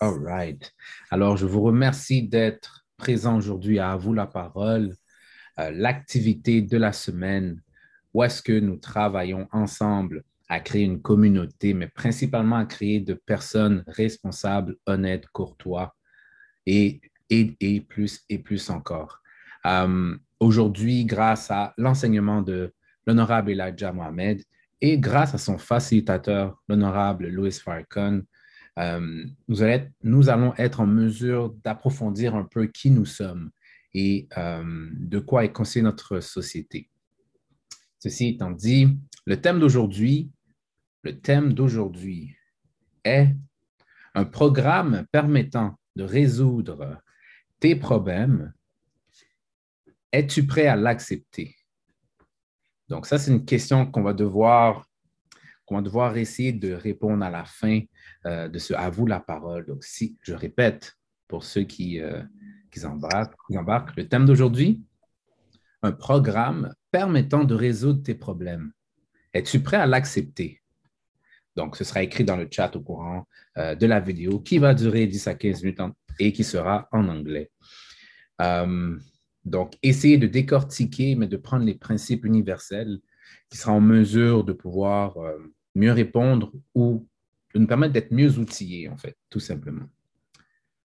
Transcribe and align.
All 0.00 0.18
right. 0.24 0.72
Alors, 1.10 1.36
je 1.36 1.46
vous 1.46 1.62
remercie 1.62 2.22
d'être 2.22 2.84
présent 2.96 3.36
aujourd'hui 3.36 3.78
à 3.78 3.96
vous 3.96 4.12
la 4.12 4.26
parole, 4.26 4.94
euh, 5.60 5.70
l'activité 5.70 6.62
de 6.62 6.76
la 6.76 6.92
semaine, 6.92 7.62
où 8.12 8.22
est-ce 8.22 8.42
que 8.42 8.58
nous 8.58 8.76
travaillons 8.76 9.48
ensemble 9.52 10.24
à 10.48 10.60
créer 10.60 10.82
une 10.82 11.00
communauté, 11.00 11.74
mais 11.74 11.88
principalement 11.88 12.56
à 12.56 12.66
créer 12.66 13.00
de 13.00 13.14
personnes 13.14 13.84
responsables, 13.86 14.76
honnêtes, 14.86 15.26
courtois 15.28 15.94
et, 16.66 17.00
et, 17.30 17.80
plus 17.80 18.24
et 18.28 18.38
plus 18.38 18.70
encore. 18.70 19.20
Euh, 19.66 20.16
aujourd'hui, 20.40 21.04
grâce 21.04 21.50
à 21.50 21.72
l'enseignement 21.78 22.42
de 22.42 22.74
l'honorable 23.06 23.52
Elijah 23.52 23.92
Mohamed 23.92 24.42
et 24.80 24.98
grâce 24.98 25.34
à 25.34 25.38
son 25.38 25.56
facilitateur, 25.56 26.62
l'honorable 26.68 27.28
Louis 27.28 27.52
Farrakhan, 27.52 28.20
euh, 28.78 29.24
nous, 29.48 30.28
allons, 30.28 30.54
être 30.56 30.80
en 30.80 30.86
mesure 30.86 31.50
d'approfondir 31.64 32.34
un 32.34 32.44
peu 32.44 32.66
qui 32.66 32.90
nous 32.90 33.04
sommes 33.04 33.50
et 33.92 34.28
euh, 34.36 34.88
de 34.92 35.18
quoi 35.20 35.44
est 35.44 35.52
constituée 35.52 35.82
notre 35.82 36.20
société. 36.20 36.90
Ceci 38.00 38.28
étant 38.28 38.50
dit, 38.50 38.98
le 39.26 39.40
thème 39.40 39.60
d'aujourd'hui, 39.60 40.30
le 41.04 41.20
thème 41.20 41.52
d'aujourd'hui 41.52 42.36
est 43.04 43.28
un 44.14 44.24
programme 44.24 45.06
permettant 45.12 45.78
de 45.96 46.02
résoudre 46.02 47.00
tes 47.60 47.76
problèmes. 47.76 48.52
Es-tu 50.12 50.46
prêt 50.46 50.66
à 50.66 50.76
l'accepter? 50.76 51.56
Donc, 52.88 53.06
ça, 53.06 53.18
c'est 53.18 53.30
une 53.30 53.44
question 53.44 53.86
qu'on 53.86 54.02
va 54.02 54.12
devoir 54.12 54.86
devoir 55.82 56.16
essayer 56.16 56.52
de 56.52 56.72
répondre 56.72 57.24
à 57.24 57.30
la 57.30 57.44
fin 57.44 57.80
euh, 58.26 58.48
de 58.48 58.58
ce 58.58 58.74
À 58.74 58.90
vous 58.90 59.06
la 59.06 59.20
parole. 59.20 59.66
Donc, 59.66 59.84
si 59.84 60.16
je 60.22 60.32
répète 60.32 60.96
pour 61.28 61.44
ceux 61.44 61.64
qui, 61.64 62.00
euh, 62.00 62.22
qui, 62.70 62.84
embarquent, 62.84 63.34
embarquent, 63.54 63.96
le 63.96 64.08
thème 64.08 64.24
d'aujourd'hui, 64.24 64.82
un 65.82 65.92
programme 65.92 66.72
permettant 66.90 67.44
de 67.44 67.54
résoudre 67.54 68.02
tes 68.02 68.14
problèmes. 68.14 68.72
Es-tu 69.32 69.60
prêt 69.60 69.76
à 69.76 69.86
l'accepter? 69.86 70.62
Donc, 71.56 71.76
ce 71.76 71.84
sera 71.84 72.02
écrit 72.02 72.24
dans 72.24 72.36
le 72.36 72.48
chat 72.50 72.74
au 72.76 72.80
courant 72.80 73.28
euh, 73.58 73.74
de 73.74 73.86
la 73.86 74.00
vidéo 74.00 74.40
qui 74.40 74.58
va 74.58 74.74
durer 74.74 75.06
10 75.06 75.28
à 75.28 75.34
15 75.34 75.62
minutes 75.62 75.80
et 76.18 76.32
qui 76.32 76.44
sera 76.44 76.88
en 76.92 77.08
anglais. 77.08 77.50
donc, 79.44 79.74
essayez 79.82 80.16
de 80.16 80.26
décortiquer, 80.26 81.14
mais 81.14 81.26
de 81.26 81.36
prendre 81.36 81.64
les 81.64 81.74
principes 81.74 82.24
universels 82.24 82.98
qui 83.50 83.58
sera 83.58 83.72
en 83.72 83.80
mesure 83.80 84.44
de 84.44 84.52
pouvoir 84.52 85.18
mieux 85.74 85.92
répondre 85.92 86.52
ou 86.74 87.06
nous 87.54 87.66
permettre 87.66 87.92
d'être 87.92 88.12
mieux 88.12 88.38
outillés, 88.38 88.88
en 88.88 88.96
fait, 88.96 89.16
tout 89.30 89.40
simplement. 89.40 89.88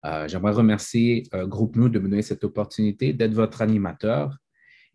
Euh, 0.05 0.27
j'aimerais 0.27 0.51
remercier 0.51 1.23
euh, 1.33 1.45
Groupe 1.45 1.75
Nous 1.75 1.89
de 1.89 1.99
me 1.99 2.07
donner 2.07 2.21
cette 2.21 2.43
opportunité 2.43 3.13
d'être 3.13 3.33
votre 3.33 3.61
animateur 3.61 4.37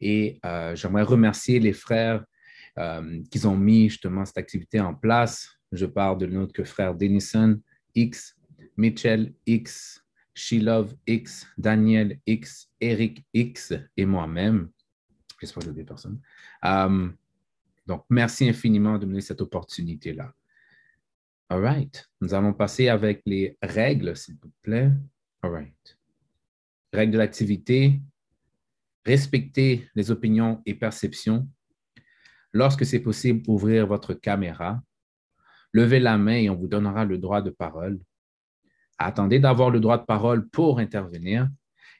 et 0.00 0.40
j'aimerais 0.74 1.02
remercier 1.02 1.60
les 1.60 1.72
frères 1.72 2.24
qui 3.30 3.46
ont 3.46 3.56
mis 3.56 3.88
justement 3.88 4.24
cette 4.26 4.36
activité 4.36 4.80
en 4.80 4.92
place. 4.92 5.48
Je 5.72 5.86
parle 5.86 6.18
de 6.18 6.26
notre 6.26 6.64
frère 6.64 6.94
Denison 6.94 7.58
X, 7.94 8.36
Mitchell 8.76 9.32
X, 9.46 10.04
Shilov 10.34 10.94
X, 11.06 11.46
Daniel 11.56 12.18
X, 12.26 12.68
Eric 12.80 13.24
X 13.32 13.72
et 13.96 14.04
moi-même. 14.04 14.68
J'espère 15.40 15.62
que 15.62 15.68
je 15.68 15.74
des 15.74 15.84
personnes. 15.84 16.20
Donc, 17.86 18.04
merci 18.08 18.48
infiniment 18.48 18.98
de 18.98 19.04
me 19.04 19.12
donner 19.12 19.20
cette 19.20 19.40
opportunité-là. 19.40 20.32
All 21.48 21.60
right. 21.60 22.10
Nous 22.20 22.34
allons 22.34 22.54
passer 22.54 22.88
avec 22.88 23.22
les 23.26 23.56
règles, 23.62 24.16
s'il 24.16 24.36
vous 24.42 24.52
plaît. 24.62 24.90
All 25.42 25.50
right. 25.50 25.98
Règles 26.92 27.12
de 27.12 27.18
l'activité. 27.18 28.00
Respecter 29.04 29.88
les 29.94 30.10
opinions 30.10 30.62
et 30.64 30.74
perceptions. 30.74 31.46
Lorsque 32.52 32.86
c'est 32.86 33.00
possible, 33.00 33.42
ouvrir 33.48 33.86
votre 33.86 34.14
caméra. 34.14 34.80
Levez 35.72 36.00
la 36.00 36.16
main 36.16 36.36
et 36.36 36.48
on 36.48 36.54
vous 36.54 36.68
donnera 36.68 37.04
le 37.04 37.18
droit 37.18 37.42
de 37.42 37.50
parole. 37.50 38.00
Attendez 38.96 39.40
d'avoir 39.40 39.70
le 39.70 39.80
droit 39.80 39.98
de 39.98 40.04
parole 40.04 40.48
pour 40.48 40.78
intervenir 40.78 41.48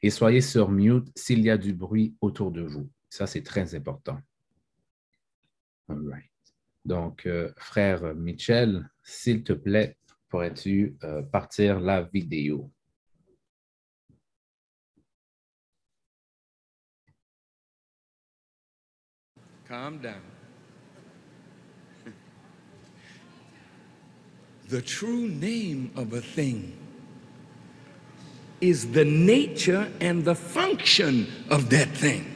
et 0.01 0.11
soyez 0.11 0.41
sur 0.41 0.71
mute 0.71 1.11
s'il 1.17 1.41
y 1.41 1.51
a 1.51 1.59
du 1.59 1.75
bruit 1.75 2.15
autour 2.21 2.51
de 2.53 2.63
vous. 2.63 2.89
Ça, 3.11 3.27
c'est 3.27 3.43
très 3.43 3.75
important. 3.75 4.19
Right. 5.89 6.31
Donc, 6.85 7.27
euh, 7.27 7.53
frère 7.57 8.15
Michel, 8.15 8.89
s'il 9.03 9.43
te 9.43 9.53
plaît, 9.53 9.97
pourrais-tu 10.29 10.97
euh, 11.05 11.23
partir 11.23 11.81
la 11.81 12.03
vidéo? 12.03 12.71
Calm 19.67 19.99
down. 19.99 20.21
The 24.69 24.83
true 24.83 25.29
name 25.29 25.91
of 25.97 26.13
a 26.13 26.21
thing 26.21 26.77
is 28.61 28.93
the 28.93 29.05
nature 29.05 29.91
and 30.01 30.25
the 30.25 30.35
function 30.35 31.27
of 31.51 31.71
that 31.71 31.89
thing. 31.89 32.34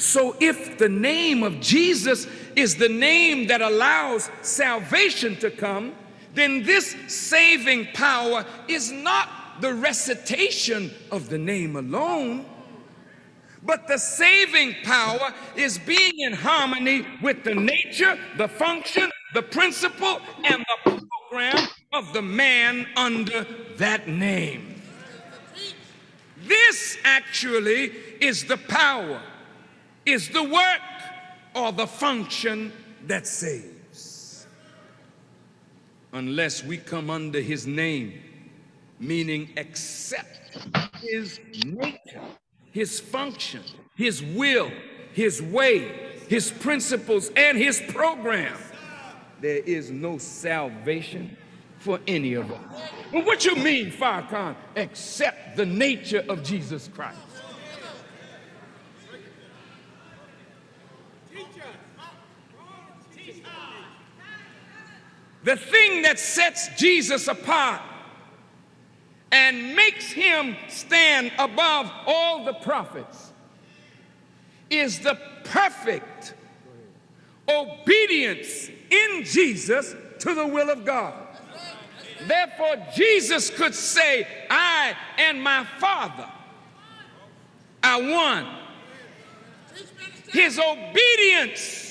So, 0.00 0.34
if 0.40 0.78
the 0.78 0.88
name 0.88 1.42
of 1.42 1.60
Jesus 1.60 2.26
is 2.56 2.76
the 2.76 2.88
name 2.88 3.48
that 3.48 3.60
allows 3.60 4.30
salvation 4.40 5.36
to 5.40 5.50
come, 5.50 5.92
then 6.32 6.62
this 6.62 6.96
saving 7.06 7.86
power 7.92 8.46
is 8.66 8.90
not 8.90 9.60
the 9.60 9.74
recitation 9.74 10.90
of 11.12 11.28
the 11.28 11.36
name 11.36 11.76
alone, 11.76 12.46
but 13.62 13.88
the 13.88 13.98
saving 13.98 14.74
power 14.84 15.34
is 15.54 15.78
being 15.78 16.18
in 16.20 16.32
harmony 16.32 17.04
with 17.20 17.44
the 17.44 17.54
nature, 17.54 18.18
the 18.38 18.48
function, 18.48 19.10
the 19.34 19.42
principle, 19.42 20.18
and 20.44 20.64
the 20.86 21.06
program 21.28 21.68
of 21.92 22.10
the 22.14 22.22
man 22.22 22.86
under 22.96 23.46
that 23.76 24.08
name. 24.08 24.80
This 26.46 26.96
actually 27.04 27.92
is 28.18 28.44
the 28.44 28.56
power 28.56 29.20
is 30.06 30.28
the 30.28 30.42
work 30.42 30.80
or 31.54 31.72
the 31.72 31.86
function 31.86 32.72
that 33.06 33.26
saves. 33.26 34.46
Unless 36.12 36.64
we 36.64 36.76
come 36.76 37.10
under 37.10 37.40
his 37.40 37.66
name, 37.66 38.20
meaning 38.98 39.50
accept 39.56 40.58
his 41.00 41.40
nature, 41.64 42.20
his 42.72 42.98
function, 42.98 43.62
his 43.94 44.22
will, 44.22 44.70
his 45.12 45.40
way, 45.40 46.12
his 46.28 46.50
principles, 46.50 47.30
and 47.36 47.56
his 47.56 47.80
program, 47.88 48.56
there 49.40 49.58
is 49.58 49.90
no 49.90 50.18
salvation 50.18 51.36
for 51.78 51.98
any 52.06 52.34
of 52.34 52.50
us. 52.52 52.60
Well, 53.12 53.24
what 53.24 53.44
you 53.44 53.56
mean, 53.56 53.90
Farrakhan? 53.90 54.54
Accept 54.76 55.56
the 55.56 55.66
nature 55.66 56.24
of 56.28 56.42
Jesus 56.42 56.88
Christ. 56.88 57.18
The 65.44 65.56
thing 65.56 66.02
that 66.02 66.18
sets 66.18 66.68
Jesus 66.76 67.28
apart 67.28 67.80
and 69.32 69.74
makes 69.74 70.10
him 70.10 70.56
stand 70.68 71.32
above 71.38 71.90
all 72.06 72.44
the 72.44 72.52
prophets 72.54 73.32
is 74.68 75.00
the 75.00 75.18
perfect 75.44 76.34
obedience 77.48 78.68
in 78.90 79.24
Jesus 79.24 79.94
to 80.20 80.34
the 80.34 80.46
will 80.46 80.70
of 80.70 80.84
God. 80.84 81.14
Therefore, 82.26 82.76
Jesus 82.94 83.50
could 83.50 83.74
say, 83.74 84.26
I 84.50 84.94
and 85.16 85.42
my 85.42 85.64
Father 85.78 86.28
are 87.82 88.02
one. 88.02 88.46
His 90.28 90.58
obedience 90.58 91.89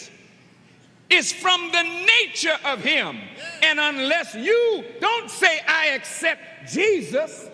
is 1.10 1.34
from 1.34 1.72
the 1.72 1.84
nature 1.84 2.58
of 2.66 2.84
him. 2.84 3.18
And 3.64 3.80
unless 3.80 4.36
you 4.36 4.84
don't 5.00 5.30
say, 5.30 5.60
I 5.68 5.88
accept 5.88 6.72
Jesus, 6.72 7.50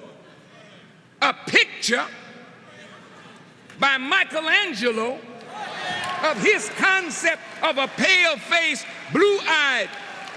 a 1.21 1.33
picture 1.47 2.05
by 3.79 3.97
Michelangelo 3.97 5.19
of 6.23 6.41
his 6.41 6.69
concept 6.77 7.41
of 7.61 7.77
a 7.77 7.87
pale 7.87 8.37
faced, 8.37 8.85
blue 9.13 9.39
eyed 9.47 9.89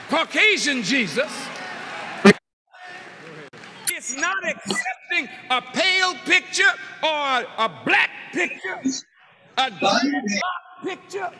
Caucasian 0.09 0.83
Jesus. 0.83 1.31
It's 3.91 4.15
not 4.15 4.37
accepting 4.49 5.29
a 5.51 5.61
pale 5.61 6.15
picture 6.25 6.71
or 7.03 7.45
a 7.59 7.71
black 7.85 8.11
picture, 8.33 8.81
a 9.59 9.71
dark 9.71 10.03
picture 10.85 11.31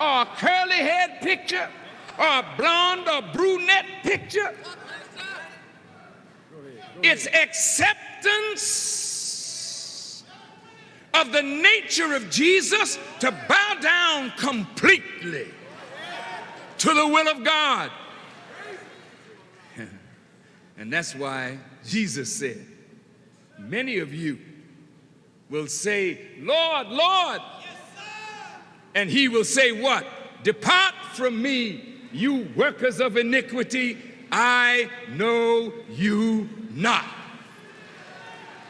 or 0.00 0.22
a 0.22 0.26
curly 0.36 0.76
head 0.76 1.20
picture 1.20 1.68
or 2.18 2.26
a 2.26 2.44
blonde 2.56 3.08
or 3.08 3.22
brunette 3.32 3.86
picture. 4.02 4.54
It's 7.02 7.26
acceptance 7.26 8.90
of 11.14 11.32
the 11.32 11.42
nature 11.42 12.14
of 12.14 12.30
Jesus 12.30 12.98
to 13.20 13.30
bow 13.48 13.76
down 13.80 14.32
completely 14.36 15.48
to 16.78 16.94
the 16.94 17.06
will 17.06 17.28
of 17.28 17.44
God. 17.44 17.90
And 20.78 20.90
that's 20.92 21.14
why 21.14 21.58
Jesus 21.84 22.34
said, 22.34 22.66
Many 23.58 23.98
of 23.98 24.14
you 24.14 24.38
will 25.50 25.66
say, 25.66 26.18
Lord, 26.38 26.86
Lord. 26.88 27.40
And 28.94 29.10
he 29.10 29.28
will 29.28 29.44
say, 29.44 29.72
What? 29.72 30.06
Depart 30.42 30.94
from 31.14 31.40
me, 31.40 31.96
you 32.12 32.48
workers 32.56 33.00
of 33.00 33.16
iniquity. 33.16 33.98
I 34.32 34.88
know 35.10 35.72
you 35.90 36.48
not. 36.70 37.04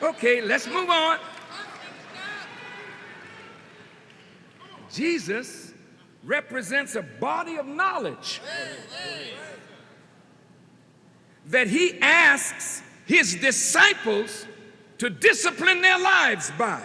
Okay, 0.03 0.41
let's 0.41 0.67
move 0.67 0.89
on. 0.89 1.19
Jesus 4.93 5.73
represents 6.25 6.97
a 6.97 7.03
body 7.03 7.57
of 7.57 7.67
knowledge 7.67 8.41
that 11.47 11.67
he 11.67 11.99
asks 12.01 12.83
his 13.07 13.35
disciples 13.37 14.47
to 14.99 15.11
discipline 15.11 15.81
their 15.83 15.99
lives 15.99 16.51
by. 16.59 16.83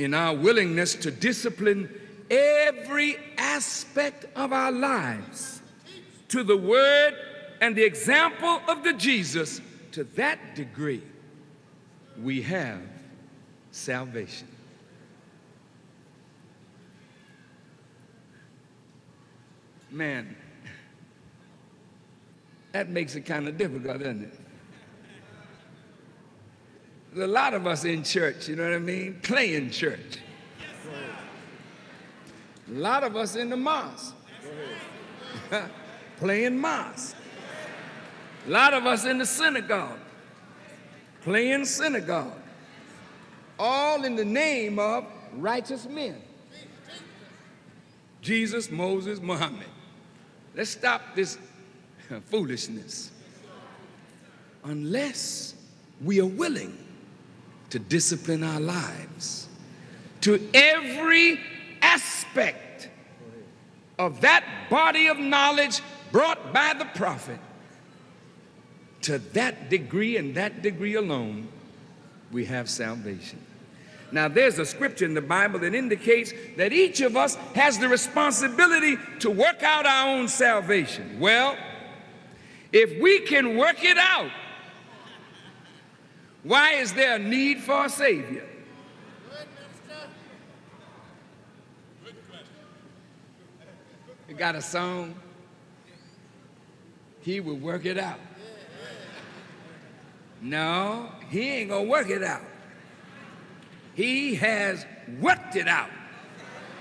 In 0.00 0.14
our 0.14 0.34
willingness 0.34 0.94
to 0.94 1.10
discipline 1.10 1.90
every 2.30 3.18
aspect 3.36 4.24
of 4.34 4.50
our 4.50 4.72
lives 4.72 5.60
to 6.28 6.42
the 6.42 6.56
word 6.56 7.12
and 7.60 7.76
the 7.76 7.84
example 7.84 8.62
of 8.66 8.82
the 8.82 8.94
Jesus, 8.94 9.60
to 9.92 10.04
that 10.14 10.54
degree, 10.54 11.02
we 12.18 12.40
have 12.40 12.80
salvation. 13.72 14.48
Man, 19.90 20.34
that 22.72 22.88
makes 22.88 23.16
it 23.16 23.26
kind 23.26 23.46
of 23.46 23.58
difficult, 23.58 23.98
doesn't 23.98 24.22
it? 24.22 24.49
A 27.16 27.26
lot 27.26 27.54
of 27.54 27.66
us 27.66 27.84
in 27.84 28.04
church, 28.04 28.48
you 28.48 28.54
know 28.54 28.62
what 28.62 28.72
I 28.72 28.78
mean? 28.78 29.18
Playing 29.22 29.70
church. 29.70 30.18
A 32.68 32.78
lot 32.78 33.02
of 33.02 33.16
us 33.16 33.34
in 33.34 33.50
the 33.50 33.56
mosque. 33.56 34.14
Playing 36.18 36.56
mosque. 36.56 37.16
A 38.46 38.50
lot 38.50 38.74
of 38.74 38.86
us 38.86 39.06
in 39.06 39.18
the 39.18 39.26
synagogue. 39.26 39.98
Playing 41.22 41.64
synagogue. 41.64 42.38
All 43.58 44.04
in 44.04 44.14
the 44.14 44.24
name 44.24 44.78
of 44.78 45.04
righteous 45.34 45.86
men. 45.86 46.16
Jesus, 48.22 48.70
Moses, 48.70 49.20
Muhammad. 49.20 49.66
Let's 50.54 50.70
stop 50.70 51.02
this 51.16 51.38
foolishness. 52.26 53.10
Unless 54.62 55.54
we 56.02 56.20
are 56.20 56.26
willing 56.26 56.76
to 57.70 57.78
discipline 57.78 58.42
our 58.42 58.60
lives 58.60 59.48
to 60.22 60.48
every 60.52 61.40
aspect 61.82 62.88
of 63.98 64.20
that 64.22 64.44
body 64.70 65.06
of 65.08 65.18
knowledge 65.18 65.80
brought 66.12 66.52
by 66.52 66.74
the 66.74 66.84
prophet, 66.86 67.38
to 69.02 69.18
that 69.18 69.70
degree 69.70 70.16
and 70.16 70.34
that 70.34 70.62
degree 70.62 70.94
alone, 70.94 71.48
we 72.32 72.44
have 72.44 72.68
salvation. 72.68 73.38
Now, 74.12 74.28
there's 74.28 74.58
a 74.58 74.66
scripture 74.66 75.04
in 75.04 75.14
the 75.14 75.20
Bible 75.20 75.60
that 75.60 75.74
indicates 75.74 76.32
that 76.56 76.72
each 76.72 77.00
of 77.00 77.16
us 77.16 77.36
has 77.54 77.78
the 77.78 77.88
responsibility 77.88 78.98
to 79.20 79.30
work 79.30 79.62
out 79.62 79.86
our 79.86 80.08
own 80.08 80.26
salvation. 80.26 81.20
Well, 81.20 81.56
if 82.72 83.00
we 83.00 83.20
can 83.20 83.56
work 83.56 83.84
it 83.84 83.96
out, 83.96 84.30
why 86.42 86.74
is 86.74 86.92
there 86.92 87.16
a 87.16 87.18
need 87.18 87.60
for 87.60 87.86
a 87.86 87.90
Savior? 87.90 88.46
You 94.28 94.34
got 94.34 94.54
a 94.54 94.62
song? 94.62 95.14
He 97.20 97.40
will 97.40 97.56
work 97.56 97.84
it 97.84 97.98
out. 97.98 98.20
No, 100.40 101.10
he 101.28 101.48
ain't 101.48 101.70
gonna 101.70 101.88
work 101.88 102.08
it 102.08 102.22
out. 102.22 102.42
He 103.94 104.36
has 104.36 104.86
worked 105.20 105.56
it 105.56 105.68
out. 105.68 105.90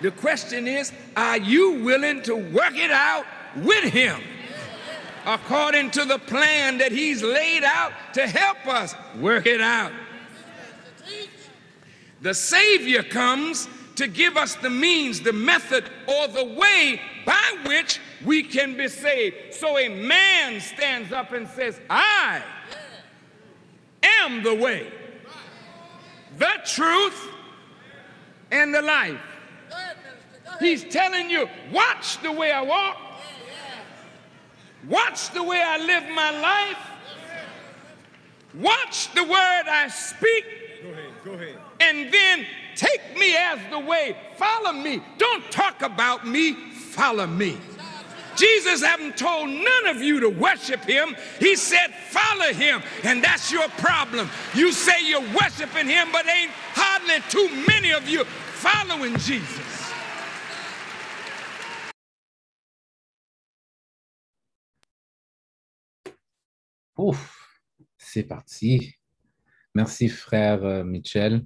The 0.01 0.11
question 0.11 0.67
is, 0.67 0.93
are 1.17 1.37
you 1.37 1.83
willing 1.83 2.21
to 2.23 2.35
work 2.35 2.75
it 2.75 2.91
out 2.91 3.25
with 3.57 3.83
him? 3.83 4.21
According 5.25 5.91
to 5.91 6.05
the 6.05 6.19
plan 6.19 6.77
that 6.77 6.93
he's 6.93 7.21
laid 7.21 7.63
out 7.63 7.91
to 8.19 8.27
help 8.27 8.67
us 8.67 8.95
work 9.17 9.45
it 9.45 9.61
out. 9.61 9.93
The 12.21 12.33
Savior 12.33 13.01
comes 13.01 13.69
to 13.95 14.07
give 14.07 14.35
us 14.35 14.55
the 14.55 14.69
means, 14.69 15.21
the 15.21 15.31
method, 15.31 15.89
or 16.05 16.27
the 16.27 16.43
way 16.43 16.99
by 17.25 17.57
which 17.65 17.99
we 18.25 18.43
can 18.43 18.75
be 18.75 18.89
saved. 18.89 19.53
So 19.53 19.77
a 19.77 19.87
man 19.87 20.59
stands 20.59 21.13
up 21.13 21.31
and 21.31 21.47
says, 21.47 21.79
I 21.89 22.43
am 24.03 24.43
the 24.43 24.55
way, 24.55 24.91
the 26.37 26.53
truth, 26.65 27.27
and 28.51 28.73
the 28.73 28.81
life. 28.81 29.21
He's 30.59 30.83
telling 30.83 31.29
you, 31.29 31.47
watch 31.71 32.21
the 32.21 32.33
way 32.33 32.51
I 32.51 32.63
walk, 32.63 32.97
watch 34.89 35.29
the 35.29 35.43
way 35.43 35.61
I 35.65 35.77
live 35.77 36.03
my 36.13 36.31
life, 36.41 36.98
watch 38.53 39.13
the 39.13 39.23
word 39.23 39.63
I 39.67 39.87
speak. 39.89 40.45
Go 40.83 40.89
ahead, 40.89 41.11
go 41.23 41.31
ahead. 41.33 41.57
And 41.79 42.13
then 42.13 42.45
take 42.75 43.17
me 43.17 43.35
as 43.35 43.59
the 43.69 43.79
way. 43.79 44.15
Follow 44.37 44.73
me. 44.73 45.01
Don't 45.17 45.49
talk 45.51 45.81
about 45.81 46.27
me, 46.27 46.53
follow 46.71 47.27
me. 47.27 47.57
Jesus 48.35 48.81
haven't 48.81 49.17
told 49.17 49.49
none 49.49 49.87
of 49.87 50.01
you 50.01 50.21
to 50.21 50.29
worship 50.29 50.81
him. 50.81 51.15
He 51.39 51.57
said, 51.57 51.93
follow 52.09 52.53
him. 52.53 52.81
And 53.03 53.21
that's 53.21 53.51
your 53.51 53.67
problem. 53.69 54.29
You 54.55 54.71
say 54.71 55.05
you're 55.05 55.19
worshiping 55.21 55.87
him, 55.87 56.07
but 56.13 56.25
ain't 56.25 56.51
hardly 56.73 57.21
too 57.29 57.49
many 57.67 57.91
of 57.91 58.07
you 58.07 58.23
following 58.23 59.17
Jesus. 59.17 59.91
Ouf, 66.99 67.38
c'est 68.11 68.23
parti. 68.23 68.95
Merci, 69.75 70.09
frère 70.09 70.63
euh, 70.63 70.83
Michel. 70.83 71.45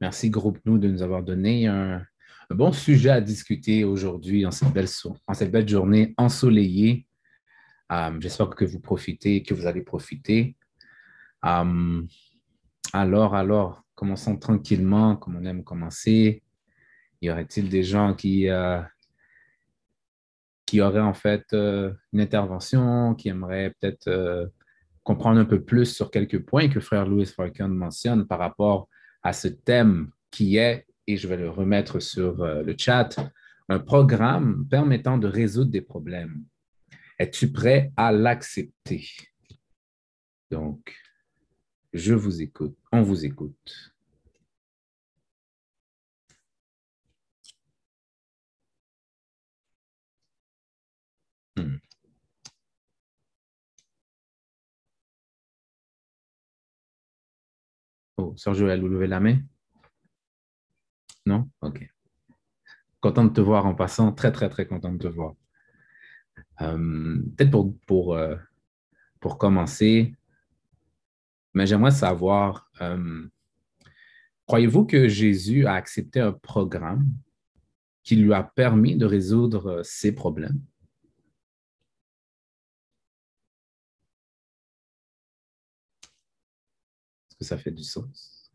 Merci, 0.00 0.30
groupe 0.30 0.58
Nous, 0.64 0.78
de 0.78 0.88
nous 0.88 1.02
avoir 1.02 1.22
donné 1.22 1.66
un, 1.66 2.04
bon 2.50 2.70
sujet 2.70 3.10
à 3.10 3.20
discuter 3.20 3.82
aujourd'hui 3.82 4.46
en, 4.46 4.52
cette 4.52 4.72
belle, 4.72 5.68
journée 5.68 6.14
ensoleillée. 6.16 7.08
Um, 7.90 8.22
J'espère 8.22 8.50
que 8.50 8.64
vous 8.64 8.78
profitez, 8.78 9.42
que 9.42 9.52
vous 9.52 9.66
allez 9.66 9.82
profiter. 9.82 10.56
Um, 11.42 12.06
alors, 12.92 13.34
alors, 13.34 13.82
commençons 13.96 14.36
tranquillement, 14.36 15.16
comme 15.16 15.36
on 15.36 15.44
aime 15.44 15.64
commencer. 15.64 16.42
Y 17.20 17.30
aurait-il 17.30 17.68
des 17.68 17.82
gens 17.82 18.14
qui, 18.14 18.46
qui 20.66 20.80
auraient 20.80 21.00
en 21.00 21.14
fait 21.14 21.46
une 21.52 22.20
intervention, 22.20 23.14
qui 23.14 23.28
aimeraient 23.28 23.74
peut-être 23.80 24.52
comprendre 25.06 25.38
un 25.38 25.44
peu 25.44 25.62
plus 25.62 25.86
sur 25.94 26.10
quelques 26.10 26.44
points 26.44 26.68
que 26.68 26.80
frère 26.80 27.06
Louis 27.06 27.26
Farquhar 27.26 27.68
mentionne 27.68 28.26
par 28.26 28.40
rapport 28.40 28.88
à 29.22 29.32
ce 29.32 29.46
thème 29.46 30.10
qui 30.32 30.56
est, 30.56 30.84
et 31.06 31.16
je 31.16 31.28
vais 31.28 31.36
le 31.36 31.48
remettre 31.48 32.00
sur 32.00 32.42
euh, 32.42 32.64
le 32.64 32.74
chat, 32.76 33.10
un 33.68 33.78
programme 33.78 34.66
permettant 34.68 35.16
de 35.16 35.28
résoudre 35.28 35.70
des 35.70 35.80
problèmes. 35.80 36.44
Es-tu 37.20 37.52
prêt 37.52 37.92
à 37.96 38.10
l'accepter? 38.10 39.08
Donc, 40.50 40.92
je 41.92 42.12
vous 42.12 42.42
écoute, 42.42 42.76
on 42.90 43.02
vous 43.02 43.24
écoute. 43.24 43.94
Hmm. 51.56 51.85
Oh, 58.18 58.32
Sergio, 58.36 58.66
elle 58.68 58.80
a 58.80 58.82
levé 58.82 59.06
la 59.06 59.20
main? 59.20 59.38
Non? 61.26 61.50
OK. 61.60 61.86
Content 63.00 63.24
de 63.24 63.32
te 63.32 63.40
voir 63.40 63.66
en 63.66 63.74
passant. 63.74 64.12
Très, 64.12 64.32
très, 64.32 64.48
très 64.48 64.66
content 64.66 64.92
de 64.92 64.98
te 64.98 65.06
voir. 65.08 65.34
Euh, 66.62 67.20
Peut-être 67.36 67.54
euh, 68.14 68.36
pour 69.20 69.38
commencer, 69.38 70.14
Mais 71.52 71.66
j'aimerais 71.66 71.90
savoir, 71.90 72.70
euh, 72.80 73.28
croyez-vous 74.46 74.86
que 74.86 75.08
Jésus 75.08 75.66
a 75.66 75.74
accepté 75.74 76.20
un 76.20 76.32
programme 76.32 77.06
qui 78.02 78.16
lui 78.16 78.32
a 78.32 78.42
permis 78.42 78.96
de 78.96 79.04
résoudre 79.04 79.82
ses 79.82 80.14
problèmes? 80.14 80.60
Que 87.38 87.44
ça 87.44 87.58
fait 87.58 87.70
du 87.70 87.84
sens? 87.84 88.50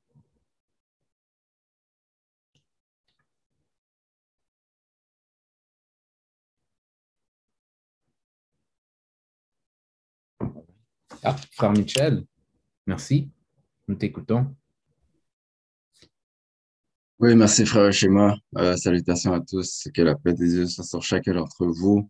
Ah, 11.24 11.36
frère 11.52 11.72
Michel, 11.72 12.26
merci. 12.88 13.30
Nous 13.88 13.96
t'écoutons. 13.96 14.56
Oui, 17.20 17.36
merci 17.36 17.68
frère 17.68 17.94
Schéma. 17.94 18.36
Euh, 18.58 18.76
salutations 18.76 19.32
à 19.34 19.42
tous. 19.42 19.88
Que 19.94 20.02
la 20.02 20.16
paix 20.16 20.34
des 20.34 20.48
Dieu 20.48 20.66
soit 20.66 20.84
sur 20.84 21.04
chacun 21.04 21.36
d'entre 21.36 21.68
vous. 21.68 22.10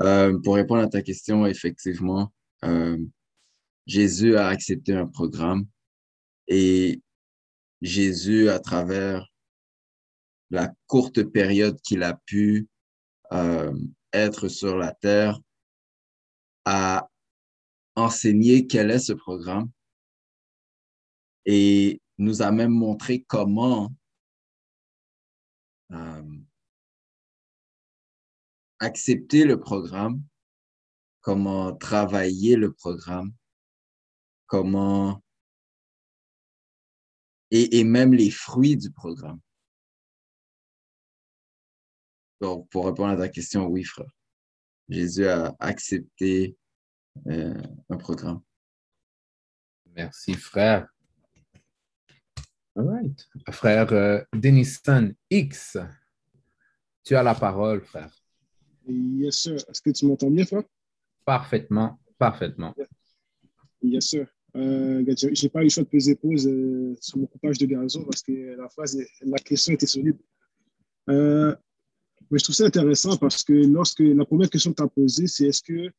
Euh, 0.00 0.36
pour 0.42 0.56
répondre 0.56 0.82
à 0.82 0.88
ta 0.88 1.02
question, 1.02 1.46
effectivement, 1.46 2.32
euh, 2.64 2.98
Jésus 3.86 4.36
a 4.36 4.48
accepté 4.48 4.94
un 4.96 5.06
programme 5.06 5.66
et 6.48 7.00
Jésus, 7.80 8.48
à 8.48 8.58
travers 8.58 9.26
la 10.50 10.72
courte 10.86 11.22
période 11.22 11.80
qu'il 11.80 12.02
a 12.02 12.14
pu 12.26 12.68
être 14.12 14.48
sur 14.48 14.76
la 14.76 14.92
terre, 14.92 15.40
a 16.64 17.08
enseigné 17.96 18.66
quel 18.66 18.90
est 18.90 18.98
ce 18.98 19.12
programme 19.12 19.70
et 21.44 22.00
nous 22.18 22.42
a 22.42 22.52
même 22.52 22.72
montré 22.72 23.22
comment 23.22 23.92
euh, 25.90 26.38
accepter 28.78 29.44
le 29.44 29.58
programme, 29.58 30.22
comment 31.20 31.74
travailler 31.74 32.56
le 32.56 32.72
programme, 32.72 33.32
comment 34.46 35.21
et, 37.52 37.78
et 37.78 37.84
même 37.84 38.14
les 38.14 38.30
fruits 38.30 38.76
du 38.76 38.90
programme. 38.90 39.38
Donc, 42.40 42.68
pour 42.70 42.86
répondre 42.86 43.12
à 43.12 43.16
ta 43.16 43.28
question, 43.28 43.66
oui, 43.66 43.84
frère. 43.84 44.10
Jésus 44.88 45.28
a 45.28 45.54
accepté 45.60 46.56
euh, 47.28 47.62
un 47.88 47.96
programme. 47.96 48.40
Merci, 49.94 50.34
frère. 50.34 50.88
All 52.74 52.88
right. 52.88 53.28
Frère 53.50 53.92
euh, 53.92 54.24
Denison 54.32 55.14
X, 55.30 55.76
tu 57.04 57.14
as 57.14 57.22
la 57.22 57.34
parole, 57.34 57.84
frère. 57.84 58.10
Yes, 58.86 59.36
sir. 59.36 59.56
Est-ce 59.68 59.82
que 59.82 59.90
tu 59.90 60.06
m'entends 60.06 60.30
bien, 60.30 60.46
frère? 60.46 60.64
Parfaitement, 61.24 62.00
parfaitement. 62.18 62.74
Yes, 63.82 64.08
sir. 64.08 64.26
Euh, 64.54 65.04
j'ai 65.32 65.48
pas 65.48 65.60
eu 65.60 65.64
le 65.64 65.68
choix 65.70 65.82
de 65.82 65.88
peser 65.88 66.14
pause 66.14 66.46
euh, 66.46 66.94
sur 67.00 67.18
mon 67.18 67.26
coupage 67.26 67.58
de 67.58 67.66
gazon 67.66 68.04
parce 68.04 68.22
que 68.22 68.32
la 68.56 68.68
phrase, 68.68 68.98
la 69.22 69.38
question 69.38 69.72
était 69.72 69.86
solide. 69.86 70.18
Euh, 71.08 71.54
mais 72.30 72.38
je 72.38 72.44
trouve 72.44 72.56
ça 72.56 72.66
intéressant 72.66 73.16
parce 73.16 73.42
que 73.42 73.52
lorsque 73.52 74.00
la 74.00 74.24
première 74.24 74.50
question 74.50 74.70
que 74.72 74.76
tu 74.76 74.82
as 74.82 74.88
posée, 74.88 75.26
c'est 75.26 75.46
est-ce 75.46 75.62
que 75.62 75.90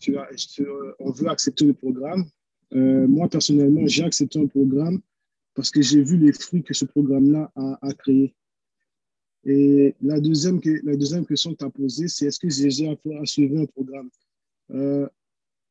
tu 0.00 0.16
as, 0.18 0.28
on 0.98 1.10
veut 1.10 1.28
accepter 1.28 1.66
le 1.66 1.74
programme? 1.74 2.24
Euh, 2.74 3.06
moi, 3.06 3.28
personnellement, 3.28 3.86
j'ai 3.86 4.04
accepté 4.04 4.40
un 4.40 4.46
programme 4.46 5.00
parce 5.54 5.70
que 5.70 5.80
j'ai 5.80 6.02
vu 6.02 6.16
les 6.16 6.32
fruits 6.32 6.62
que 6.62 6.74
ce 6.74 6.84
programme-là 6.84 7.50
a, 7.54 7.78
a 7.80 7.92
créé. 7.92 8.34
Et 9.44 9.94
la 10.02 10.20
deuxième, 10.20 10.60
la 10.82 10.96
deuxième 10.96 11.24
question 11.24 11.52
que 11.52 11.58
tu 11.58 11.64
as 11.64 11.70
posée, 11.70 12.08
c'est 12.08 12.26
est-ce 12.26 12.40
que 12.40 12.48
Jésus 12.48 12.88
a, 12.88 12.96
a 13.20 13.24
suivi 13.24 13.56
un 13.56 13.66
programme? 13.66 14.10
Euh, 14.72 15.08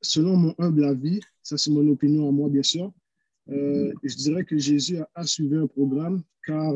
Selon 0.06 0.38
mon 0.38 0.56
humble 0.58 0.86
avis, 0.86 1.20
ça 1.42 1.58
c'est 1.58 1.72
mon 1.72 1.88
opinion 1.90 2.28
à 2.28 2.32
moi, 2.32 2.50
bien 2.50 2.64
sûr, 2.64 2.92
euh, 3.50 3.92
je 4.04 4.16
dirais 4.16 4.44
que 4.44 4.58
Jésus 4.58 4.98
a, 4.98 5.10
a, 5.16 5.26
suivi 5.26 5.56
un 5.56 5.68
programme 5.68 6.24
car 6.46 6.74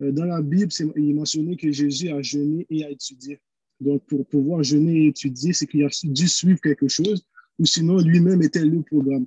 dans 0.00 0.24
la 0.24 0.42
Bible, 0.42 0.70
il 0.96 1.10
est 1.10 1.14
mentionné 1.14 1.56
que 1.56 1.70
Jésus 1.70 2.10
a 2.10 2.20
jeûné 2.20 2.66
et 2.68 2.84
a 2.84 2.90
étudié. 2.90 3.40
Donc, 3.80 4.04
pour 4.06 4.26
pouvoir 4.26 4.62
jeûner 4.62 5.04
et 5.04 5.06
étudier, 5.08 5.52
c'est 5.52 5.66
qu'il 5.66 5.84
a 5.84 5.88
dû 6.04 6.28
suivre 6.28 6.60
quelque 6.60 6.88
chose, 6.88 7.24
ou 7.58 7.66
sinon 7.66 7.98
lui-même 7.98 8.42
était 8.42 8.64
le 8.64 8.82
programme. 8.82 9.26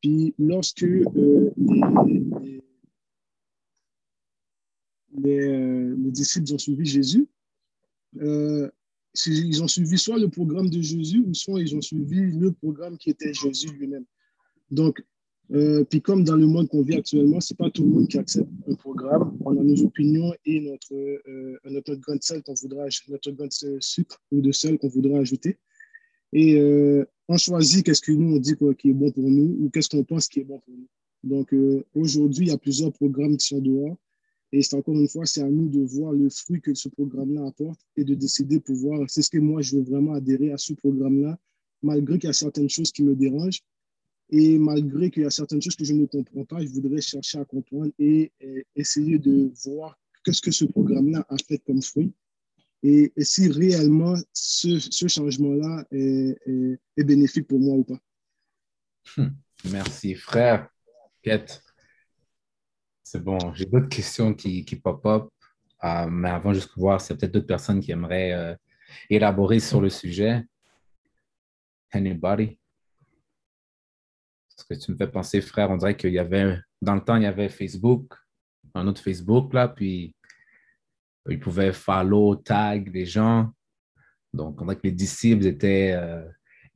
Puis, 0.00 0.34
lorsque 0.38 0.82
euh, 0.82 1.52
les, 1.56 2.60
euh, 5.24 5.96
les, 5.96 6.10
disciples 6.10 6.52
ont 6.52 6.58
suivi 6.58 6.84
Jésus, 6.84 7.28
euh, 8.20 8.70
ils 9.26 9.62
ont 9.62 9.68
suivi 9.68 9.98
soit 9.98 10.18
le 10.18 10.28
programme 10.28 10.70
de 10.70 10.80
Jésus, 10.80 11.24
ou 11.26 11.34
soit 11.34 11.60
ils 11.60 11.76
ont 11.76 11.80
suivi 11.80 12.20
le 12.20 12.52
programme 12.52 12.96
qui 12.96 13.10
était 13.10 13.32
Jésus 13.34 13.68
lui-même. 13.72 14.04
Donc, 14.70 15.02
euh, 15.52 15.84
puis 15.84 16.00
comme 16.00 16.24
dans 16.24 16.36
le 16.36 16.46
monde 16.46 16.68
qu'on 16.68 16.82
vit 16.82 16.96
actuellement, 16.96 17.40
c'est 17.40 17.56
pas 17.56 17.70
tout 17.70 17.84
le 17.84 17.90
monde 17.90 18.08
qui 18.08 18.16
accepte 18.16 18.48
un 18.68 18.74
programme. 18.74 19.36
On 19.44 19.50
a 19.58 19.62
nos 19.62 19.82
opinions 19.82 20.32
et 20.46 20.60
notre, 20.60 20.94
euh, 20.94 21.58
notre 21.64 21.94
grain 21.96 22.16
de 22.16 22.22
sel 22.22 22.42
qu'on 22.42 22.54
voudra, 22.54 22.86
notre 23.08 23.30
grain 23.32 23.46
de 23.46 23.80
sucre 23.80 24.18
ou 24.30 24.40
de 24.40 24.50
sel 24.50 24.78
qu'on 24.78 24.88
voudra 24.88 25.18
ajouter. 25.18 25.58
Et 26.32 26.58
euh, 26.58 27.04
on 27.28 27.36
choisit 27.36 27.84
qu'est-ce 27.84 28.00
que 28.00 28.12
nous 28.12 28.36
on 28.36 28.38
dit 28.38 28.54
qui 28.78 28.90
est 28.90 28.94
bon 28.94 29.10
pour 29.10 29.28
nous 29.28 29.58
ou 29.60 29.68
qu'est-ce 29.68 29.90
qu'on 29.90 30.04
pense 30.04 30.26
qui 30.28 30.40
est 30.40 30.44
bon 30.44 30.58
pour 30.60 30.74
nous. 30.74 30.88
Donc 31.22 31.54
aujourd'hui, 31.94 32.46
il 32.46 32.48
y 32.48 32.52
a 32.52 32.58
plusieurs 32.58 32.92
programmes 32.92 33.36
qui 33.36 33.46
sont 33.46 33.60
dehors. 33.60 33.96
Et 34.52 34.62
c'est 34.62 34.76
encore 34.76 34.94
une 34.94 35.08
fois, 35.08 35.24
c'est 35.24 35.42
à 35.42 35.48
nous 35.48 35.68
de 35.68 35.80
voir 35.80 36.12
le 36.12 36.28
fruit 36.28 36.60
que 36.60 36.74
ce 36.74 36.88
programme-là 36.90 37.46
apporte 37.46 37.80
et 37.96 38.04
de 38.04 38.14
décider 38.14 38.60
pour 38.60 38.76
voir, 38.76 39.08
c'est 39.08 39.22
ce 39.22 39.30
que 39.30 39.38
moi, 39.38 39.62
je 39.62 39.76
veux 39.76 39.82
vraiment 39.82 40.12
adhérer 40.12 40.52
à 40.52 40.58
ce 40.58 40.74
programme-là, 40.74 41.38
malgré 41.82 42.18
qu'il 42.18 42.28
y 42.28 42.30
a 42.30 42.34
certaines 42.34 42.68
choses 42.68 42.92
qui 42.92 43.02
me 43.02 43.14
dérangent 43.14 43.62
et 44.28 44.58
malgré 44.58 45.10
qu'il 45.10 45.22
y 45.22 45.26
a 45.26 45.30
certaines 45.30 45.62
choses 45.62 45.76
que 45.76 45.84
je 45.84 45.94
ne 45.94 46.04
comprends 46.06 46.44
pas, 46.44 46.60
je 46.62 46.68
voudrais 46.68 47.00
chercher 47.00 47.38
à 47.38 47.44
comprendre 47.46 47.92
et, 47.98 48.30
essayer 48.76 49.18
de 49.18 49.50
voir 49.64 49.98
qu'est-ce 50.24 50.42
que 50.42 50.50
ce 50.50 50.66
programme-là 50.66 51.24
a 51.28 51.36
fait 51.38 51.58
comme 51.58 51.82
fruit 51.82 52.12
et, 52.82 53.12
si 53.18 53.48
réellement 53.48 54.14
ce, 54.32 55.08
changement-là 55.08 55.86
est, 55.92 56.36
est, 56.96 57.04
bénéfique 57.04 57.46
pour 57.46 57.60
moi 57.60 57.76
ou 57.76 57.84
pas. 57.84 58.00
Hmm. 59.16 59.30
Merci, 59.70 60.14
frère. 60.14 60.68
C'est 63.12 63.22
bon, 63.22 63.52
j'ai 63.52 63.66
d'autres 63.66 63.90
questions 63.90 64.32
qui, 64.32 64.64
qui 64.64 64.74
pop-up, 64.74 65.28
euh, 65.84 66.06
mais 66.06 66.30
avant, 66.30 66.54
juste 66.54 66.70
voir, 66.78 66.98
c'est 66.98 67.14
peut-être 67.14 67.32
d'autres 67.32 67.46
personnes 67.46 67.78
qui 67.78 67.92
aimeraient 67.92 68.32
euh, 68.32 68.54
élaborer 69.10 69.60
sur 69.60 69.82
le 69.82 69.90
sujet. 69.90 70.42
Anybody? 71.90 72.58
Parce 74.56 74.66
que 74.66 74.86
tu 74.86 74.92
me 74.92 74.96
fais 74.96 75.08
penser, 75.08 75.42
frère, 75.42 75.70
on 75.70 75.76
dirait 75.76 75.94
qu'il 75.94 76.14
y 76.14 76.18
avait, 76.18 76.58
dans 76.80 76.94
le 76.94 77.02
temps, 77.02 77.16
il 77.16 77.24
y 77.24 77.26
avait 77.26 77.50
Facebook, 77.50 78.14
un 78.74 78.86
autre 78.86 79.02
Facebook, 79.02 79.52
là, 79.52 79.68
puis 79.68 80.16
ils 81.28 81.38
pouvaient 81.38 81.74
follow, 81.74 82.36
tag 82.36 82.90
les 82.94 83.04
gens. 83.04 83.52
Donc, 84.32 84.58
on 84.58 84.64
dirait 84.64 84.76
que 84.76 84.86
les 84.86 84.90
disciples 84.90 85.44
étaient 85.44 85.92
euh, 85.92 86.26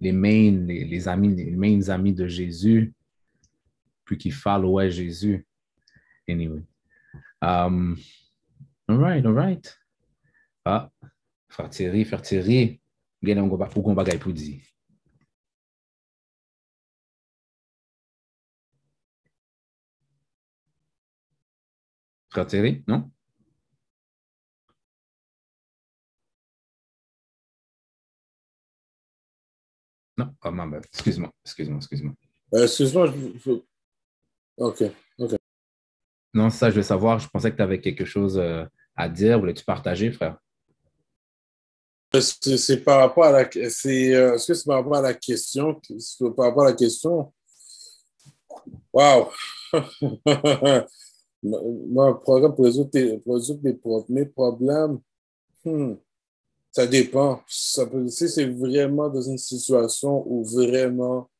les 0.00 0.12
main, 0.12 0.66
les, 0.66 1.08
amis, 1.08 1.34
les 1.34 1.56
main 1.56 1.88
amis 1.88 2.12
de 2.12 2.26
Jésus, 2.26 2.92
puis 4.04 4.18
qui 4.18 4.30
followaient 4.30 4.90
Jésus. 4.90 5.46
Anyway. 6.28 6.62
Um, 7.42 7.96
all 8.88 8.96
right, 8.96 9.24
all 9.24 9.32
right. 9.32 9.78
Ah, 10.64 10.90
frère 11.48 11.70
Thierry, 11.70 12.04
frère 12.04 12.22
Thierry, 12.22 12.80
bien, 13.22 13.38
on 13.38 13.48
va 13.56 13.66
pour 14.18 14.32
dire. 14.32 14.62
Frère 22.30 22.46
non? 22.88 23.10
Non, 30.18 30.34
oh, 30.44 30.50
Excuse-moi, 30.92 31.30
excuse-moi, 31.44 31.78
excuse-moi. 31.78 32.14
Euh, 32.54 32.64
excuse-moi, 32.64 33.06
je... 33.44 33.62
OK. 34.58 34.82
Non, 36.34 36.50
ça, 36.50 36.70
je 36.70 36.76
veux 36.76 36.82
savoir. 36.82 37.18
Je 37.18 37.28
pensais 37.28 37.50
que 37.50 37.56
tu 37.56 37.62
avais 37.62 37.80
quelque 37.80 38.04
chose 38.04 38.38
euh, 38.38 38.64
à 38.94 39.08
dire. 39.08 39.38
Voulais-tu 39.38 39.64
partager, 39.64 40.10
frère? 40.12 40.36
Euh, 42.14 42.20
c'est 42.20 42.84
par 42.84 43.00
rapport 43.00 43.24
à 43.24 43.32
la... 43.32 43.42
Est-ce 43.42 44.46
que 44.46 44.54
c'est 44.54 44.64
par 44.64 44.76
rapport 44.76 44.96
à 44.96 45.02
la 45.02 45.14
question? 45.14 45.80
Par 46.36 46.46
rapport 46.46 46.64
à 46.64 46.70
la 46.70 46.72
question? 46.72 47.32
Wow! 48.92 49.30
Mon 51.42 52.14
programme 52.14 52.54
pour 52.54 52.64
résoudre, 52.64 52.90
mes, 54.08 54.24
problèmes, 54.24 54.98
hmm, 55.64 55.94
ça 56.72 56.86
dépend. 56.86 57.42
Ça 57.46 57.86
peut, 57.86 58.08
si 58.08 58.28
c'est 58.28 58.46
vraiment 58.46 59.08
dans 59.08 59.20
une 59.20 59.38
situation 59.38 60.24
où 60.26 60.44
vraiment 60.44 61.30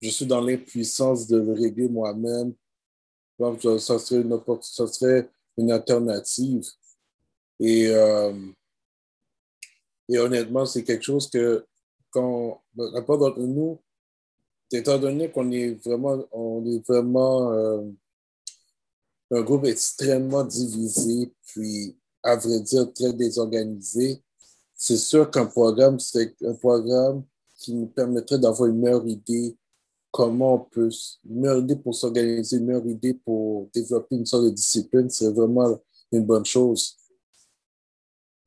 je 0.00 0.10
suis 0.10 0.26
dans 0.26 0.40
l'impuissance 0.40 1.26
de 1.26 1.38
le 1.38 1.52
régler 1.52 1.88
moi-même, 1.88 2.54
ça 3.78 3.98
serait 3.98 4.20
une, 4.20 4.40
ça 4.62 4.86
serait 4.86 5.28
une 5.56 5.70
alternative. 5.70 6.66
Et, 7.60 7.88
euh, 7.88 8.32
et 10.08 10.18
honnêtement, 10.18 10.66
c'est 10.66 10.84
quelque 10.84 11.04
chose 11.04 11.28
que 11.30 11.64
quand 12.10 12.62
la 12.76 13.02
part 13.02 13.18
d'entre 13.18 13.40
nous, 13.40 13.78
étant 14.72 14.98
donné 14.98 15.30
qu'on 15.30 15.50
est 15.50 15.74
vraiment, 15.84 16.24
on 16.32 16.64
est 16.66 16.86
vraiment 16.86 17.52
euh, 17.52 17.82
un 19.30 19.42
groupe 19.42 19.64
extrêmement 19.64 20.44
divisé, 20.44 21.32
puis 21.46 21.96
à 22.22 22.36
vrai 22.36 22.60
dire 22.60 22.92
très 22.92 23.12
désorganisé, 23.12 24.22
c'est 24.74 24.96
sûr 24.96 25.30
qu'un 25.30 25.46
programme, 25.46 25.98
c'est 25.98 26.34
un 26.44 26.54
programme 26.54 27.24
qui 27.56 27.74
nous 27.74 27.86
permettrait 27.86 28.38
d'avoir 28.38 28.68
une 28.68 28.78
meilleure 28.78 29.06
idée 29.06 29.56
comment 30.18 30.54
on 30.54 30.58
peut, 30.58 30.90
meilleure 31.24 31.58
idée 31.58 31.76
pour 31.76 31.94
s'organiser, 31.94 32.56
une 32.56 32.66
meilleure 32.66 32.86
idée 32.88 33.14
pour 33.14 33.70
développer 33.72 34.16
une 34.16 34.26
sorte 34.26 34.46
de 34.46 34.50
discipline, 34.50 35.08
c'est 35.08 35.30
vraiment 35.30 35.80
une 36.10 36.26
bonne 36.26 36.44
chose. 36.44 36.96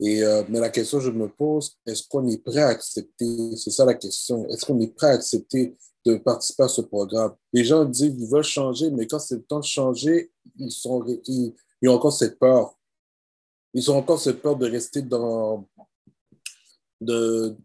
Et, 0.01 0.21
euh, 0.21 0.43
mais 0.49 0.59
la 0.59 0.69
question 0.69 0.97
que 0.97 1.05
je 1.05 1.11
me 1.11 1.29
pose, 1.29 1.77
est-ce 1.85 2.05
qu'on 2.09 2.27
est 2.27 2.43
prêt 2.43 2.59
à 2.59 2.67
accepter, 2.67 3.55
c'est 3.55 3.71
ça 3.71 3.85
la 3.85 3.93
question, 3.93 4.45
est-ce 4.49 4.65
qu'on 4.65 4.81
est 4.81 4.93
prêt 4.93 5.11
à 5.11 5.13
accepter 5.13 5.77
de 6.05 6.15
participer 6.17 6.63
à 6.63 6.67
ce 6.67 6.81
programme? 6.81 7.35
Les 7.53 7.63
gens 7.63 7.85
disent 7.85 8.17
qu'ils 8.17 8.27
veulent 8.27 8.43
changer, 8.43 8.91
mais 8.91 9.07
quand 9.07 9.19
c'est 9.19 9.35
le 9.35 9.43
temps 9.43 9.61
de 9.61 9.63
changer, 9.63 10.29
ils, 10.57 10.71
sont, 10.71 11.05
ils 11.25 11.53
ont 11.87 11.93
encore 11.93 12.11
cette 12.11 12.37
peur. 12.37 12.77
Ils 13.73 13.89
ont 13.89 13.95
encore 13.95 14.19
cette 14.19 14.41
peur 14.41 14.57
de 14.57 14.69
rester 14.69 15.03
dans, 15.03 15.65
de, 16.99 17.55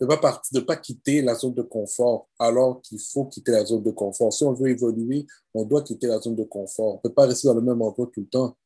de 0.00 0.06
pas 0.06 0.16
partir, 0.16 0.60
de 0.60 0.64
pas 0.64 0.76
quitter 0.76 1.22
la 1.22 1.34
zone 1.34 1.54
de 1.54 1.62
confort, 1.62 2.28
alors 2.38 2.80
qu'il 2.82 2.98
faut 3.00 3.24
quitter 3.24 3.52
la 3.52 3.64
zone 3.64 3.82
de 3.82 3.90
confort. 3.90 4.32
Si 4.32 4.44
on 4.44 4.52
veut 4.52 4.68
évoluer, 4.68 5.26
on 5.54 5.64
doit 5.64 5.82
quitter 5.82 6.06
la 6.06 6.18
zone 6.20 6.36
de 6.36 6.44
confort. 6.44 6.94
On 6.94 6.96
ne 6.96 7.00
peut 7.00 7.12
pas 7.12 7.26
rester 7.26 7.48
dans 7.48 7.54
le 7.54 7.62
même 7.62 7.80
endroit 7.80 8.10
tout 8.12 8.20
le 8.20 8.26
temps. 8.26 8.56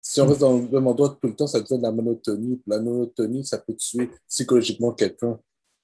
Si 0.00 0.20
on 0.20 0.26
reste 0.26 0.40
dans 0.40 0.56
le 0.56 0.68
même 0.68 0.86
endroit 0.86 1.18
tout 1.20 1.28
le 1.28 1.34
temps, 1.34 1.46
ça 1.46 1.60
devient 1.60 1.78
de 1.78 1.82
la 1.82 1.92
monotonie. 1.92 2.62
La 2.66 2.78
monotonie, 2.78 3.44
ça 3.44 3.58
peut 3.58 3.74
tuer 3.74 4.10
psychologiquement 4.28 4.92
quelqu'un. 4.92 5.38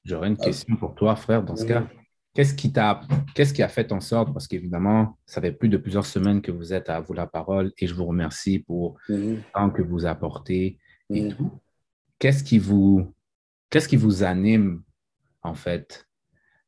J'aurais 0.05 0.29
une 0.29 0.37
question 0.37 0.77
pour 0.77 0.95
toi, 0.95 1.17
frère, 1.17 1.43
dans 1.43 1.57
ce 1.57 1.65
cas. 1.65 1.87
Qu'est-ce 2.33 2.55
qui, 2.55 2.73
t'a, 2.73 3.01
qu'est-ce 3.35 3.53
qui 3.53 3.63
a 3.63 3.69
fait 3.69 3.91
en 3.91 4.01
sorte, 4.01 4.33
parce 4.33 4.47
qu'évidemment, 4.47 5.19
ça 5.27 5.41
fait 5.41 5.51
plus 5.51 5.69
de 5.69 5.77
plusieurs 5.77 6.07
semaines 6.07 6.41
que 6.41 6.53
vous 6.53 6.73
êtes 6.73 6.89
à 6.89 7.01
vous 7.01 7.13
la 7.13 7.27
parole 7.27 7.73
et 7.77 7.89
je 7.89 7.95
vous 7.95 8.05
remercie 8.05 8.61
pour 8.61 8.97
mm-hmm. 9.09 9.35
le 9.35 9.43
temps 9.53 9.71
que 9.71 9.83
vous 9.83 10.07
apportez 10.07 10.79
et 11.11 11.23
mm-hmm. 11.23 11.37
tout. 11.37 11.51
Qu'est-ce 12.21 12.45
qui 12.45 12.59
vous 12.59 13.13
Qu'est-ce 13.71 13.89
qui 13.89 13.97
vous 13.97 14.25
anime, 14.25 14.83
en 15.43 15.55
fait? 15.55 16.07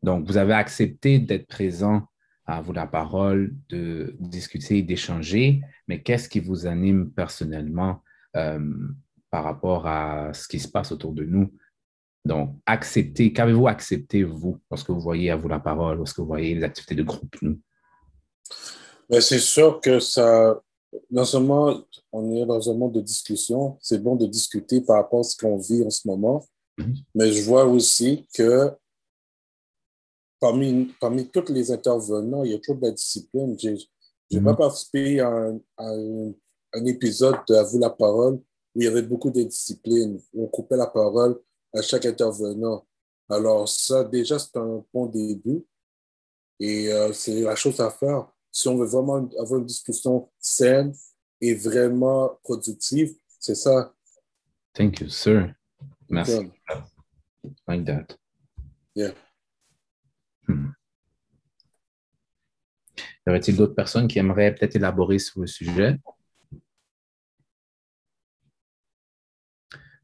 Donc, 0.03 0.27
vous 0.27 0.37
avez 0.37 0.55
accepté 0.55 1.19
d'être 1.19 1.47
présent 1.47 2.03
à 2.47 2.61
vous 2.61 2.73
la 2.73 2.87
parole, 2.87 3.55
de 3.69 4.17
discuter, 4.19 4.83
d'échanger, 4.83 5.63
mais 5.89 6.03
qu'est-ce 6.03 6.29
qui 6.29 6.41
vous 6.41 6.67
anime 6.67 7.11
personnellement 7.11 8.03
euh, 8.37 8.61
par 9.31 9.45
rapport 9.45 9.87
à 9.87 10.33
ce 10.33 10.49
qui 10.49 10.59
se 10.59 10.69
passe 10.69 10.93
autour 10.93 11.13
de 11.13 11.25
nous? 11.25 11.53
Donc, 12.25 12.57
accepter, 12.67 13.33
qu'avez-vous 13.33 13.67
accepté, 13.67 14.23
vous, 14.23 14.59
lorsque 14.71 14.91
vous 14.91 15.01
voyez 15.01 15.31
à 15.31 15.37
vous 15.37 15.49
la 15.49 15.59
parole, 15.59 15.99
lorsque 15.99 16.19
vous 16.19 16.27
voyez 16.27 16.55
les 16.55 16.63
activités 16.63 16.95
de 16.95 17.03
groupe? 17.03 17.37
Ben, 19.11 19.21
c'est 19.21 19.41
sûr 19.41 19.81
que 19.81 19.99
ça, 19.99 20.61
non 21.11 21.25
seulement 21.25 21.83
on 22.13 22.35
est 22.35 22.47
dans 22.47 22.71
un 22.71 22.75
monde 22.75 22.95
de 22.95 23.01
discussion, 23.01 23.77
c'est 23.81 24.03
bon 24.03 24.15
de 24.15 24.27
discuter 24.27 24.81
par 24.81 24.97
rapport 24.97 25.21
à 25.21 25.25
ce 25.25 25.37
qu'on 25.37 25.59
vit 25.59 25.83
en 25.85 25.91
ce 25.91 26.07
moment. 26.07 26.45
Mais 27.15 27.33
je 27.33 27.43
vois 27.43 27.65
aussi 27.65 28.27
que 28.35 28.71
parmi, 30.41 30.93
parmi 31.01 31.29
tous 31.29 31.53
les 31.53 31.71
intervenants, 31.71 32.45
il 32.45 32.53
y 32.53 32.55
a 32.55 32.59
toujours 32.59 32.81
de 32.81 32.87
la 32.87 32.93
discipline. 32.93 33.57
Je 33.59 33.69
n'ai 33.69 34.43
pas 34.43 34.53
mhm. 34.53 34.57
participé 34.57 35.21
à 35.21 35.29
un, 35.29 35.61
un, 35.79 36.85
épisode 36.87 37.37
de 37.49 37.55
À 37.55 37.63
vous 37.63 37.79
la 37.79 37.91
parole 37.91 38.35
où 38.75 38.81
il 38.81 38.85
y 38.85 38.89
avait 38.89 39.03
beaucoup 39.03 39.31
de 39.31 39.43
discipline, 39.43 40.21
où 40.33 40.45
on 40.45 40.49
coupait 40.49 40.77
la 40.77 40.87
parole 40.87 41.39
à 41.75 41.83
chaque 41.83 42.07
intervenant. 42.07 42.87
Alors 43.29 43.69
ça, 43.69 44.05
déjà, 44.05 44.39
c'est 44.39 44.57
un 44.57 44.85
bon 44.93 45.07
début 45.07 45.65
et 46.59 46.93
euh, 46.93 47.13
c'est 47.13 47.41
la 47.43 47.55
chose 47.55 47.79
à 47.81 47.91
faire. 47.91 48.29
Si 48.51 48.69
on 48.69 48.77
veut 48.77 48.87
vraiment 48.87 49.29
avoir 49.39 49.61
une 49.61 49.67
discussion 49.67 50.29
saine 50.39 50.93
et 51.41 51.55
vraiment 51.55 52.39
productive, 52.43 53.15
c'est 53.39 53.55
ça. 53.55 53.95
Thank 54.75 55.01
you, 55.01 55.09
sir. 55.09 55.55
Merci. 56.13 56.53
Like 57.67 57.85
that. 57.87 58.17
Yeah. 58.95 59.13
Hmm. 60.47 60.73
Y 63.27 63.31
aurait-il 63.31 63.57
d'autres 63.57 63.75
personnes 63.75 64.09
qui 64.09 64.19
aimeraient 64.19 64.55
peut-être 64.55 64.77
élaborer 64.77 65.19
sur 65.19 65.41
le 65.41 65.47
sujet? 65.47 65.99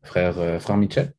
Frère, 0.02 0.38
euh, 0.38 0.58
frère 0.58 0.78
Michel? 0.78 1.12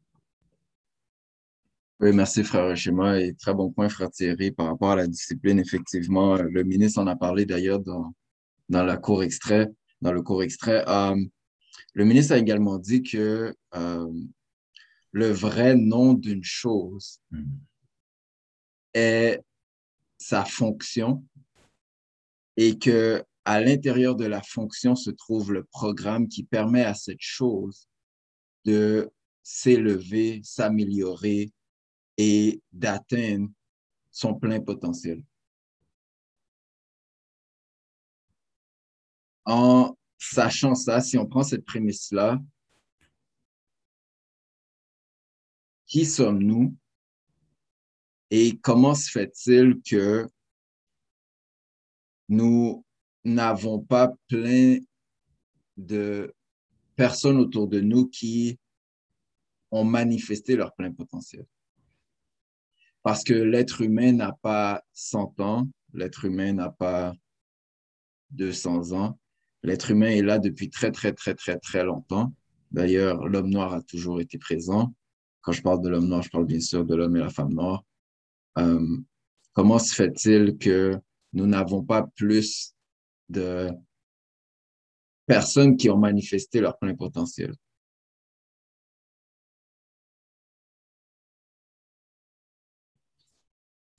Oui, 1.99 2.11
merci, 2.11 2.43
frère 2.43 2.75
Schema. 2.75 3.19
Et 3.19 3.35
très 3.35 3.53
bon 3.53 3.71
point, 3.71 3.89
frère 3.89 4.09
Thierry, 4.09 4.49
par 4.51 4.65
rapport 4.65 4.89
à 4.89 4.95
la 4.95 5.05
discipline. 5.05 5.59
Effectivement, 5.59 6.35
le 6.35 6.63
ministre 6.63 6.99
en 6.99 7.05
a 7.05 7.15
parlé 7.15 7.45
d'ailleurs 7.45 7.79
dans, 7.79 8.11
dans, 8.69 8.83
la 8.83 8.97
cour 8.97 9.21
extrait, 9.21 9.67
dans 10.01 10.13
le 10.13 10.23
cours 10.23 10.41
extrait. 10.41 10.83
Euh, 10.87 11.15
le 11.93 12.05
ministre 12.05 12.33
a 12.33 12.37
également 12.39 12.79
dit 12.79 13.03
que 13.03 13.53
euh, 13.75 14.11
le 15.11 15.31
vrai 15.31 15.75
nom 15.75 16.13
d'une 16.13 16.43
chose 16.43 17.19
hmm. 17.31 17.43
est 18.93 19.41
sa 20.17 20.45
fonction 20.45 21.25
et 22.57 22.77
que 22.77 23.23
à 23.45 23.61
l'intérieur 23.61 24.15
de 24.15 24.25
la 24.25 24.43
fonction 24.43 24.95
se 24.95 25.09
trouve 25.09 25.53
le 25.53 25.63
programme 25.63 26.27
qui 26.27 26.43
permet 26.43 26.83
à 26.83 26.93
cette 26.93 27.21
chose 27.21 27.87
de 28.65 29.09
s'élever, 29.41 30.41
s'améliorer 30.43 31.51
et 32.17 32.61
d'atteindre 32.71 33.49
son 34.11 34.35
plein 34.35 34.59
potentiel. 34.59 35.23
En 39.45 39.97
sachant 40.19 40.75
ça, 40.75 41.01
si 41.01 41.17
on 41.17 41.25
prend 41.25 41.41
cette 41.41 41.65
prémisse-là, 41.65 42.39
qui 45.89 46.05
sommes-nous? 46.05 46.73
Et 48.31 48.57
comment 48.59 48.93
se 48.95 49.09
fait-il 49.09 49.81
que 49.81 50.29
nous 52.29 52.85
n'avons 53.25 53.79
pas 53.79 54.13
plein 54.27 54.77
de 55.75 56.33
personnes 56.95 57.37
autour 57.37 57.67
de 57.67 57.81
nous 57.81 58.07
qui 58.07 58.59
ont 59.71 59.83
manifesté 59.83 60.55
leur 60.55 60.73
plein 60.75 60.93
potentiel? 60.93 61.45
Parce 63.01 63.23
que 63.23 63.33
l'être 63.33 63.81
humain 63.81 64.11
n'a 64.11 64.33
pas 64.43 64.83
100 64.93 65.39
ans, 65.39 65.67
l'être 65.93 66.25
humain 66.25 66.53
n'a 66.53 66.69
pas 66.69 67.15
200 68.31 68.91
ans. 68.91 69.19
L'être 69.63 69.89
humain 69.91 70.09
est 70.09 70.21
là 70.21 70.37
depuis 70.37 70.69
très, 70.69 70.91
très, 70.91 71.13
très, 71.13 71.33
très, 71.33 71.57
très 71.57 71.83
longtemps. 71.83 72.31
D'ailleurs, 72.71 73.27
l'homme 73.27 73.49
noir 73.49 73.73
a 73.73 73.81
toujours 73.81 74.21
été 74.21 74.37
présent. 74.37 74.93
Quand 75.41 75.51
je 75.51 75.61
parle 75.61 75.81
de 75.81 75.89
l'homme 75.89 76.07
noir, 76.07 76.21
je 76.21 76.29
parle 76.29 76.45
bien 76.45 76.59
sûr 76.59 76.85
de 76.85 76.95
l'homme 76.95 77.15
et 77.15 77.19
la 77.19 77.29
femme 77.29 77.53
noire. 77.53 77.83
Euh, 78.57 78.97
comment 79.53 79.79
se 79.79 79.93
fait-il 79.93 80.57
que 80.57 80.99
nous 81.33 81.45
n'avons 81.45 81.83
pas 81.83 82.07
plus 82.15 82.73
de 83.29 83.69
personnes 85.25 85.77
qui 85.77 85.89
ont 85.89 85.97
manifesté 85.97 86.59
leur 86.59 86.77
plein 86.77 86.95
potentiel? 86.95 87.53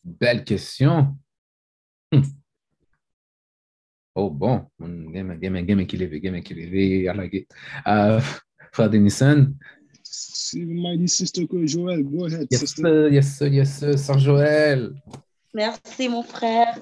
Belle 0.04 0.44
question. 0.44 1.16
Hmm. 2.12 2.22
Oh 4.16 4.28
bon, 4.28 4.66
game, 4.78 5.38
game, 5.38 5.62
game 5.62 5.80
équilibré, 5.80 6.20
game 6.20 6.34
équilibré, 6.34 7.06
à 7.08 7.14
la 7.14 7.26
uh, 7.26 8.20
Frère 8.72 8.90
Denison, 8.90 9.54
mighty 10.54 11.08
sister 11.08 11.46
Joël. 11.66 12.02
Go 12.02 12.26
ahead, 12.26 12.46
yes, 12.50 12.60
sister. 12.60 12.82
Sir, 12.82 13.08
yes, 13.12 13.36
sir, 13.36 13.48
yes, 13.48 13.96
sir. 14.04 14.18
Joël. 14.18 14.92
Merci, 15.54 16.08
mon 16.08 16.22
frère. 16.22 16.78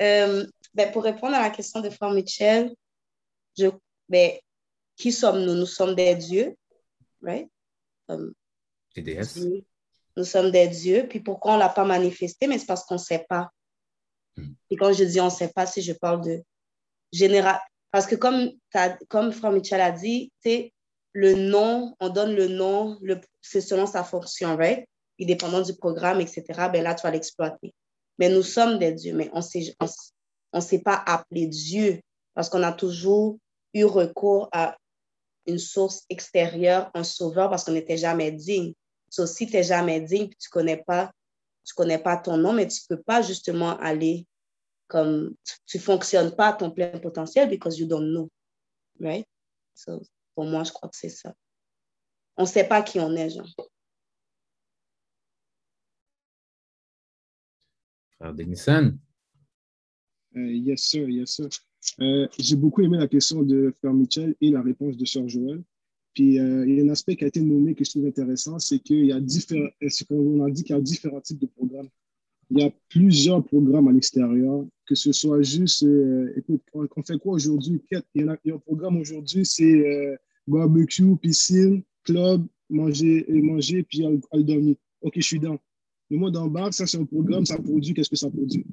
Euh, 0.00 0.46
ben, 0.74 0.90
pour 0.92 1.04
répondre 1.04 1.34
à 1.34 1.40
la 1.40 1.50
question 1.50 1.80
de 1.80 1.88
Frère 1.88 2.10
Michel, 2.10 2.74
je, 3.56 3.68
ben, 4.08 4.32
qui 4.96 5.12
sommes-nous? 5.12 5.54
Nous 5.54 5.66
sommes 5.66 5.94
des 5.94 6.14
dieux, 6.14 6.56
right? 7.22 7.48
Um, 8.08 8.32
des 8.94 9.02
déesses. 9.02 9.38
Nous 10.16 10.24
sommes 10.24 10.50
des 10.50 10.68
dieux. 10.68 11.06
Puis 11.08 11.20
pourquoi 11.20 11.52
on 11.52 11.54
ne 11.54 11.60
l'a 11.60 11.68
pas 11.68 11.84
manifesté? 11.84 12.46
Mais 12.46 12.58
c'est 12.58 12.66
parce 12.66 12.84
qu'on 12.84 12.94
ne 12.94 13.00
sait 13.00 13.24
pas. 13.28 13.50
Hmm. 14.36 14.52
Et 14.70 14.76
quand 14.76 14.92
je 14.92 15.04
dis 15.04 15.20
on 15.20 15.26
ne 15.26 15.30
sait 15.30 15.52
pas, 15.54 15.66
si 15.66 15.80
je 15.82 15.92
parle 15.92 16.22
de 16.24 16.42
général. 17.12 17.58
Parce 17.90 18.06
que 18.06 18.16
comme, 18.16 18.50
comme 19.08 19.32
Frère 19.32 19.52
Michel 19.52 19.80
a 19.80 19.92
dit, 19.92 20.32
c'est 20.42 20.73
le 21.14 21.34
nom, 21.34 21.94
on 22.00 22.08
donne 22.08 22.34
le 22.34 22.48
nom, 22.48 22.98
le, 23.00 23.20
c'est 23.40 23.60
selon 23.60 23.86
sa 23.86 24.02
fonction, 24.02 24.56
right? 24.56 24.86
Et 25.18 25.24
dépendant 25.24 25.62
du 25.62 25.74
programme, 25.74 26.20
etc., 26.20 26.42
ben 26.72 26.82
là, 26.82 26.94
tu 26.94 27.02
vas 27.02 27.12
l'exploiter. 27.12 27.72
Mais 28.18 28.28
nous 28.28 28.42
sommes 28.42 28.78
des 28.78 28.92
dieux, 28.92 29.14
mais 29.14 29.30
on 29.32 29.38
ne 29.38 29.86
on, 30.52 30.60
s'est 30.60 30.80
pas 30.80 31.02
appelé 31.06 31.46
Dieu 31.46 32.00
parce 32.34 32.48
qu'on 32.48 32.64
a 32.64 32.72
toujours 32.72 33.38
eu 33.72 33.84
recours 33.84 34.48
à 34.52 34.76
une 35.46 35.58
source 35.58 36.04
extérieure, 36.10 36.90
un 36.94 37.04
sauveur, 37.04 37.48
parce 37.48 37.64
qu'on 37.64 37.72
n'était 37.72 37.96
jamais 37.96 38.32
digne. 38.32 38.72
So, 39.08 39.26
si 39.26 39.46
tu 39.46 39.52
n'es 39.52 39.62
jamais 39.62 40.00
digne, 40.00 40.30
tu 40.40 40.48
connais, 40.50 40.78
pas, 40.78 41.12
tu 41.64 41.74
connais 41.74 41.98
pas 41.98 42.16
ton 42.16 42.36
nom, 42.36 42.52
mais 42.52 42.66
tu 42.66 42.80
ne 42.90 42.96
peux 42.96 43.02
pas 43.02 43.22
justement 43.22 43.78
aller 43.78 44.26
comme 44.88 45.34
tu 45.64 45.76
ne 45.76 45.82
fonctionnes 45.82 46.34
pas 46.34 46.48
à 46.48 46.52
ton 46.54 46.70
plein 46.72 46.98
potentiel 46.98 47.48
because 47.48 47.78
you 47.78 47.86
don't 47.86 48.10
know. 48.10 48.28
Right? 49.00 49.26
So, 49.74 50.02
pour 50.34 50.44
moi, 50.44 50.64
je 50.64 50.72
crois 50.72 50.88
que 50.88 50.96
c'est 50.96 51.08
ça. 51.08 51.34
On 52.36 52.42
ne 52.42 52.48
sait 52.48 52.66
pas 52.66 52.82
qui 52.82 52.98
on 53.00 53.14
est, 53.14 53.30
genre. 53.30 53.48
Frère 58.18 58.34
Denison. 58.34 58.98
Euh, 60.36 60.52
yes, 60.52 60.82
sir, 60.82 61.08
yes, 61.08 61.30
sir. 61.30 61.48
Euh, 62.00 62.26
j'ai 62.38 62.56
beaucoup 62.56 62.82
aimé 62.82 62.98
la 62.98 63.08
question 63.08 63.42
de 63.42 63.74
Frère 63.78 63.92
Michel 63.92 64.34
et 64.40 64.50
la 64.50 64.62
réponse 64.62 64.96
de 64.96 65.04
Sœur 65.04 65.28
Joël. 65.28 65.62
Puis 66.14 66.38
euh, 66.38 66.64
il 66.66 66.76
y 66.76 66.80
a 66.80 66.84
un 66.84 66.88
aspect 66.88 67.16
qui 67.16 67.24
a 67.24 67.26
été 67.26 67.40
nommé 67.40 67.74
que 67.74 67.84
je 67.84 67.90
trouve 67.90 68.06
intéressant, 68.06 68.58
c'est 68.58 68.78
qu'il 68.78 69.06
y 69.06 69.12
a 69.12 69.20
différents, 69.20 69.68
qu'on 70.08 70.44
a 70.44 70.50
dit 70.50 70.62
qu'il 70.62 70.74
y 70.74 70.78
a 70.78 70.80
différents 70.80 71.20
types 71.20 71.40
de 71.40 71.46
programmes. 71.46 71.88
Il 72.50 72.60
y 72.60 72.62
a 72.62 72.70
plusieurs 72.88 73.44
programmes 73.44 73.88
à 73.88 73.92
l'extérieur, 73.92 74.66
que 74.86 74.94
ce 74.94 75.12
soit 75.12 75.42
juste, 75.42 75.84
écoute, 76.36 76.62
on, 76.74 77.02
fait 77.02 77.18
quoi 77.18 77.34
aujourd'hui? 77.34 77.80
Il, 77.90 78.02
y 78.16 78.22
a, 78.22 78.54
un 78.54 78.58
programme 78.58 78.98
aujourd'hui, 78.98 79.44
c'est 79.46 80.18
barbecue, 80.46 81.16
piscine, 81.16 81.82
club, 82.04 82.46
manger, 82.68 83.24
et 83.28 83.40
manger 83.40 83.82
puis 83.82 84.04
aller 84.04 84.44
dormir. 84.44 84.76
OK, 85.00 85.14
je 85.16 85.22
suis 85.22 85.40
dans. 85.40 85.58
Le 86.10 86.18
en 86.18 86.48
bas, 86.48 86.70
ça 86.70 86.86
c'est 86.86 86.98
un 86.98 87.06
programme, 87.06 87.46
ça 87.46 87.56
produit, 87.56 87.94
qu'est-ce 87.94 88.10
que 88.10 88.16
ça 88.16 88.30
produit? 88.30 88.64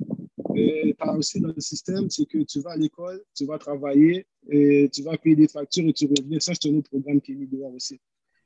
Et 0.55 0.93
par 0.93 1.17
aussi 1.17 1.39
dans 1.39 1.53
le 1.55 1.61
système, 1.61 2.09
c'est 2.09 2.25
que 2.25 2.39
tu 2.43 2.59
vas 2.59 2.71
à 2.71 2.77
l'école, 2.77 3.23
tu 3.33 3.45
vas 3.45 3.57
travailler, 3.57 4.25
et 4.49 4.89
tu 4.91 5.01
vas 5.03 5.17
payer 5.17 5.35
des 5.35 5.47
factures 5.47 5.87
et 5.87 5.93
tu 5.93 6.07
reviens. 6.07 6.39
Ça, 6.39 6.53
c'est 6.59 6.69
un 6.69 6.75
autre 6.75 6.89
programme 6.89 7.21
qui 7.21 7.31
est 7.31 7.35
mis 7.35 7.47
dehors 7.47 7.73
aussi. 7.73 7.99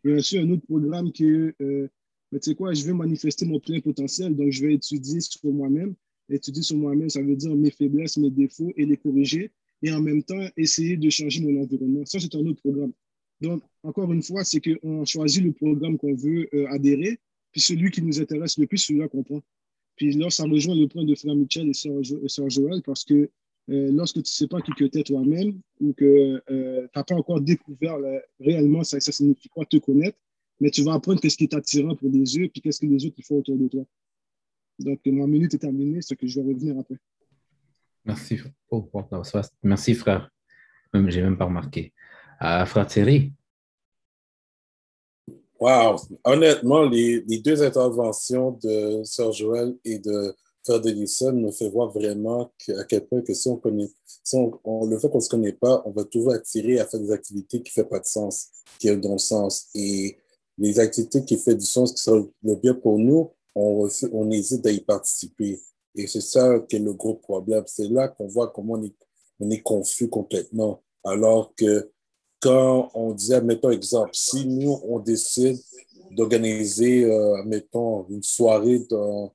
Il 0.03 0.11
y 0.11 0.13
a 0.13 0.17
aussi 0.17 0.37
un 0.37 0.49
autre 0.51 0.65
programme 0.67 1.11
que, 1.11 1.53
euh, 1.61 1.89
tu 2.39 2.49
sais 2.49 2.55
quoi, 2.55 2.73
je 2.73 2.85
vais 2.85 2.93
manifester 2.93 3.45
mon 3.45 3.59
plein 3.59 3.79
potentiel, 3.79 4.35
donc 4.35 4.51
je 4.51 4.65
vais 4.65 4.73
étudier 4.73 5.19
sur 5.21 5.51
moi-même. 5.51 5.93
Étudier 6.29 6.63
sur 6.63 6.77
moi-même, 6.77 7.09
ça 7.09 7.21
veut 7.21 7.35
dire 7.35 7.55
mes 7.55 7.71
faiblesses, 7.71 8.17
mes 8.17 8.31
défauts 8.31 8.73
et 8.75 8.85
les 8.85 8.97
corriger. 8.97 9.51
Et 9.83 9.91
en 9.91 10.01
même 10.01 10.23
temps, 10.23 10.43
essayer 10.57 10.97
de 10.97 11.09
changer 11.09 11.41
mon 11.41 11.61
environnement. 11.61 12.05
Ça, 12.05 12.19
c'est 12.19 12.33
un 12.35 12.45
autre 12.45 12.61
programme. 12.61 12.91
Donc, 13.41 13.61
encore 13.83 14.11
une 14.11 14.23
fois, 14.23 14.43
c'est 14.43 14.61
qu'on 14.61 15.05
choisit 15.05 15.43
le 15.43 15.51
programme 15.51 15.97
qu'on 15.97 16.15
veut 16.15 16.49
euh, 16.53 16.67
adhérer, 16.69 17.19
puis 17.51 17.61
celui 17.61 17.91
qui 17.91 18.01
nous 18.01 18.19
intéresse 18.19 18.57
le 18.57 18.65
plus, 18.65 18.77
celui-là 18.77 19.07
qu'on 19.07 19.23
prend. 19.23 19.41
Puis 19.95 20.13
là, 20.13 20.29
ça 20.29 20.43
rejoint 20.43 20.75
le 20.75 20.87
point 20.87 21.03
de 21.03 21.15
Frère 21.15 21.35
Michel 21.35 21.69
et 21.69 21.73
Sœur, 21.73 22.49
Joël, 22.49 22.81
parce 22.83 23.03
que 23.03 23.29
euh, 23.69 23.91
lorsque 23.91 24.15
tu 24.15 24.19
ne 24.19 24.25
sais 24.25 24.47
pas 24.47 24.61
qui 24.61 24.71
que 24.71 24.85
tu 24.85 24.99
es 24.99 25.03
toi-même 25.03 25.59
ou 25.79 25.93
que 25.93 26.41
euh, 26.49 26.81
tu 26.81 26.89
n'as 26.95 27.03
pas 27.03 27.15
encore 27.15 27.41
découvert 27.41 27.97
réellement 28.39 28.83
ça, 28.83 28.99
ça 28.99 29.11
signifie 29.11 29.49
quoi 29.49 29.65
te 29.65 29.77
connaître, 29.77 30.17
mais 30.59 30.69
tu 30.69 30.83
vas 30.83 30.93
apprendre 30.93 31.19
qu'est-ce 31.19 31.37
qui 31.37 31.45
est 31.45 31.53
attirant 31.53 31.95
pour 31.95 32.09
les 32.09 32.37
yeux, 32.37 32.49
puis 32.49 32.61
qu'est-ce 32.61 32.79
que 32.79 32.85
les 32.85 33.05
autres 33.05 33.21
font 33.23 33.37
autour 33.37 33.57
de 33.57 33.67
toi. 33.67 33.83
Donc, 34.79 34.99
ma 35.05 35.27
minute 35.27 35.53
est 35.53 35.59
terminée, 35.59 36.01
c'est 36.01 36.15
que 36.15 36.27
je 36.27 36.39
vais 36.39 36.47
revenir 36.47 36.77
après. 36.77 36.97
Merci. 38.03 38.39
Oh, 38.69 38.89
merci, 39.63 39.95
frère. 39.95 40.29
Je 40.93 40.99
n'ai 40.99 41.21
même 41.21 41.37
pas 41.37 41.45
remarqué. 41.45 41.93
Euh, 42.41 42.65
frère 42.65 42.87
Thierry. 42.87 43.33
Wow! 45.59 45.95
Honnêtement, 46.23 46.83
les, 46.83 47.21
deux 47.39 47.63
interventions 47.63 48.59
de 48.63 49.03
Sœur 49.03 49.31
Joël 49.31 49.75
et 49.85 49.99
de 49.99 50.35
Frère 50.63 50.81
Denison 50.81 51.33
me 51.33 51.51
fait 51.51 51.69
voir 51.69 51.91
vraiment 51.91 52.51
à 52.77 52.83
quel 52.83 53.07
point 53.07 53.21
que 53.21 53.33
si 53.33 53.47
on 53.47 53.55
connaît, 53.55 53.89
si 54.05 54.35
on, 54.35 54.85
le 54.85 54.99
fait 54.99 55.09
qu'on 55.09 55.17
ne 55.17 55.23
se 55.23 55.29
connaît 55.29 55.53
pas, 55.53 55.81
on 55.85 55.91
va 55.91 56.03
toujours 56.03 56.33
attirer 56.33 56.79
à 56.79 56.85
faire 56.85 56.99
des 56.99 57.11
activités 57.11 57.61
qui 57.61 57.77
ne 57.77 57.83
font 57.83 57.89
pas 57.89 57.99
de 57.99 58.05
sens, 58.05 58.49
qui 58.79 58.89
ont 58.91 58.97
bon 58.97 59.17
sens. 59.17 59.69
Et 59.73 60.17
les 60.57 60.79
activités 60.79 61.23
qui 61.23 61.37
font 61.37 61.53
du 61.53 61.65
sens, 61.65 61.93
qui 61.93 62.01
sont 62.01 62.29
le 62.43 62.55
bien 62.55 62.73
pour 62.73 62.97
nous, 62.97 63.31
on, 63.55 64.31
hésite 64.31 64.65
à 64.65 64.71
y 64.71 64.81
participer. 64.81 65.61
Et 65.95 66.07
c'est 66.07 66.21
ça 66.21 66.59
qui 66.59 66.75
est 66.75 66.79
le 66.79 66.93
gros 66.93 67.15
problème. 67.15 67.63
C'est 67.67 67.87
là 67.87 68.09
qu'on 68.09 68.27
voit 68.27 68.49
comment 68.49 68.73
on 68.73 68.83
est, 68.83 68.93
on 69.39 69.49
est 69.49 69.61
confus 69.61 70.09
complètement. 70.09 70.83
Alors 71.03 71.53
que 71.55 71.91
quand 72.41 72.91
on 72.93 73.13
disait, 73.13 73.41
mettons 73.41 73.69
exemple, 73.69 74.11
si 74.13 74.45
nous, 74.45 74.79
on 74.83 74.99
décide 74.99 75.57
d'organiser, 76.11 77.05
euh, 77.05 77.43
mettons, 77.45 78.05
une 78.09 78.23
soirée 78.23 78.79
de, 78.79 79.27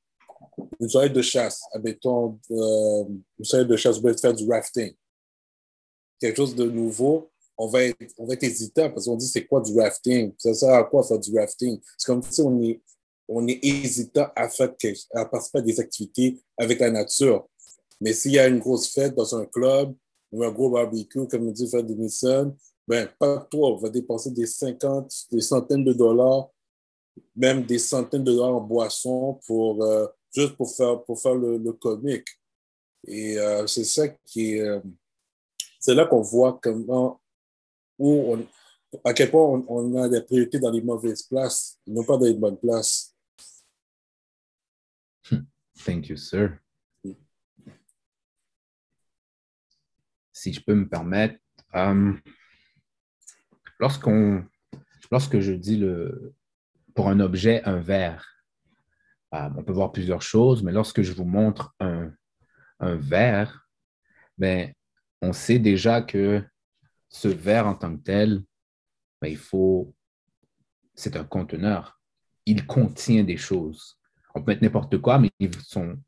une 0.80 0.88
soirée 0.88 1.08
de 1.08 1.22
chasse, 1.22 1.62
mettons, 1.82 2.38
euh, 2.50 3.04
une 3.38 3.44
soirée 3.44 3.64
de 3.64 3.76
chasse, 3.76 3.98
on 4.02 4.14
faire 4.14 4.34
du 4.34 4.48
rafting, 4.48 4.94
quelque 6.20 6.36
chose 6.36 6.54
de 6.54 6.64
nouveau, 6.64 7.29
on 7.60 7.68
va 7.68 7.82
être, 7.84 8.14
on 8.16 8.24
va 8.26 8.34
être 8.34 8.42
hésitant 8.42 8.90
parce 8.90 9.04
qu'on 9.04 9.16
dit 9.16 9.26
c'est 9.26 9.46
quoi 9.46 9.60
du 9.60 9.78
rafting? 9.78 10.32
Ça 10.38 10.54
sert 10.54 10.72
à 10.72 10.84
quoi 10.84 11.02
faire 11.02 11.18
du 11.18 11.38
rafting? 11.38 11.78
C'est 11.98 12.06
comme 12.06 12.22
si 12.22 12.40
on 12.40 12.58
est, 12.62 12.80
on 13.28 13.46
est 13.46 13.62
hésitant 13.62 14.28
à, 14.34 14.48
faire, 14.48 14.72
à 15.14 15.26
participer 15.26 15.58
à 15.58 15.62
des 15.62 15.78
activités 15.78 16.40
avec 16.56 16.80
la 16.80 16.90
nature. 16.90 17.46
Mais 18.00 18.14
s'il 18.14 18.32
y 18.32 18.38
a 18.38 18.48
une 18.48 18.60
grosse 18.60 18.88
fête 18.90 19.14
dans 19.14 19.36
un 19.36 19.44
club 19.44 19.94
ou 20.32 20.42
un 20.42 20.50
gros 20.50 20.70
barbecue, 20.70 21.28
comme 21.28 21.52
dit 21.52 21.68
Fred 21.68 21.86
Denison, 21.86 22.56
ben, 22.88 23.06
pas 23.18 23.46
toi, 23.50 23.74
on 23.74 23.76
va 23.76 23.90
dépenser 23.90 24.30
des 24.30 24.46
50, 24.46 25.12
des 25.30 25.42
centaines 25.42 25.84
de 25.84 25.92
dollars, 25.92 26.48
même 27.36 27.66
des 27.66 27.78
centaines 27.78 28.24
de 28.24 28.32
dollars 28.32 28.56
en 28.56 28.60
boisson 28.62 29.38
pour, 29.46 29.84
euh, 29.84 30.06
juste 30.34 30.56
pour 30.56 30.74
faire, 30.74 31.02
pour 31.04 31.20
faire 31.20 31.34
le, 31.34 31.58
le 31.58 31.72
comique. 31.74 32.26
Et 33.06 33.38
euh, 33.38 33.66
c'est 33.66 33.84
ça 33.84 34.08
qui 34.08 34.54
est. 34.54 34.60
Euh, 34.60 34.80
c'est 35.78 35.94
là 35.94 36.04
qu'on 36.06 36.20
voit 36.20 36.58
comment, 36.62 37.20
où 38.00 38.34
on, 38.34 38.46
à 39.04 39.12
quel 39.14 39.30
point 39.30 39.62
on, 39.68 40.02
a 40.02 40.08
des 40.08 40.22
priorités 40.22 40.58
dans 40.58 40.72
les 40.72 40.82
mauvaises 40.82 41.22
places, 41.22 41.78
non 41.86 42.02
pas 42.02 42.16
dans 42.16 42.26
les 42.26 42.34
bonnes 42.34 42.58
places. 42.58 43.14
Thank 45.84 46.08
you, 46.08 46.16
sir. 46.16 46.58
Si 50.32 50.52
je 50.52 50.60
peux 50.60 50.74
me 50.74 50.88
permettre, 50.88 51.38
um, 51.74 52.18
Lorsqu'on, 53.80 54.44
lorsque 55.10 55.40
je 55.40 55.52
dis 55.52 55.78
le, 55.78 56.34
pour 56.94 57.08
un 57.08 57.18
objet, 57.18 57.62
un 57.64 57.80
verre, 57.80 58.44
euh, 59.32 59.48
on 59.56 59.64
peut 59.64 59.72
voir 59.72 59.90
plusieurs 59.90 60.20
choses, 60.20 60.62
mais 60.62 60.70
lorsque 60.70 61.00
je 61.00 61.12
vous 61.12 61.24
montre 61.24 61.74
un, 61.80 62.12
un 62.80 62.96
verre, 62.96 63.66
ben, 64.36 64.70
on 65.22 65.32
sait 65.32 65.58
déjà 65.58 66.02
que 66.02 66.44
ce 67.10 67.28
verre 67.28 67.66
en 67.66 67.74
tant 67.74 67.94
que 67.96 68.02
tel, 68.02 68.42
ben, 69.20 69.28
il 69.28 69.36
faut, 69.36 69.94
c'est 70.94 71.16
un 71.16 71.24
conteneur. 71.24 72.00
Il 72.46 72.66
contient 72.66 73.24
des 73.24 73.36
choses. 73.36 73.98
On 74.34 74.42
peut 74.42 74.52
mettre 74.52 74.62
n'importe 74.62 74.98
quoi, 74.98 75.18
mais 75.18 75.30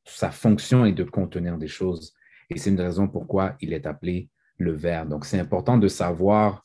sa 0.05 0.31
fonction 0.31 0.87
est 0.87 0.93
de 0.93 1.05
contenir 1.05 1.59
des 1.59 1.69
choses. 1.69 2.15
Et 2.49 2.59
c'est 2.59 2.71
une 2.71 2.81
raison 2.81 3.09
pourquoi 3.09 3.57
il 3.61 3.73
est 3.73 3.87
appelé 3.87 4.31
le 4.59 4.73
verre. 4.73 5.07
Donc, 5.07 5.25
c'est 5.25 5.41
important 5.41 5.77
de 5.77 5.89
savoir 5.89 6.63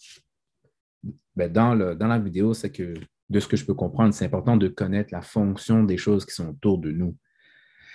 ben, 1.35 1.51
dans 1.51 1.73
la 1.73 2.19
vidéo, 2.19 2.53
c'est 2.53 2.71
que 2.71 2.93
de 3.29 3.39
ce 3.39 3.47
que 3.47 3.57
je 3.57 3.65
peux 3.65 3.73
comprendre, 3.73 4.13
c'est 4.13 4.25
important 4.25 4.55
de 4.55 4.67
connaître 4.67 5.09
la 5.11 5.21
fonction 5.21 5.83
des 5.83 5.97
choses 5.97 6.25
qui 6.25 6.33
sont 6.33 6.49
autour 6.49 6.77
de 6.77 6.91
nous. 6.91 7.17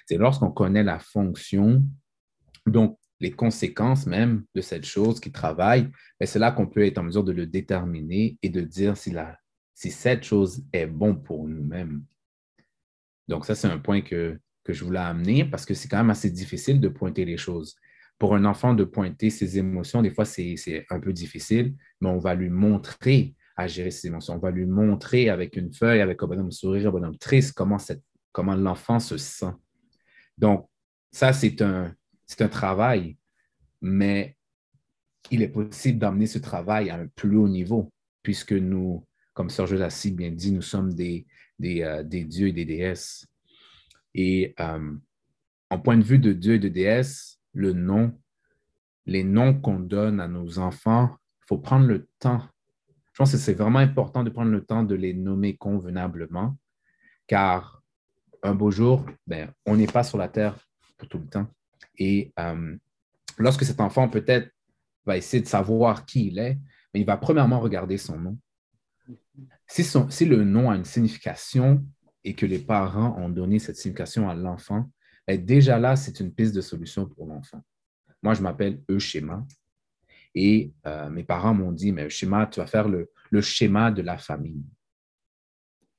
C'est 0.06 0.18
lorsqu'on 0.18 0.50
connaît 0.50 0.82
la 0.82 0.98
fonction, 0.98 1.82
donc 2.66 2.98
les 3.22 3.30
conséquences 3.30 4.06
même 4.06 4.44
de 4.54 4.60
cette 4.60 4.84
chose 4.84 5.20
qui 5.20 5.32
travaille, 5.32 5.88
ben, 6.20 6.26
c'est 6.26 6.38
là 6.38 6.50
qu'on 6.50 6.66
peut 6.66 6.84
être 6.84 6.98
en 6.98 7.04
mesure 7.04 7.24
de 7.24 7.32
le 7.32 7.46
déterminer 7.46 8.36
et 8.42 8.50
de 8.50 8.60
dire 8.60 8.96
si, 8.96 9.10
la, 9.10 9.38
si 9.74 9.90
cette 9.90 10.24
chose 10.24 10.62
est 10.72 10.86
bon 10.86 11.14
pour 11.14 11.48
nous-mêmes. 11.48 12.04
Donc 13.28 13.46
ça, 13.46 13.54
c'est 13.54 13.68
un 13.68 13.78
point 13.78 14.02
que, 14.02 14.38
que 14.64 14.72
je 14.72 14.84
voulais 14.84 14.98
amener 14.98 15.44
parce 15.44 15.64
que 15.64 15.72
c'est 15.72 15.88
quand 15.88 15.98
même 15.98 16.10
assez 16.10 16.30
difficile 16.30 16.80
de 16.80 16.88
pointer 16.88 17.24
les 17.24 17.36
choses 17.36 17.76
pour 18.18 18.36
un 18.36 18.44
enfant 18.44 18.72
de 18.72 18.84
pointer 18.84 19.30
ses 19.30 19.58
émotions, 19.58 20.00
des 20.00 20.10
fois, 20.10 20.24
c'est 20.24 20.86
un 20.90 21.00
peu 21.00 21.12
difficile, 21.12 21.74
mais 22.00 22.08
on 22.08 22.18
va 22.18 22.36
lui 22.36 22.50
montrer 22.50 23.34
à 23.56 23.66
gérer 23.66 23.90
ses 23.90 24.06
émotions. 24.06 24.34
On 24.34 24.38
va 24.38 24.52
lui 24.52 24.64
montrer 24.64 25.28
avec 25.28 25.56
une 25.56 25.72
feuille, 25.72 26.00
avec 26.00 26.22
un 26.22 26.28
bonhomme 26.28 26.52
sourire, 26.52 26.88
un 26.88 26.92
bonhomme 26.92 27.18
triste, 27.18 27.52
comment, 27.52 27.78
comment 28.30 28.54
l'enfant 28.54 29.00
se 29.00 29.16
sent. 29.16 29.52
Donc, 30.38 30.68
ça, 31.10 31.32
c'est 31.32 31.60
un, 31.62 31.92
un 32.40 32.48
travail, 32.48 33.16
mais 33.80 34.36
il 35.30 35.42
est 35.42 35.48
possible 35.48 35.98
d'amener 35.98 36.26
ce 36.26 36.38
travail 36.38 36.90
à 36.90 36.96
un 36.96 37.06
plus 37.06 37.36
haut 37.36 37.48
niveau, 37.48 37.92
puisque 38.22 38.52
nous, 38.52 39.06
comme 39.34 39.50
Serge 39.50 39.74
l'a 39.74 39.90
si 39.90 40.10
bien 40.10 40.30
dit, 40.30 40.52
nous 40.52 40.62
sommes 40.62 40.92
des, 40.94 41.26
des, 41.58 41.82
euh, 41.82 42.02
dieux 42.02 42.48
et 42.48 42.52
des 42.52 42.64
déesses. 42.64 43.26
Et 44.14 44.54
euh, 44.60 44.94
en 45.70 45.78
point 45.78 45.96
de 45.96 46.02
vue 46.02 46.18
de 46.18 46.32
dieu 46.32 46.54
et 46.54 46.58
de 46.58 46.68
déesse, 46.68 47.40
le 47.52 47.72
nom, 47.72 48.18
les 49.06 49.24
noms 49.24 49.58
qu'on 49.58 49.80
donne 49.80 50.20
à 50.20 50.28
nos 50.28 50.58
enfants, 50.58 51.16
il 51.40 51.44
faut 51.48 51.58
prendre 51.58 51.86
le 51.86 52.08
temps. 52.18 52.42
Je 53.12 53.18
pense 53.18 53.32
que 53.32 53.38
c'est 53.38 53.54
vraiment 53.54 53.78
important 53.78 54.22
de 54.22 54.30
prendre 54.30 54.50
le 54.50 54.64
temps 54.64 54.84
de 54.84 54.94
les 54.94 55.12
nommer 55.12 55.56
convenablement, 55.56 56.56
car 57.26 57.82
un 58.42 58.54
beau 58.54 58.70
jour, 58.70 59.04
ben, 59.26 59.52
on 59.66 59.76
n'est 59.76 59.86
pas 59.86 60.02
sur 60.02 60.18
la 60.18 60.28
terre 60.28 60.56
pour 60.98 61.08
tout 61.08 61.18
le 61.18 61.26
temps. 61.26 61.46
Et 61.98 62.32
euh, 62.38 62.76
lorsque 63.38 63.64
cet 63.64 63.80
enfant 63.80 64.08
peut-être 64.08 64.50
va 65.04 65.16
essayer 65.16 65.42
de 65.42 65.48
savoir 65.48 66.06
qui 66.06 66.28
il 66.28 66.38
est, 66.38 66.58
mais 66.92 67.00
il 67.00 67.06
va 67.06 67.16
premièrement 67.16 67.60
regarder 67.60 67.98
son 67.98 68.18
nom. 68.18 68.38
Si, 69.66 70.24
le 70.26 70.44
nom 70.44 70.70
a 70.70 70.76
une 70.76 70.84
signification 70.84 71.84
et 72.24 72.34
que 72.34 72.46
les 72.46 72.58
parents 72.58 73.16
ont 73.18 73.28
donné 73.28 73.58
cette 73.58 73.76
signification 73.76 74.28
à 74.28 74.34
l'enfant, 74.34 74.90
ben 75.26 75.42
déjà 75.42 75.78
là, 75.78 75.96
c'est 75.96 76.20
une 76.20 76.32
piste 76.32 76.54
de 76.54 76.60
solution 76.60 77.06
pour 77.06 77.26
l'enfant. 77.26 77.62
Moi, 78.22 78.34
je 78.34 78.42
m'appelle 78.42 78.82
Euschema 78.90 79.44
et 80.34 80.72
euh, 80.86 81.08
mes 81.10 81.24
parents 81.24 81.54
m'ont 81.54 81.72
dit, 81.72 81.92
mais 81.92 82.08
tu 82.08 82.26
vas 82.26 82.66
faire 82.66 82.88
le, 82.88 83.10
le 83.30 83.40
schéma 83.40 83.90
de 83.90 84.02
la 84.02 84.18
famille. 84.18 84.62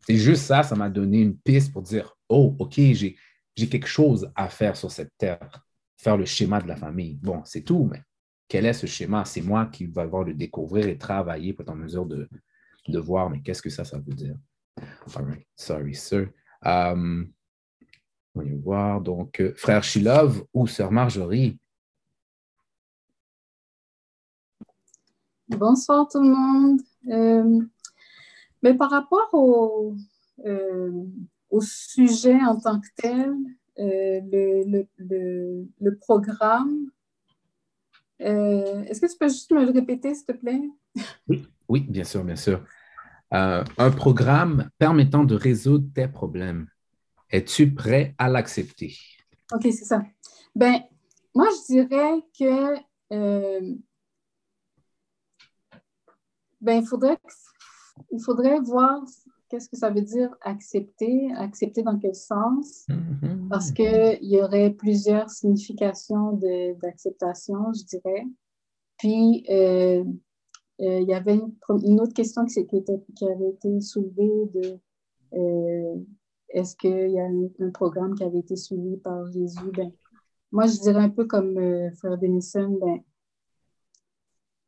C'est 0.06 0.18
juste 0.18 0.44
ça, 0.44 0.64
ça 0.64 0.76
m'a 0.76 0.90
donné 0.90 1.22
une 1.22 1.38
piste 1.38 1.72
pour 1.72 1.82
dire, 1.82 2.16
oh, 2.30 2.56
OK, 2.60 2.76
j'ai 2.76 3.18
quelque 3.56 3.88
chose 3.88 4.32
à 4.36 4.50
faire 4.50 4.76
sur 4.76 4.92
cette 4.92 5.14
terre, 5.18 5.66
faire 6.04 6.18
le 6.18 6.26
schéma 6.26 6.60
de 6.60 6.68
la 6.68 6.76
famille. 6.76 7.16
Bon, 7.16 7.42
c'est 7.46 7.62
tout, 7.62 7.88
mais 7.90 8.02
quel 8.48 8.66
est 8.66 8.74
ce 8.74 8.86
schéma? 8.86 9.24
C'est 9.26 9.42
moi 9.42 9.68
qui 9.68 9.86
vais 9.86 10.02
avoir 10.02 10.24
le 10.24 10.34
découvrir 10.34 10.88
et 10.88 10.98
travailler 10.98 11.54
pour 11.54 11.64
être 11.64 11.70
en 11.70 11.76
mesure 11.76 12.06
de, 12.06 12.28
de 12.88 13.00
voir, 13.00 13.30
mais 13.30 13.42
qu'est-ce 13.42 13.62
que 13.62 13.70
ça, 13.70 13.86
ça 13.86 13.98
veut 13.98 14.14
dire? 14.14 14.36
All 15.16 15.26
right, 15.26 15.48
sorry, 15.56 15.96
sir. 15.96 16.30
Um, 16.62 17.32
on 18.36 18.42
va 18.42 18.50
voir. 18.62 19.02
Donc, 19.02 19.40
euh, 19.40 19.54
frère 19.56 19.84
Shilov 19.84 20.44
ou 20.54 20.68
sœur 20.68 20.92
Marjorie? 20.92 21.58
Bonsoir 25.48 26.08
tout 26.10 26.22
le 26.22 26.30
monde. 26.30 26.82
Euh, 27.10 27.62
mais 28.62 28.74
par 28.74 28.90
rapport 28.90 29.30
au, 29.34 29.96
euh, 30.46 31.06
au 31.50 31.62
sujet 31.62 32.42
en 32.42 32.60
tant 32.60 32.80
que 32.80 32.88
tel, 32.96 33.34
euh, 33.80 34.20
le, 34.32 34.88
le, 34.98 35.68
le, 35.80 35.96
programme, 35.98 36.90
est-ce 38.20 39.02
que 39.02 39.12
tu 39.12 39.18
peux 39.18 39.28
juste 39.28 39.52
me 39.52 39.66
le 39.66 39.72
répéter, 39.72 40.14
s'il 40.14 40.26
te 40.26 40.32
plaît? 40.34 40.62
Oui, 41.28 41.48
oui, 41.68 41.82
bien 41.82 42.04
sûr, 42.04 42.24
bien 42.24 42.36
sûr. 42.36 42.64
un 43.32 43.92
programme 43.96 44.70
permettant 44.78 45.24
de 45.24 45.36
résoudre 45.36 45.88
tes 45.94 46.08
problèmes. 46.08 46.68
Es-tu 47.30 47.74
prêt 47.74 48.14
à 48.18 48.30
l'accepter? 48.30 48.96
OK, 49.52 49.64
c'est 49.64 49.86
ça. 49.86 50.04
Ben, 50.56 50.82
moi, 51.34 51.48
je 51.50 51.74
dirais 51.74 52.22
que 52.38 52.78
ben, 56.64 56.82
il 56.82 56.88
faudrait, 56.88 57.18
il 58.12 58.24
faudrait 58.24 58.60
voir 58.62 59.02
qu'est-ce 59.54 59.70
que 59.70 59.78
ça 59.78 59.92
veut 59.92 60.02
dire 60.02 60.36
accepter, 60.42 61.32
accepter 61.36 61.84
dans 61.84 62.00
quel 62.00 62.16
sens, 62.16 62.88
mm-hmm. 62.90 63.50
parce 63.50 63.72
qu'il 63.72 64.18
y 64.24 64.42
aurait 64.42 64.72
plusieurs 64.72 65.30
significations 65.30 66.40
d'acceptation, 66.82 67.72
je 67.72 67.86
dirais. 67.86 68.26
Puis, 68.98 69.46
euh, 69.52 70.04
euh, 70.82 71.00
il 71.02 71.08
y 71.08 71.14
avait 71.14 71.40
une, 71.70 72.02
autre 72.02 72.16
question 72.16 72.46
qui, 72.46 72.66
qui, 72.66 73.26
avait 73.28 73.50
été 73.50 73.80
soulevée 73.80 74.50
de 74.56 74.80
euh, 75.36 76.00
est-ce 76.50 76.76
qu'il 76.76 77.12
y 77.12 77.20
a 77.20 77.26
un, 77.26 77.70
programme 77.70 78.16
qui 78.16 78.24
avait 78.24 78.40
été 78.40 78.56
suivi 78.56 78.98
par 78.98 79.28
Jésus? 79.28 79.72
Ben, 79.76 79.92
moi, 80.52 80.66
je 80.66 80.80
dirais 80.80 81.04
un 81.04 81.10
peu 81.10 81.26
comme 81.26 81.60
Frère 81.98 82.18
Denison, 82.18 82.76
ben, 82.82 83.04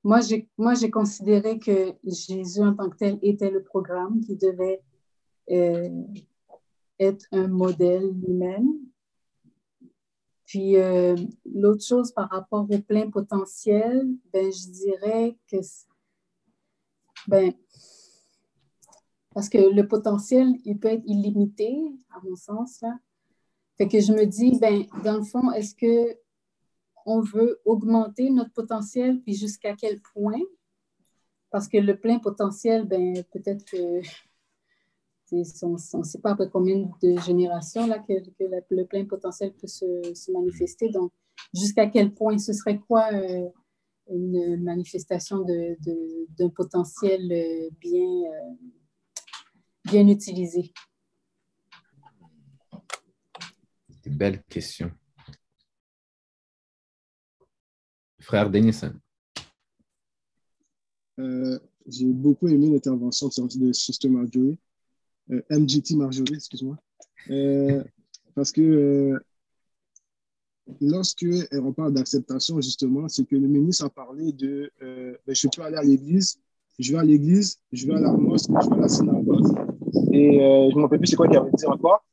moi, 0.06 0.20
j'ai 0.22 0.92
considéré 0.92 1.58
que 1.58 1.96
Jésus 2.04 2.62
en 2.62 2.76
tant 2.76 2.92
que 2.92 2.98
tel 2.98 3.18
était 3.24 3.50
le 3.50 3.64
programme 3.64 4.22
qui 4.22 4.36
devait 4.36 4.80
euh, 5.50 5.90
être 7.00 7.26
un 7.32 7.48
modèle 7.48 8.12
lui-même. 8.12 8.70
Puis 10.46 10.78
euh, 10.78 11.16
l'autre 11.52 11.84
chose 11.84 12.12
par 12.12 12.30
rapport 12.30 12.68
au 12.70 12.78
plein 12.78 13.10
potentiel, 13.10 14.08
ben, 14.32 14.52
je 14.52 14.70
dirais 14.70 15.38
que 15.52 15.58
ben, 17.28 17.52
parce 19.34 19.50
que 19.50 19.58
le 19.58 19.88
potentiel, 19.88 20.54
il 20.66 20.78
peut 20.78 20.90
être 20.90 21.04
illimité, 21.08 21.76
à 22.12 22.20
mon 22.24 22.36
sens. 22.36 22.84
Fait 23.76 23.88
que 23.88 24.00
je 24.00 24.14
me 24.14 24.26
dis, 24.26 24.60
ben, 24.60 24.86
dans 25.04 25.18
le 25.18 25.24
fond, 25.24 25.52
est-ce 25.52 25.74
que 25.74 26.16
on 27.06 27.22
veut 27.22 27.62
augmenter 27.66 28.30
notre 28.30 28.52
potentiel, 28.52 29.22
puis 29.22 29.36
jusqu'à 29.36 29.76
quel 29.76 30.02
point? 30.02 30.42
Parce 31.52 31.68
que 31.68 31.78
le 31.78 31.98
plein 31.98 32.20
potentiel, 32.20 32.86
ben, 32.86 33.24
peut-être 33.32 33.64
que 33.66 34.02
on 35.32 36.00
ne 36.00 36.04
sait 36.04 36.20
pas 36.20 36.32
après 36.32 36.50
combien 36.50 36.90
de 37.02 37.20
générations 37.20 37.88
là, 37.88 38.00
que, 38.00 38.14
le 38.70 38.86
plein 38.86 39.06
potentiel 39.06 39.54
peut 39.54 39.68
se, 39.68 40.32
manifester. 40.32 40.90
Donc, 40.90 41.12
jusqu'à 41.54 41.88
quel 41.88 42.14
point? 42.14 42.38
Ce 42.38 42.54
serait 42.54 42.80
quoi 42.80 43.12
euh, 43.14 43.48
une 44.10 44.62
manifestation 44.64 45.44
d'un 45.44 46.50
potentiel 46.50 47.32
euh, 47.32 47.70
bien, 47.80 48.02
euh, 48.02 48.54
bien 49.86 50.08
utilisé? 50.08 50.72
Belle 54.06 54.44
question. 54.44 54.92
Frère 58.26 58.50
Denison. 58.50 58.92
Euh, 61.20 61.60
j'ai 61.88 62.08
beaucoup 62.08 62.48
aimé 62.48 62.70
l'intervention 62.72 63.30
de 63.56 63.72
Sister 63.72 64.10
Marjorie, 64.10 64.58
euh, 65.30 65.42
MGT 65.52 65.96
Marjorie, 65.96 66.34
excuse-moi, 66.34 66.76
euh, 67.30 67.84
parce 68.34 68.52
que 68.52 69.14
lorsque 70.82 71.28
on 71.52 71.72
parle 71.72 71.94
d'acceptation, 71.94 72.60
justement, 72.60 73.08
c'est 73.08 73.26
que 73.26 73.36
le 73.36 73.48
ministre 73.48 73.86
a 73.86 73.90
parlé 73.90 74.34
de 74.34 74.72
ben, 74.82 75.36
je 75.36 75.48
peux 75.56 75.62
aller 75.62 75.78
à 75.78 75.84
l'église, 75.84 76.40
je 76.80 76.94
vais 76.94 76.98
à 76.98 77.04
l'église, 77.04 77.60
je 77.72 77.86
vais 77.86 77.94
à 77.94 78.00
la 78.00 78.12
mosquée, 78.12 78.54
je 78.64 78.70
vais 78.70 78.76
à 78.76 78.80
la 78.80 78.90
synagogue, 78.90 79.56
et 80.12 80.40
je 80.40 80.74
ne 80.74 80.76
me 80.76 80.82
rappelle 80.82 81.00
plus 81.00 81.10
c'est 81.10 81.16
quoi 81.16 81.28
qu'il 81.28 81.38
avait 81.38 81.52
dit 81.52 81.68
encore? 81.68 82.04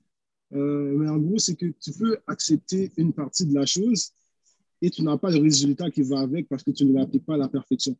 mais 0.50 1.08
en 1.08 1.16
gros, 1.16 1.38
c'est 1.38 1.54
que 1.54 1.72
tu 1.80 1.90
peux 1.92 2.18
accepter 2.26 2.92
une 2.98 3.14
partie 3.14 3.46
de 3.46 3.54
la 3.54 3.64
chose, 3.64 4.12
et 4.82 4.90
tu 4.90 5.02
n'as 5.02 5.16
pas 5.16 5.30
le 5.30 5.40
résultat 5.40 5.90
qui 5.90 6.02
va 6.02 6.20
avec 6.20 6.48
parce 6.48 6.64
que 6.64 6.72
tu 6.72 6.84
ne 6.84 6.92
l'appliques 6.92 7.24
pas 7.24 7.34
à 7.34 7.38
la 7.38 7.48
perfection. 7.48 7.96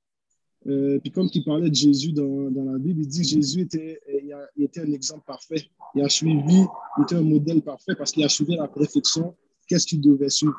Euh, 0.67 0.99
puis 1.01 1.11
comme 1.11 1.31
tu 1.31 1.43
parlais 1.43 1.71
de 1.71 1.75
Jésus 1.75 2.13
dans, 2.13 2.51
la 2.51 2.79
Bible, 2.79 3.01
il 3.03 3.09
dit 3.09 3.23
que 3.23 3.29
Jésus 3.29 3.63
était, 3.63 4.01
a, 4.33 4.39
il 4.57 4.65
était 4.65 4.81
un 4.81 4.93
exemple 4.93 5.23
parfait. 5.27 5.65
Il 5.95 6.03
a 6.03 6.09
suivi, 6.09 6.65
il 6.99 7.03
était 7.03 7.15
un 7.15 7.23
modèle 7.23 7.63
parfait 7.63 7.95
parce 7.97 8.13
qu'il 8.13 8.25
a 8.25 8.29
suivi 8.29 8.57
la 8.57 8.69
perfection. 8.69 9.35
Qu'est-ce 9.69 9.87
qu'il 9.87 10.01
devait 10.01 10.29
suivre? 10.29 10.57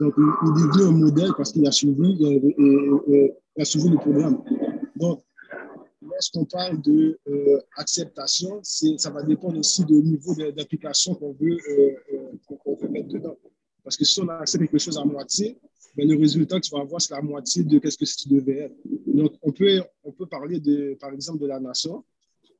Donc, 0.00 0.14
il, 0.16 0.24
il 0.24 0.64
est 0.64 0.66
devenu 0.66 0.84
un 0.88 0.98
modèle 0.98 1.30
parce 1.36 1.52
qu'il 1.52 1.66
a 1.66 1.72
suivi, 1.72 2.24
et, 2.24 3.34
il 3.56 3.62
a 3.62 3.64
suivi 3.64 3.90
le 3.90 3.96
programme. 3.96 4.42
Donc, 4.96 5.22
lorsqu'on 6.02 6.44
parle 6.44 6.80
de 6.82 7.18
euh, 7.28 7.60
ça 8.98 9.10
va 9.10 9.22
dépendre 9.22 9.58
aussi 9.58 9.84
du 9.84 9.94
niveau 9.94 10.34
d'application 10.34 11.14
qu'on 11.14 11.32
veut, 11.32 11.58
euh, 11.70 11.94
euh 12.14 12.76
veut 12.80 12.88
mettre 12.88 13.08
dedans. 13.08 13.36
Parce 13.84 13.96
que 13.96 14.04
si 14.04 14.20
on 14.20 14.28
accepte 14.28 14.64
quelque 14.64 14.78
chose 14.78 14.98
à 14.98 15.04
moitié, 15.04 15.58
ben, 15.96 16.08
le 16.08 16.16
résultat 16.16 16.58
que 16.58 16.66
tu 16.66 16.74
vas 16.74 16.80
avoir, 16.80 17.00
c'est 17.00 17.14
la 17.14 17.22
moitié 17.22 17.62
de 17.62 17.80
ce 17.88 17.96
que 17.96 18.04
tu 18.04 18.28
devais 18.28 18.58
être. 18.60 18.74
Donc, 19.06 19.34
on 19.42 19.52
peut, 19.52 19.80
on 20.02 20.10
peut 20.10 20.26
parler, 20.26 20.58
de, 20.58 20.96
par 20.98 21.12
exemple, 21.12 21.40
de 21.40 21.46
la 21.46 21.60
nation. 21.60 22.02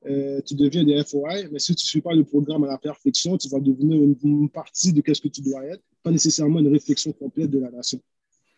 Euh, 0.06 0.40
tu 0.42 0.54
deviens 0.54 0.84
des 0.84 1.02
FOI, 1.02 1.48
mais 1.50 1.58
si 1.58 1.74
tu 1.74 1.82
ne 1.82 1.88
suis 1.88 2.00
pas 2.02 2.14
le 2.14 2.24
programme 2.24 2.64
à 2.64 2.68
la 2.68 2.78
perfection, 2.78 3.38
tu 3.38 3.48
vas 3.48 3.58
devenir 3.58 4.00
une, 4.02 4.50
partie 4.50 4.92
de 4.92 5.02
ce 5.12 5.20
que 5.20 5.28
tu 5.28 5.40
dois 5.40 5.64
être, 5.64 5.82
pas 6.02 6.10
nécessairement 6.10 6.60
une 6.60 6.68
réflexion 6.68 7.12
complète 7.12 7.50
de 7.50 7.58
la 7.58 7.70
nation. 7.70 7.98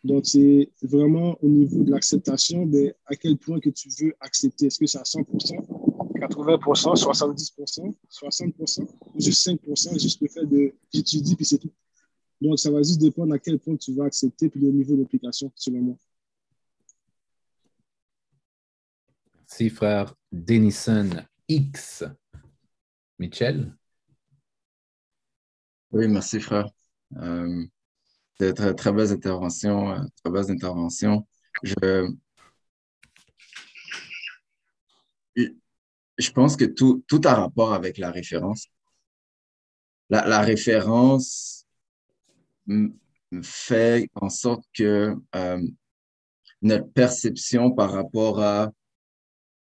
Donc, 0.03 0.27
c'est 0.27 0.71
vraiment 0.83 1.39
au 1.41 1.49
niveau 1.49 1.85
de 1.85 1.91
l'acceptation, 1.91 2.69
à 3.07 3.15
quel 3.17 3.37
point 3.39 3.61
que 3.61 3.71
tu 3.71 3.89
veux 4.01 4.13
accepter? 4.21 4.67
Est-ce 4.67 4.79
que 4.79 4.87
c'est 4.87 4.99
à 4.99 5.03
100% 5.03 5.87
80 6.19 6.59
70 6.97 7.55
60 8.09 8.55
ou 8.59 9.21
juste 9.21 9.43
5 9.43 9.61
juste 9.99 10.21
le 10.21 10.29
fait 10.29 10.47
de 10.47 10.73
j'étudie 10.93 11.37
puis 11.37 11.45
c'est 11.45 11.59
tout. 11.59 11.71
Donc, 12.41 12.59
ça 12.59 12.71
va 12.71 12.79
juste 12.79 13.01
dépendre 13.01 13.35
à 13.35 13.39
quel 13.39 13.59
point 13.59 13.77
tu 13.77 13.95
vas 13.95 14.05
accepter 14.05 14.49
puis 14.49 14.61
le 14.61 14.71
niveau 14.71 14.97
d'application, 14.97 15.51
selon 15.55 15.81
moi. 15.81 15.97
Merci, 19.39 19.71
frère 19.71 20.15
Denison 20.31 21.09
X. 21.49 22.05
Michel? 23.19 23.75
Oui, 25.93 26.09
merci, 26.09 26.41
frère. 26.41 26.69
Euh, 27.17 27.65
très, 28.39 28.75
très 28.75 28.93
belles 28.93 29.13
interventions. 29.13 29.93
Euh, 29.93 30.03
très 30.23 30.33
belles 30.33 30.51
interventions. 30.51 31.27
Je, 31.63 32.13
je 36.19 36.31
pense 36.33 36.57
que 36.57 36.65
tout, 36.65 37.05
tout 37.07 37.21
a 37.25 37.35
rapport 37.35 37.73
avec 37.73 37.99
la 37.99 38.11
référence. 38.11 38.67
La, 40.11 40.27
la 40.27 40.41
référence 40.41 41.66
fait 43.43 44.09
en 44.15 44.29
sorte 44.29 44.65
que 44.75 45.15
euh, 45.35 45.63
notre 46.63 46.91
perception 46.93 47.73
par 47.73 47.93
rapport 47.93 48.41
à 48.41 48.73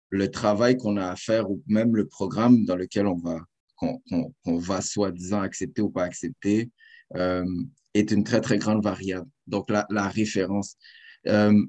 le 0.10 0.30
travail 0.30 0.78
qu'on 0.78 0.98
a 0.98 1.10
à 1.10 1.16
faire 1.16 1.50
ou 1.50 1.64
même 1.68 1.96
le 1.96 2.08
programme 2.08 2.66
dans 2.66 2.76
lequel 2.76 3.08
on 3.08 3.18
va, 3.18 3.40
qu'on 3.78 4.58
va 4.58 4.82
soi-disant 4.82 5.42
accepter 5.42 5.82
ou 5.82 5.90
pas 5.90 6.04
accepter, 6.04 6.70
euh, 7.16 7.46
est 7.94 8.12
une 8.12 8.24
très, 8.24 8.42
très 8.42 8.58
grande 8.58 8.84
variable. 8.84 9.28
Donc, 9.48 9.70
la, 9.70 10.08
référence. 10.08 10.76
Euh, 11.28 11.66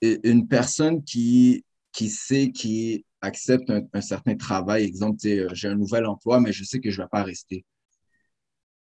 une 0.00 0.46
personne 0.48 1.02
qui, 1.02 1.64
qui 1.92 2.08
sait, 2.08 2.50
qui 2.50 3.04
accepte 3.20 3.70
un, 3.70 4.00
certain 4.00 4.36
travail, 4.36 4.84
exemple, 4.84 5.18
j'ai 5.20 5.68
un 5.68 5.74
nouvel 5.74 6.06
emploi, 6.06 6.40
mais 6.40 6.52
je 6.52 6.64
sais 6.64 6.80
que 6.80 6.90
je 6.90 7.00
ne 7.00 7.04
vais 7.04 7.08
pas 7.10 7.24
rester. 7.24 7.64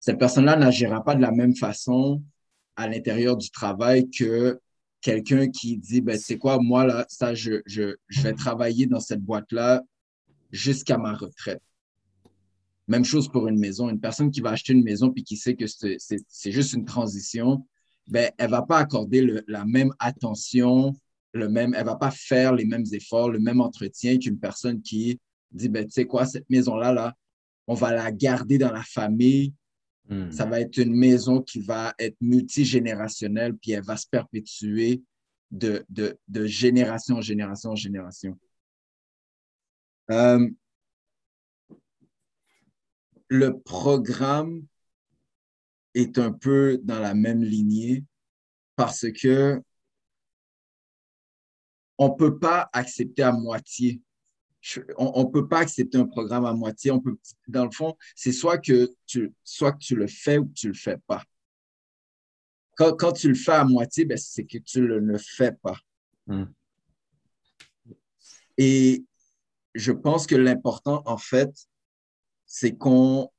Cette 0.03 0.19
personne-là 0.19 0.57
n'agira 0.57 1.03
pas 1.05 1.15
de 1.15 1.23
la 1.23 1.31
même 1.31 1.55
façon 1.55 2.21
à 2.75 2.89
l'intérieur 2.89 3.37
du 3.37 3.51
travail 3.51 4.11
que 4.11 4.61
quelqu'un 5.01 5.49
qui 5.49 5.79
dit, 5.79 6.01
ben, 6.01 6.19
c'est 6.19 6.39
quoi, 6.39 6.59
moi, 6.61 6.85
là, 6.85 7.07
ça, 7.09 7.35
je, 7.35 7.63
je, 7.67 7.95
je 8.09 8.23
vais 8.23 8.33
travailler 8.33 8.87
dans 8.87 8.99
cette 8.99 9.21
boîte-là 9.21 9.81
jusqu'à 10.51 10.99
ma 10.99 11.15
retraite. 11.15 11.63
Même 12.89 13.05
chose 13.05 13.29
pour 13.29 13.47
une 13.47 13.61
maison. 13.61 13.89
Une 13.89 14.01
personne 14.01 14.33
qui 14.33 14.41
va 14.41 14.51
acheter 14.51 14.73
une 14.73 14.83
maison 14.83 15.13
puis 15.13 15.23
qui 15.23 15.37
sait 15.37 15.55
que 15.55 15.67
c'est 15.69 16.51
juste 16.51 16.73
une 16.73 16.85
transition, 16.85 17.65
ben, 18.09 18.29
elle 18.39 18.51
va 18.51 18.63
pas 18.63 18.79
accorder 18.79 19.41
la 19.47 19.65
même 19.65 19.95
attention, 20.01 20.95
le 21.33 21.49
même, 21.49 21.75
elle 21.75 21.87
va 21.87 21.95
pas 21.95 22.11
faire 22.11 22.55
les 22.55 22.65
mêmes 22.65 22.87
efforts, 22.91 23.31
le 23.31 23.39
même 23.39 23.61
entretien 23.61 24.19
qu'une 24.19 24.41
personne 24.41 24.83
qui 24.83 25.21
dit, 25.53 25.69
ben, 25.69 25.85
tu 25.85 25.93
sais 25.93 26.07
quoi, 26.07 26.27
cette 26.27 26.51
maison-là, 26.51 26.93
là, 26.93 27.15
on 27.69 27.75
va 27.75 27.95
la 27.95 28.11
garder 28.11 28.59
dans 28.59 28.73
la 28.73 28.83
famille. 28.83 29.55
Hmm. 30.09 30.31
Ça 30.31 30.47
va 30.47 30.61
être 30.61 30.77
une 30.79 30.95
maison 30.95 31.41
qui 31.41 31.61
va 31.61 31.95
être 31.99 32.17
multigénérationnelle, 32.21 33.55
puis 33.57 33.73
elle 33.73 33.85
va 33.85 33.97
se 33.97 34.07
perpétuer 34.07 35.03
de, 35.51 35.85
de, 35.89 36.19
de 36.29 36.47
génération 36.47 37.17
en 37.17 37.21
génération 37.21 37.71
en 37.71 37.77
génération. 37.77 38.39
Euh, 40.11 40.49
le 43.29 43.59
programme 43.61 44.67
est 45.95 46.19
un 46.19 46.33
peu 46.33 46.79
dans 46.83 46.99
la 46.99 47.15
même 47.15 47.43
lignée 47.43 48.05
parce 48.77 49.11
que 49.13 49.63
on 51.99 52.09
ne 52.09 52.15
peut 52.15 52.39
pas 52.39 52.69
accepter 52.73 53.23
à 53.23 53.33
moitié. 53.33 54.01
On 54.97 55.25
ne 55.25 55.31
peut 55.31 55.49
pas 55.49 55.61
accepter 55.61 55.99
un 55.99 56.07
programme 56.07 56.45
à 56.45 56.53
moitié. 56.53 56.91
On 56.91 57.01
peut, 57.01 57.17
dans 57.49 57.65
le 57.65 57.71
fond, 57.71 57.97
c'est 58.15 58.33
soit 58.33 58.59
que 58.59 58.91
tu, 59.07 59.33
soit 59.43 59.73
que 59.73 59.79
tu 59.79 59.97
le 59.97 60.07
fais 60.07 60.39
ou 60.39 60.47
que 60.47 60.53
tu 60.53 60.67
ne 60.69 60.73
le 60.73 60.79
fais 60.79 60.99
pas. 61.07 61.23
Quand, 62.77 62.95
quand, 62.95 63.13
tu 63.13 63.29
le 63.29 63.35
fais 63.35 63.53
à 63.53 63.65
moitié, 63.65 64.05
ben, 64.05 64.17
c'est 64.17 64.45
que 64.45 64.59
tu 64.59 64.87
le, 64.87 65.01
ne 65.01 65.19
fais 65.19 65.53
pas. 65.53 65.77
Hmm. 66.27 66.45
Et 68.57 69.05
je 69.75 69.93
pense 69.93 70.27
que 70.27 70.37
l'important, 70.37 71.03
en 71.07 71.19
fait, 71.19 71.51
c'est 72.47 72.77
qu'on 72.77 73.31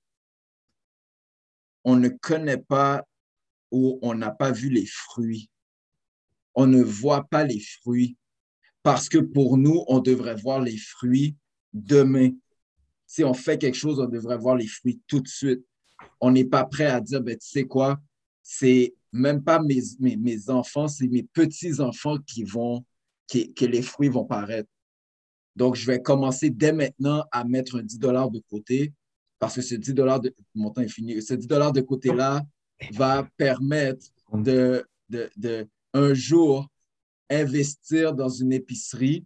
on 1.86 1.96
ne 1.96 2.10
connaît 2.10 2.58
pas 2.58 3.06
ou 3.72 4.00
on 4.02 4.14
n'a 4.14 4.32
pas 4.32 4.52
vu 4.52 4.70
les 4.70 4.86
fruits. 4.86 5.50
On 6.56 6.68
ne 6.68 6.84
voit 6.84 7.24
pas 7.24 7.44
les 7.44 7.60
fruits 7.60 8.18
parce 8.84 9.10
que 9.10 9.18
pour 9.18 9.58
nous, 9.58 9.84
on 9.88 10.00
devrait 10.00 10.36
voir 10.36 10.62
les 10.62 10.78
fruits 10.78 11.36
demain. 11.72 12.32
Si 13.08 13.24
on 13.24 13.34
fait 13.34 13.58
quelque 13.58 13.78
chose, 13.78 14.00
on 14.00 14.08
devrait 14.08 14.38
voir 14.38 14.56
les 14.56 14.68
fruits 14.68 15.02
tout 15.08 15.22
de 15.22 15.28
suite. 15.28 15.66
On 16.20 16.32
n'est 16.32 16.46
pas 16.46 16.66
prêt 16.66 16.86
à 16.86 17.00
dire, 17.00 17.22
ben, 17.22 17.38
tu 17.38 17.48
sais 17.48 17.64
quoi, 17.64 18.00
c'est 18.42 18.94
même 19.14 19.44
pas 19.44 19.62
mes, 19.62 19.82
mes, 20.00 20.50
enfants, 20.50 20.88
c'est 20.88 21.08
mes 21.08 21.24
petits-enfants 21.24 22.18
qui 22.28 22.44
vont, 22.44 22.84
que 23.30 23.66
les 23.66 23.82
fruits 23.82 24.10
vont 24.10 24.26
paraître. 24.26 24.70
Donc, 25.56 25.76
je 25.76 25.86
vais 25.86 26.02
commencer 26.02 26.50
dès 26.50 26.74
maintenant 26.74 27.24
à 27.32 27.44
mettre 27.44 27.78
un 27.78 27.84
10 27.84 28.00
de 28.00 28.40
côté 28.50 28.92
parce 29.40 29.56
que 29.56 29.62
ce 29.62 29.76
10 29.76 29.94
de 29.94 30.82
est 30.82 30.88
fini, 30.88 31.22
ce 31.22 31.34
10 31.34 31.48
de 31.48 31.82
côté-là 31.82 32.42
va 32.92 33.28
permettre 33.38 34.08
de, 34.34 34.86
de, 35.10 35.30
de, 35.38 35.68
un 35.94 36.14
jour 36.14 36.68
investir 37.30 38.14
dans 38.14 38.30
une 38.30 38.54
épicerie. 38.54 39.26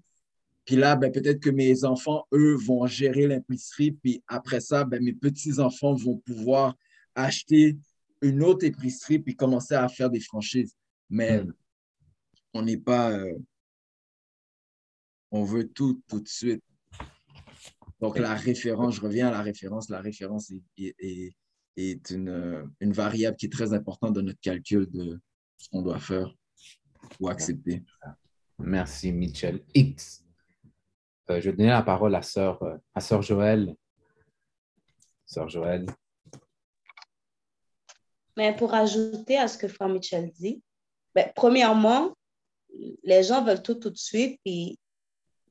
Puis 0.66 0.76
là, 0.76 0.96
ben, 0.96 1.12
peut-être 1.12 1.40
que 1.40 1.50
mes 1.50 1.86
enfants, 1.86 2.28
eux, 2.34 2.56
vont 2.56 2.86
gérer 2.88 3.28
l'épicerie. 3.28 3.92
Puis 3.92 4.22
après 4.28 4.60
ça, 4.60 4.84
ben, 4.84 5.04
mes 5.04 5.14
petits-enfants 5.14 5.94
vont 5.94 6.18
pouvoir 6.18 6.76
acheter 7.16 7.78
une 8.22 8.44
autre 8.44 8.66
épicerie 8.66 9.20
puis 9.20 9.36
commencer 9.36 9.76
à 9.76 9.88
faire 9.88 10.10
des 10.10 10.20
franchises. 10.20 10.76
Mais 11.10 11.44
hmm. 11.44 11.54
on 12.54 12.62
n'est 12.64 12.78
pas. 12.78 13.12
Euh, 13.12 13.34
on 15.32 15.44
veut 15.44 15.68
tout 15.68 16.02
tout 16.08 16.20
de 16.20 16.28
suite. 16.28 16.64
Donc, 18.00 18.20
la 18.20 18.36
référence, 18.36 18.96
je 18.96 19.02
reviens 19.02 19.28
à 19.28 19.32
la 19.32 19.42
référence. 19.42 19.90
La 19.90 20.02
référence 20.02 20.52
est, 20.78 20.96
est, 21.78 22.12
une, 22.12 22.70
une, 22.80 22.92
variable 22.92 23.38
qui 23.38 23.48
est 23.48 23.52
très 23.52 23.74
importante 23.74 24.14
dans 24.14 24.22
notre 24.22 24.40
calcul 24.40 24.88
de 24.92 25.20
ce 25.58 25.70
qu'on 25.70 25.82
doit 25.82 26.00
faire 26.00 26.32
ou 27.20 27.30
accepter. 27.30 27.84
Merci, 28.60 29.12
Michel. 29.12 29.64
X. 29.74 30.24
Euh, 31.30 31.42
je 31.42 31.50
vais 31.50 31.58
donner 31.58 31.70
la 31.70 31.84
parole 31.84 32.16
à 32.16 32.22
sœur, 32.22 32.62
euh, 32.64 32.78
à 32.96 33.02
sœur 33.02 33.22
Joël. 33.22 33.76
Sœur 35.26 35.50
Joël. 35.50 35.86
Mais 38.36 38.56
pour 38.56 38.74
ajouter 38.74 39.38
à 39.38 39.48
ce 39.48 39.58
que 39.58 39.68
Frère 39.68 39.90
Michel 39.90 40.32
dit, 40.32 40.62
ben, 41.14 41.32
premièrement, 41.36 42.14
les 43.04 43.24
gens 43.24 43.44
veulent 43.44 43.64
tout 43.64 43.76
tout 43.76 43.90
de 43.90 43.98
suite, 43.98 44.40
puis 44.46 44.80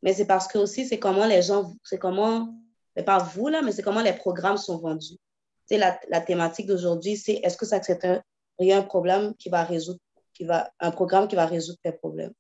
mais 0.03 0.13
c'est 0.13 0.27
parce 0.27 0.47
que 0.47 0.59
aussi, 0.59 0.87
c'est 0.87 0.99
comment 0.99 1.27
les 1.27 1.43
gens, 1.43 1.75
c'est 1.83 1.99
comment, 1.99 2.55
mais 2.95 3.03
pas 3.03 3.19
vous 3.19 3.49
là, 3.49 3.63
mais 3.63 3.73
c'est 3.73 3.83
comment 3.83 4.03
les 4.03 4.13
programmes 4.13 4.57
sont 4.57 4.79
vendus. 4.79 5.17
C'est 5.65 5.79
la, 5.79 5.99
la, 6.09 6.21
thématique 6.21 6.67
d'aujourd'hui, 6.67 7.17
c'est 7.17 7.41
est-ce 7.43 7.57
que 7.57 7.67
ça 7.67 7.83
c'est 7.83 8.05
un, 8.05 8.23
un 8.61 8.83
problème 8.83 9.35
qui 9.35 9.49
va 9.49 9.65
résoudre, 9.65 9.99
qui 10.37 10.45
va, 10.45 10.71
un 10.81 10.91
programme 10.91 11.29
qui 11.29 11.37
va 11.37 11.47
résoudre 11.47 11.79
tes 11.83 11.93
problèmes? 11.93 12.33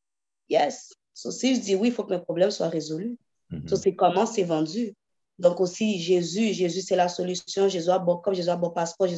Yes. 0.49 0.93
So, 1.15 1.31
si 1.31 1.57
je 1.57 1.61
dis 1.61 1.75
oui, 1.75 1.89
il 1.89 1.95
faut 1.95 2.05
que 2.05 2.15
mes 2.15 2.21
problèmes 2.21 2.51
soient 2.51 2.69
résolus. 2.69 3.17
Mm 3.51 3.69
c'est 3.77 3.95
comment 3.95 4.27
c'est 4.27 4.43
vendu. 4.43 4.95
Donc 5.39 5.61
aussi, 5.61 6.01
Jésus, 6.01 6.53
Jésus, 6.53 6.81
c'est 6.81 6.97
la 6.97 7.09
solution. 7.09 7.69
Jésus 7.69 7.91
a 7.91 7.99
bon, 7.99 8.17
comme 8.17 8.35
Jésus 8.35 8.51
a 8.51 8.57
bon 8.57 8.71
passeport, 8.71 9.09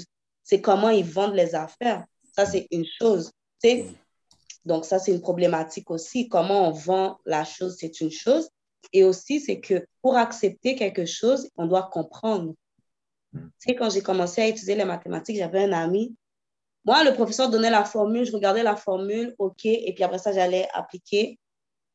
c'est 0.43 0.61
comment 0.61 0.91
ils 0.91 1.05
vendent 1.05 1.35
les 1.35 1.55
affaires. 1.55 2.05
Ça, 2.37 2.45
c'est 2.45 2.67
une 2.71 2.85
chose. 3.01 3.31
C'est 3.59 3.87
donc, 4.65 4.85
ça, 4.85 4.99
c'est 4.99 5.13
une 5.13 5.23
problématique 5.23 5.91
aussi. 5.91 6.29
Comment 6.29 6.69
on 6.69 6.73
vend 6.73 7.19
la 7.25 7.45
chose, 7.45 7.77
c'est 7.79 8.01
une 8.01 8.11
chose. 8.11 8.51
Et 8.93 9.03
aussi, 9.03 9.41
c'est 9.41 9.61
que 9.61 9.87
pour 10.03 10.17
accepter 10.17 10.77
quelque 10.77 11.07
chose, 11.07 11.49
on 11.57 11.67
doit 11.67 11.89
comprendre. 11.91 12.55
Tu 13.33 13.41
sais, 13.59 13.75
quand 13.75 13.91
j'ai 13.91 14.03
commencé 14.03 14.43
à 14.43 14.47
étudier 14.47 14.75
les 14.75 14.85
mathématiques, 14.85 15.37
j'avais 15.37 15.65
un 15.65 15.73
ami. 15.73 16.15
Moi, 16.89 17.05
le 17.05 17.13
professeur 17.13 17.51
donnait 17.51 17.71
la 17.71 17.85
formule, 17.85 18.25
je 18.25 18.33
regardais 18.33 18.63
la 18.63 18.75
formule, 18.75 19.35
OK, 19.39 19.67
et 19.67 19.93
puis 19.95 20.03
après 20.03 20.19
ça, 20.19 20.33
j'allais 20.33 20.67
appliquer. 20.73 21.39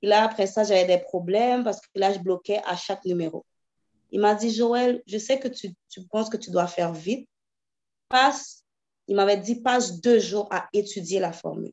Et 0.01 0.08
là, 0.08 0.23
après 0.23 0.47
ça, 0.47 0.63
j'avais 0.63 0.86
des 0.86 0.99
problèmes 0.99 1.63
parce 1.63 1.82
que 1.82 1.88
là, 1.95 2.13
je 2.13 2.19
bloquais 2.19 2.62
à 2.65 2.75
chaque 2.75 3.03
numéro. 3.06 3.43
Il 4.12 4.19
m'a 4.19 4.36
dit, 4.36 4.53
Joël, 4.53 5.01
je 5.08 5.17
sais 5.17 5.39
que 5.39 5.47
tu, 5.47 5.73
tu 5.89 6.06
penses 6.12 6.29
que 6.29 6.38
tu 6.38 6.51
dois 6.51 6.67
faire 6.67 6.93
vite. 6.93 7.27
Passe, 8.08 8.63
il 9.08 9.15
m'avait 9.15 9.38
dit, 9.38 9.62
passe 9.62 9.99
deux 9.99 10.19
jours 10.19 10.47
à 10.51 10.67
étudier 10.73 11.19
la 11.19 11.34
formule 11.34 11.71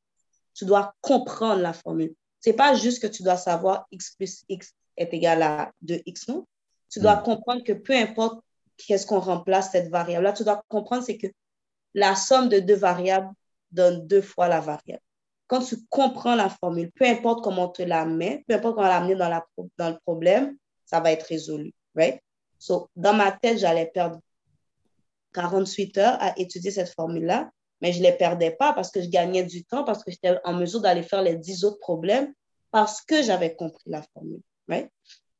tu 0.60 0.66
dois 0.66 0.94
comprendre 1.00 1.62
la 1.62 1.72
formule. 1.72 2.14
Ce 2.40 2.50
n'est 2.50 2.56
pas 2.56 2.74
juste 2.74 3.00
que 3.00 3.06
tu 3.06 3.22
dois 3.22 3.38
savoir 3.38 3.86
x 3.90 4.14
plus 4.16 4.44
x 4.50 4.74
est 4.96 5.12
égal 5.14 5.42
à 5.42 5.72
2x, 5.82 6.28
non? 6.28 6.46
Tu 6.90 7.00
dois 7.00 7.16
hmm. 7.16 7.22
comprendre 7.22 7.64
que 7.64 7.72
peu 7.72 7.94
importe 7.94 8.42
qu'est-ce 8.76 9.06
qu'on 9.06 9.20
remplace 9.20 9.70
cette 9.70 9.88
variable-là, 9.88 10.34
tu 10.34 10.44
dois 10.44 10.62
comprendre 10.68 11.02
c'est 11.02 11.16
que 11.16 11.28
la 11.94 12.14
somme 12.14 12.48
de 12.48 12.58
deux 12.60 12.76
variables 12.76 13.30
donne 13.70 14.06
deux 14.06 14.22
fois 14.22 14.48
la 14.48 14.60
variable. 14.60 15.02
Quand 15.46 15.60
tu 15.60 15.76
comprends 15.88 16.36
la 16.36 16.48
formule, 16.48 16.90
peu 16.92 17.06
importe 17.06 17.42
comment 17.42 17.64
on 17.64 17.68
te 17.68 17.82
la 17.82 18.04
met, 18.04 18.44
peu 18.46 18.54
importe 18.54 18.76
comment 18.76 18.88
on 18.88 19.16
la, 19.16 19.46
dans 19.78 19.90
le 19.90 19.98
problème, 20.04 20.56
ça 20.84 21.00
va 21.00 21.12
être 21.12 21.24
résolu. 21.24 21.72
Right? 21.94 22.20
So, 22.58 22.88
dans 22.94 23.14
ma 23.14 23.32
tête, 23.32 23.58
j'allais 23.58 23.86
perdre 23.86 24.20
48 25.32 25.98
heures 25.98 26.16
à 26.20 26.38
étudier 26.38 26.70
cette 26.70 26.94
formule-là 26.94 27.50
mais 27.80 27.92
je 27.92 27.98
ne 27.98 28.04
les 28.04 28.12
perdais 28.12 28.50
pas 28.50 28.72
parce 28.72 28.90
que 28.90 29.00
je 29.00 29.08
gagnais 29.08 29.44
du 29.44 29.64
temps, 29.64 29.84
parce 29.84 30.04
que 30.04 30.10
j'étais 30.10 30.38
en 30.44 30.52
mesure 30.52 30.80
d'aller 30.80 31.02
faire 31.02 31.22
les 31.22 31.36
10 31.36 31.64
autres 31.64 31.78
problèmes, 31.80 32.32
parce 32.70 33.00
que 33.00 33.22
j'avais 33.22 33.54
compris 33.54 33.82
la 33.86 34.02
formule. 34.14 34.42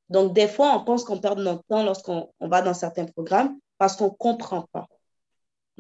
Donc, 0.09 0.33
des 0.33 0.49
fois, 0.49 0.77
on 0.77 0.85
pense 0.85 1.05
qu'on 1.05 1.21
perd 1.21 1.39
notre 1.39 1.63
temps 1.65 1.85
lorsqu'on 1.85 2.33
va 2.41 2.63
dans 2.63 2.75
certains 2.75 3.05
programmes 3.05 3.59
parce 3.79 3.97
qu'on 3.97 4.07
ne 4.07 4.11
comprend 4.11 4.67
pas. 4.73 4.89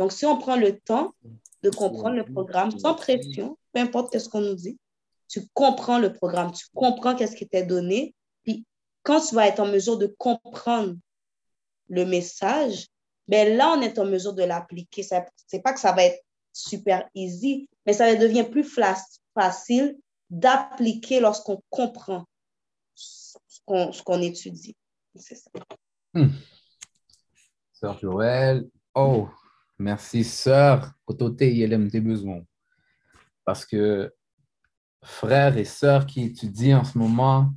Donc, 0.00 0.12
si 0.12 0.24
on 0.24 0.38
prend 0.38 0.56
le 0.56 0.80
temps 0.80 1.14
de 1.62 1.68
comprendre 1.68 2.16
le 2.16 2.24
programme 2.24 2.70
sans 2.70 2.94
pression, 2.94 3.58
peu 3.74 3.80
importe 3.80 4.18
ce 4.18 4.30
qu'on 4.30 4.40
nous 4.40 4.54
dit, 4.54 4.78
tu 5.28 5.46
comprends 5.52 5.98
le 5.98 6.10
programme, 6.10 6.52
tu 6.52 6.64
comprends 6.74 7.14
qu'est-ce 7.14 7.36
qui 7.36 7.46
t'est 7.46 7.64
donné, 7.66 8.14
puis 8.42 8.64
quand 9.02 9.20
tu 9.20 9.34
vas 9.34 9.46
être 9.46 9.60
en 9.60 9.66
mesure 9.66 9.98
de 9.98 10.06
comprendre 10.06 10.96
le 11.90 12.06
message, 12.06 12.86
ben 13.28 13.58
là, 13.58 13.74
on 13.76 13.82
est 13.82 13.98
en 13.98 14.06
mesure 14.06 14.32
de 14.32 14.42
l'appliquer. 14.42 15.02
Ce 15.02 15.16
n'est 15.52 15.60
pas 15.60 15.74
que 15.74 15.80
ça 15.80 15.92
va 15.92 16.04
être 16.04 16.24
super 16.50 17.06
easy, 17.14 17.68
mais 17.84 17.92
ça 17.92 18.16
devient 18.16 18.48
plus 18.50 18.64
facile 19.34 19.98
d'appliquer 20.30 21.20
lorsqu'on 21.20 21.62
comprend 21.68 22.24
ce 22.94 24.02
qu'on 24.02 24.22
étudie. 24.22 24.74
C'est 25.14 25.34
ça. 25.34 25.50
Hmm. 26.14 26.30
Sœur 27.74 27.98
Joël, 27.98 28.66
oh, 28.94 29.28
Merci, 29.80 30.24
sœur. 30.24 30.92
Parce 33.46 33.64
que 33.64 34.14
frères 35.02 35.56
et 35.56 35.64
sœurs 35.64 36.04
qui 36.04 36.24
étudient 36.24 36.80
en 36.80 36.84
ce 36.84 36.98
moment, 36.98 37.50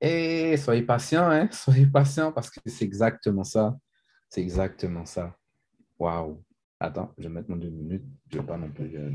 et 0.00 0.56
soyez 0.56 0.82
patients, 0.82 1.30
hein? 1.30 1.48
soyez 1.52 1.86
patients 1.86 2.32
parce 2.32 2.50
que 2.50 2.58
c'est 2.66 2.84
exactement 2.84 3.44
ça. 3.44 3.78
C'est 4.28 4.40
exactement 4.40 5.06
ça. 5.06 5.36
Waouh. 6.00 6.42
Attends, 6.80 7.14
je 7.16 7.22
vais 7.22 7.28
mettre 7.28 7.48
mon 7.48 7.56
deux 7.56 7.70
minutes. 7.70 8.04
Je 8.28 8.36
ne 8.36 8.42
vais 8.42 8.48
pas 8.48 8.56
non 8.56 8.72
plus. 8.72 8.98
Euh, 8.98 9.12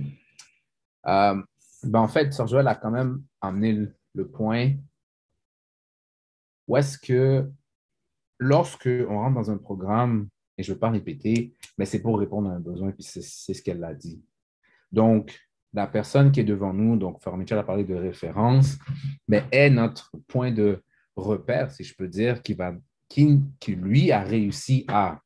euh, 1.08 1.44
ben 1.84 2.00
en 2.00 2.08
fait, 2.08 2.32
Sœur 2.32 2.48
Joël 2.48 2.68
a 2.70 2.76
quand 2.76 2.92
même 2.92 3.26
amené 3.42 3.90
le, 4.14 4.28
point 4.30 4.72
où 6.66 6.78
est-ce 6.78 6.98
que 6.98 7.52
lorsque 8.40 8.88
on 9.10 9.18
rentre 9.20 9.36
dans 9.36 9.52
un 9.52 9.58
programme, 9.58 10.30
et 10.58 10.64
je 10.64 10.72
ne 10.72 10.76
veux 10.76 10.80
pas 10.80 10.90
répéter, 10.90 11.54
mais 11.78 11.86
c'est 11.86 12.02
pour 12.02 12.20
répondre 12.20 12.50
à 12.50 12.54
un 12.54 12.60
besoin, 12.60 12.92
puis 12.92 13.04
c'est 13.04 13.22
ce 13.54 13.62
qu'elle 13.62 13.84
a 13.84 13.94
dit. 13.94 14.24
Donc, 14.92 15.38
la 15.74 15.88
personne 15.88 16.32
qui 16.32 16.40
est 16.40 16.46
devant 16.46 16.74
nous, 16.74 16.96
donc 16.96 17.22
Frère 17.22 17.36
Michel 17.36 17.58
a 17.58 17.64
parlé 17.64 17.84
de 17.84 17.96
référence, 17.96 18.78
mais 19.28 19.44
est 19.52 19.70
notre 19.70 20.12
point 20.28 20.52
de 20.52 20.82
repère, 21.16 21.72
si 21.72 21.84
je 21.84 21.94
peux 21.96 22.08
dire, 22.08 22.42
qui, 22.42 22.54
va, 22.54 22.74
qui, 23.10 23.42
qui 23.60 23.76
lui 23.76 24.12
a 24.12 24.22
réussi 24.22 24.86
à 24.88 25.22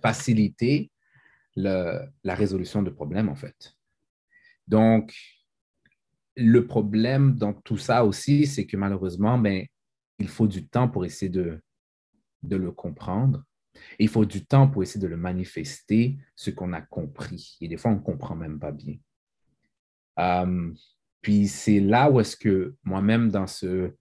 faciliter 0.00 0.90
la 1.56 2.10
résolution 2.24 2.82
de 2.82 2.90
problèmes, 2.90 3.28
en 3.28 3.34
fait. 3.34 3.74
Donc, 4.68 5.14
le 6.36 6.66
problème 6.66 7.34
dans 7.34 7.54
tout 7.54 7.78
ça 7.78 8.04
aussi, 8.04 8.46
c'est 8.46 8.66
que 8.66 8.76
malheureusement, 8.76 9.38
ben, 9.38 9.66
il 10.18 10.28
faut 10.28 10.46
du 10.46 10.66
temps 10.66 10.88
pour 10.88 11.04
essayer 11.04 11.30
de, 11.30 11.60
de 12.42 12.56
le 12.56 12.70
comprendre. 12.72 13.42
Il 13.98 14.08
faut 14.08 14.24
du 14.24 14.44
temps 14.44 14.68
pour 14.68 14.82
essayer 14.82 15.00
de 15.00 15.06
le 15.06 15.16
manifester, 15.16 16.18
ce 16.34 16.50
qu'on 16.50 16.72
a 16.72 16.80
compris. 16.80 17.56
Et 17.60 17.68
des 17.68 17.76
fois, 17.76 17.90
on 17.90 17.96
ne 17.96 18.00
comprend 18.00 18.36
même 18.36 18.58
pas 18.58 18.72
bien. 18.72 18.96
Euh, 20.18 20.72
puis 21.20 21.48
c'est 21.48 21.80
là 21.80 22.10
où 22.10 22.20
est-ce 22.20 22.36
que 22.36 22.74
moi-même, 22.84 23.30
dans, 23.30 23.46
ce, 23.46 23.92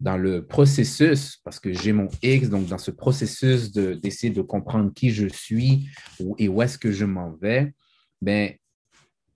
dans 0.00 0.16
le 0.16 0.46
processus, 0.46 1.36
parce 1.44 1.60
que 1.60 1.72
j'ai 1.72 1.92
mon 1.92 2.08
X, 2.22 2.48
donc 2.48 2.66
dans 2.66 2.78
ce 2.78 2.90
processus 2.90 3.72
d'essayer 3.72 4.32
de, 4.32 4.42
comprendre 4.42 4.92
qui 4.92 5.10
je 5.10 5.28
suis 5.28 5.88
et 6.38 6.48
où 6.48 6.62
est-ce 6.62 6.78
que 6.78 6.92
je 6.92 7.04
m'en 7.04 7.32
vais, 7.32 7.74
ben, 8.20 8.52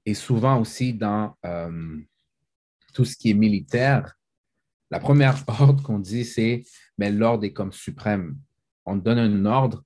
et 0.06 0.14
souvent 0.14 0.60
aussi 0.60 0.94
dans 0.94 1.36
euh, 1.44 1.98
tout 2.94 3.04
ce 3.04 3.16
qui 3.16 3.30
est 3.30 3.34
militaire, 3.34 4.16
la 4.90 4.98
première 4.98 5.44
ordre 5.60 5.82
qu'on 5.82 5.98
dit, 5.98 6.24
c'est 6.24 6.64
ben, 6.98 7.16
l'ordre 7.16 7.44
est 7.44 7.52
comme 7.52 7.72
suprême. 7.72 8.36
On 8.90 8.98
te 8.98 9.04
donne 9.04 9.18
un 9.18 9.44
ordre, 9.46 9.84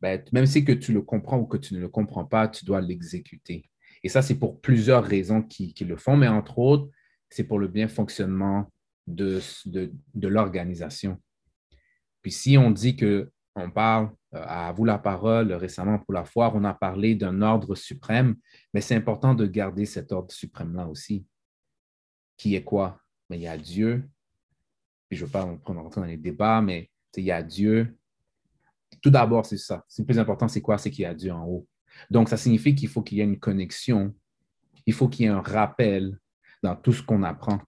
ben, 0.00 0.22
même 0.32 0.46
si 0.46 0.64
que 0.64 0.72
tu 0.72 0.92
le 0.92 1.00
comprends 1.00 1.38
ou 1.38 1.46
que 1.46 1.56
tu 1.56 1.74
ne 1.74 1.80
le 1.80 1.88
comprends 1.88 2.26
pas, 2.26 2.46
tu 2.46 2.64
dois 2.64 2.80
l'exécuter. 2.80 3.70
Et 4.02 4.10
ça, 4.10 4.20
c'est 4.20 4.38
pour 4.38 4.60
plusieurs 4.60 5.02
raisons 5.02 5.42
qui, 5.42 5.74
le 5.80 5.96
font, 5.96 6.16
mais 6.16 6.28
entre 6.28 6.58
autres, 6.58 6.90
c'est 7.30 7.44
pour 7.44 7.58
le 7.58 7.68
bien 7.68 7.88
fonctionnement 7.88 8.70
de, 9.06 9.40
de, 9.64 10.28
l'organisation. 10.28 11.18
Puis 12.20 12.32
si 12.32 12.58
on 12.58 12.70
dit 12.70 12.96
que 12.96 13.30
on 13.56 13.70
parle 13.70 14.10
euh, 14.34 14.44
à 14.46 14.72
vous 14.72 14.84
la 14.84 14.98
parole 14.98 15.52
récemment 15.52 15.98
pour 15.98 16.12
la 16.12 16.24
foire, 16.24 16.54
on 16.54 16.64
a 16.64 16.74
parlé 16.74 17.14
d'un 17.14 17.40
ordre 17.40 17.74
suprême, 17.74 18.36
mais 18.74 18.80
c'est 18.80 18.94
important 18.94 19.34
de 19.34 19.46
garder 19.46 19.86
cet 19.86 20.12
ordre 20.12 20.32
suprême-là 20.32 20.86
aussi. 20.86 21.26
Qui 22.36 22.56
est 22.56 22.64
quoi? 22.64 23.00
Mais 23.30 23.38
il 23.38 23.42
y 23.42 23.48
a 23.48 23.56
Dieu, 23.56 24.08
puis 25.08 25.16
je 25.16 25.22
ne 25.22 25.26
veux 25.26 25.32
pas 25.32 25.46
prendre 25.62 25.88
dans 25.88 26.04
les 26.04 26.16
débats, 26.18 26.60
mais 26.60 26.90
il 27.16 27.24
y 27.24 27.30
a 27.30 27.42
Dieu. 27.42 27.96
Tout 29.04 29.10
d'abord, 29.10 29.44
c'est 29.44 29.58
ça. 29.58 29.84
Le 29.98 30.04
plus 30.06 30.18
important, 30.18 30.48
c'est 30.48 30.62
quoi? 30.62 30.78
C'est 30.78 30.90
qu'il 30.90 31.02
y 31.02 31.04
a 31.04 31.12
Dieu 31.12 31.30
en 31.30 31.44
haut. 31.44 31.68
Donc, 32.08 32.30
ça 32.30 32.38
signifie 32.38 32.74
qu'il 32.74 32.88
faut 32.88 33.02
qu'il 33.02 33.18
y 33.18 33.20
ait 33.20 33.24
une 33.24 33.38
connexion, 33.38 34.14
il 34.86 34.94
faut 34.94 35.10
qu'il 35.10 35.26
y 35.26 35.28
ait 35.28 35.32
un 35.32 35.42
rappel 35.42 36.18
dans 36.62 36.74
tout 36.74 36.94
ce 36.94 37.02
qu'on 37.02 37.22
apprend. 37.22 37.60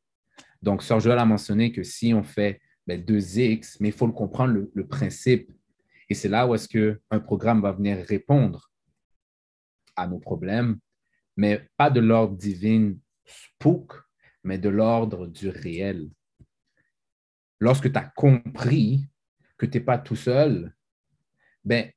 Donc, 0.63 0.83
Sœur 0.83 0.99
Joël 0.99 1.19
a 1.19 1.27
mentionné 1.27 1.73
que 1.73 1.83
si 1.83 2.15
on 2.15 2.23
fait 2.23 2.63
ben, 2.87 3.03
2x, 3.03 3.77
mais 3.81 3.89
il 3.89 3.93
faut 3.93 4.07
le 4.07 4.15
comprendre, 4.15 4.65
le, 4.73 4.87
principe. 4.87 5.53
Et 6.09 6.15
c'est 6.15 6.31
là 6.31 6.47
où 6.47 6.55
est-ce 6.55 6.69
qu'un 6.69 7.21
programme 7.21 7.61
va 7.61 7.73
venir 7.73 8.03
répondre 8.07 8.73
à 9.95 10.07
nos 10.07 10.19
problèmes, 10.19 10.79
mais 11.37 11.69
pas 11.77 11.91
de 11.91 12.01
l'ordre 12.01 12.35
divin 12.35 12.95
spook, 13.27 13.93
mais 14.43 14.57
de 14.57 14.71
l'ordre 14.71 15.27
du 15.27 15.51
réel. 15.51 16.09
Lorsque 17.61 17.93
tu 17.93 17.99
as 17.99 18.11
compris 18.17 19.05
que 19.59 19.67
tu 19.67 19.77
n'es 19.77 19.85
pas 19.85 19.99
tout 19.99 20.17
seul, 20.17 20.73
ben, 21.67 21.91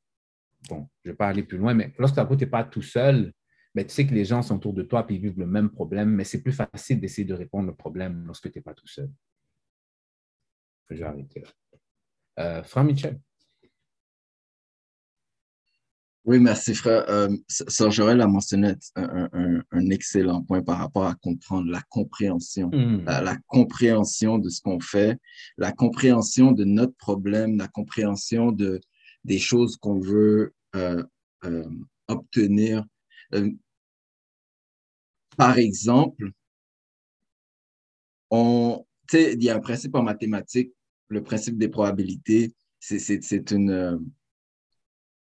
bon, 0.67 0.89
je 1.03 1.09
ne 1.09 1.13
vais 1.13 1.17
pas 1.17 1.28
aller 1.28 1.43
plus 1.43 1.57
loin, 1.57 1.74
mais 1.74 1.93
lorsque 1.97 2.15
tu 2.15 2.36
n'es 2.36 2.45
pas 2.47 2.63
tout 2.63 2.82
seul, 2.82 3.32
ben, 3.76 3.86
tu 3.86 3.93
sais 3.93 4.07
que 4.07 4.13
les 4.13 4.26
gens 4.26 4.41
sont 4.41 4.55
autour 4.55 4.74
de 4.74 4.82
toi 4.82 5.05
et 5.07 5.13
ils 5.13 5.22
vivent 5.22 5.39
le 5.39 5.45
même 5.45 5.70
problème, 5.70 6.09
mais 6.09 6.24
c'est 6.24 6.41
plus 6.41 6.51
facile 6.51 6.99
d'essayer 6.99 7.26
de 7.26 7.36
répondre 7.36 7.72
au 7.72 7.76
problème 7.76 8.24
lorsque 8.26 8.51
tu 8.51 8.57
n'es 8.57 8.63
pas 8.63 8.74
tout 8.74 8.88
seul. 8.88 9.09
Je 10.89 10.95
vais 10.95 11.03
arrêter 11.03 11.41
là. 11.41 11.47
Euh, 12.39 12.63
Frère 12.63 12.84
Michel. 12.84 13.20
Oui, 16.26 16.39
merci, 16.39 16.76
frère. 16.76 17.09
Euh, 17.09 17.30
Sœur 17.47 17.91
Jorel 17.91 18.22
a 18.22 18.28
mentionné 18.28 18.74
un, 18.95 19.89
excellent 19.89 20.43
point 20.43 20.61
par 20.61 20.78
rapport 20.78 21.05
à 21.05 21.15
comprendre 21.15 21.72
la 21.72 21.82
compréhension, 21.89 22.70
hmm. 22.70 23.05
la, 23.05 23.38
compréhension 23.47 24.38
de 24.38 24.49
ce 24.49 24.61
qu'on 24.61 24.80
fait, 24.80 25.17
la 25.57 25.72
compréhension 25.72 26.51
de 26.51 26.65
notre 26.65 26.95
problème, 26.97 27.57
la 27.57 27.67
compréhension 27.67 28.51
de, 28.51 28.80
des 29.24 29.39
choses 29.39 29.78
qu'on 29.78 29.99
veut 29.99 30.53
euh, 30.76 31.03
euh, 31.45 31.70
obtenir. 32.07 32.86
Euh, 33.34 33.51
par 35.38 35.57
exemple, 35.57 36.32
on, 38.30 38.86
il 39.13 39.43
y 39.43 39.49
a 39.49 39.55
un 39.55 39.59
principe 39.59 39.95
en 39.95 40.03
mathématiques, 40.03 40.74
le 41.07 41.24
principe 41.24 41.57
des 41.57 41.70
probabilités, 41.70 42.53
c'est 42.80 43.51
une, 43.51 43.99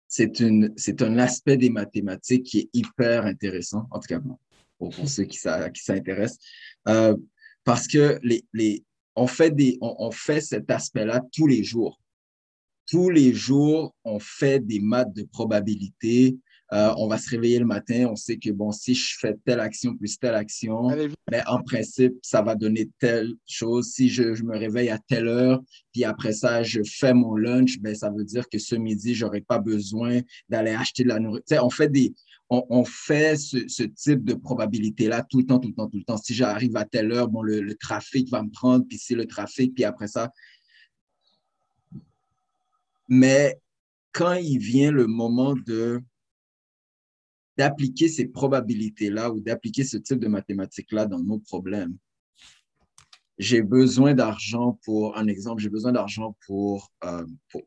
c'est 0.08 1.02
un 1.02 1.18
aspect 1.18 1.58
des 1.58 1.70
mathématiques 1.70 2.43
qui 2.43 2.60
est 2.60 2.70
hyper 2.74 3.26
intéressant, 3.26 3.88
en 3.91 4.00
tout 4.00 4.08
cas 4.08 4.20
pour, 4.78 4.93
ceux 5.08 5.24
qui, 5.24 5.39
qui 5.39 5.84
s'intéressent, 5.84 6.39
parce 7.64 7.88
que 7.88 8.20
les, 8.22 8.45
les, 8.54 8.84
on, 9.16 9.28
fait 9.28 9.52
des, 9.52 9.78
on 9.82 10.12
fait 10.12 10.41
cet 10.41 10.70
aspect-là 10.70 11.22
tous 11.32 11.48
les 11.48 11.64
jours 11.64 12.00
tous 12.88 13.10
les 13.10 13.34
jours, 13.34 13.94
on 14.04 14.20
fait 14.20 14.66
des 14.66 14.80
maths 14.80 15.14
de 15.14 15.24
probabilité. 15.24 16.38
Euh, 16.74 16.94
on 16.98 17.08
va 17.08 17.18
se 17.18 17.30
réveiller 17.30 17.60
le 17.60 17.66
matin, 17.66 18.08
on 18.12 18.18
sait 18.18 18.36
que 18.38 18.50
bon, 18.50 18.74
si 18.74 18.94
je 18.94 19.16
fais 19.18 19.34
telle 19.46 19.62
action 19.62 19.96
plus 19.96 20.20
telle 20.20 20.36
action, 20.36 20.90
mais 20.90 21.08
ben, 21.32 21.44
en 21.48 21.64
principe, 21.64 22.16
ça 22.22 22.42
va 22.42 22.56
donner 22.56 22.90
telle 23.00 23.32
chose. 23.48 23.92
Si 23.94 24.10
je, 24.10 24.44
me 24.44 24.58
réveille 24.58 24.90
à 24.90 24.98
telle 24.98 25.30
heure, 25.30 25.62
puis 25.94 26.04
après 26.04 26.34
ça, 26.34 26.64
je 26.64 26.82
fais 26.84 27.14
mon 27.14 27.38
lunch, 27.38 27.80
ben, 27.80 27.96
ça 27.96 28.10
veut 28.10 28.26
dire 28.26 28.50
que 28.50 28.60
ce 28.60 28.76
midi, 28.76 29.16
j'aurai 29.16 29.40
pas 29.40 29.60
besoin 29.60 30.20
d'aller 30.50 30.72
acheter 30.72 31.04
de 31.04 31.10
la 31.10 31.20
nourriture. 31.20 31.64
on 31.64 31.70
fait 31.70 31.88
des, 31.88 32.14
on, 32.50 32.84
fait 32.86 33.38
ce, 33.38 33.84
type 33.84 34.24
de 34.24 34.34
probabilité-là 34.34 35.26
tout 35.30 35.40
le 35.40 35.46
temps, 35.46 35.60
tout 35.60 35.70
le 35.70 35.74
temps, 35.74 35.88
tout 35.88 35.98
le 35.98 36.04
temps. 36.04 36.18
Si 36.18 36.34
j'arrive 36.34 36.76
à 36.78 36.86
telle 36.86 37.12
heure, 37.12 37.28
bon, 37.28 37.42
le, 37.42 37.62
le 37.62 37.76
trafic 37.76 38.30
va 38.30 38.44
me 38.44 38.50
prendre, 38.50 38.86
puis 38.88 38.98
c'est 38.98 39.16
le 39.16 39.26
trafic, 39.26 39.74
puis 39.74 39.84
après 39.84 40.08
ça, 40.08 40.32
mais 43.08 43.60
quand 44.12 44.34
il 44.34 44.60
vient 44.60 44.91
le 44.91 45.08
moment 45.08 45.55
de 45.55 46.01
d'appliquer 47.58 48.08
ces 48.08 48.28
probabilités-là 48.28 49.32
ou 49.32 49.39
d'appliquer 49.39 49.84
ce 49.84 49.97
type 49.97 50.20
de 50.20 50.28
mathématiques-là 50.28 51.08
dans 51.08 51.20
nos 51.20 51.39
problèmes, 51.39 51.97
j'ai 53.39 53.62
besoin 53.62 54.14
d'argent 54.14 54.80
pour, 54.84 55.18
un 55.18 55.28
exemple, 55.28 55.62
j'ai 55.62 55.70
besoin 55.70 55.91
d'argent 55.91 56.36
pour, 56.45 56.91
euh, 57.03 57.26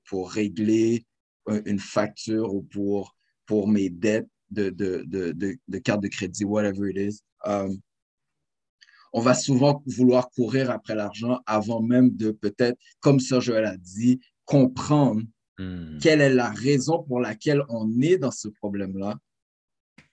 pour, 0.08 0.30
régler 0.30 1.04
une 1.64 1.78
facture 1.78 2.54
ou 2.54 2.62
pour, 2.62 3.16
pour 3.46 3.68
mes 3.68 3.90
dettes 3.90 4.28
de, 4.50 4.70
de, 4.70 5.04
de, 5.06 5.32
de, 5.66 5.78
carte 5.78 6.02
de 6.02 6.08
crédit, 6.08 6.44
whatever 6.44 6.90
it 6.90 6.96
is. 6.96 7.20
Euh, 7.46 7.72
on 9.12 9.20
va 9.20 9.34
souvent 9.34 9.82
vouloir 9.86 10.30
courir 10.30 10.70
après 10.70 10.94
l'argent 10.94 11.40
avant 11.46 11.82
même 11.82 12.10
de 12.10 12.30
peut-être, 12.30 12.78
comme 13.00 13.18
Sir 13.18 13.40
Joël 13.40 13.64
a 13.64 13.76
dit, 13.76 14.20
comprendre 14.50 15.22
hmm. 15.58 15.98
quelle 15.98 16.20
est 16.20 16.34
la 16.34 16.50
raison 16.50 17.04
pour 17.04 17.20
laquelle 17.20 17.62
on 17.68 17.88
est 18.00 18.18
dans 18.18 18.32
ce 18.32 18.48
problème-là. 18.48 19.16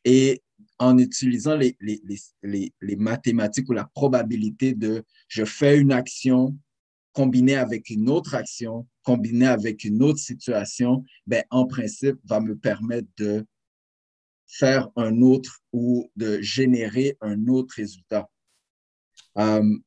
Et 0.06 0.44
en 0.78 1.00
utilisant 1.00 1.56
les, 1.56 1.76
les, 1.82 2.96
mathématiques 2.98 3.68
ou 3.68 3.74
la 3.74 3.86
probabilité 3.96 4.76
de 4.76 5.04
je 5.28 5.44
fais 5.44 5.80
une 5.80 5.92
action 5.92 6.56
combinée 7.14 7.56
avec 7.56 7.90
une 7.90 8.10
autre 8.10 8.36
action, 8.36 8.88
combinée 9.02 9.48
avec 9.48 9.84
une 9.84 10.04
autre 10.04 10.20
situation, 10.20 11.04
ben, 11.26 11.44
en 11.50 11.66
principe, 11.66 12.18
va 12.24 12.40
me 12.40 12.56
permettre 12.56 13.08
de 13.18 13.44
faire 14.46 14.88
un 14.96 15.24
autre 15.24 15.62
ou 15.74 16.12
de 16.16 16.40
générer 16.42 17.18
un 17.22 17.48
autre 17.48 17.74
résultat. 17.76 18.30
Um, 19.34 19.82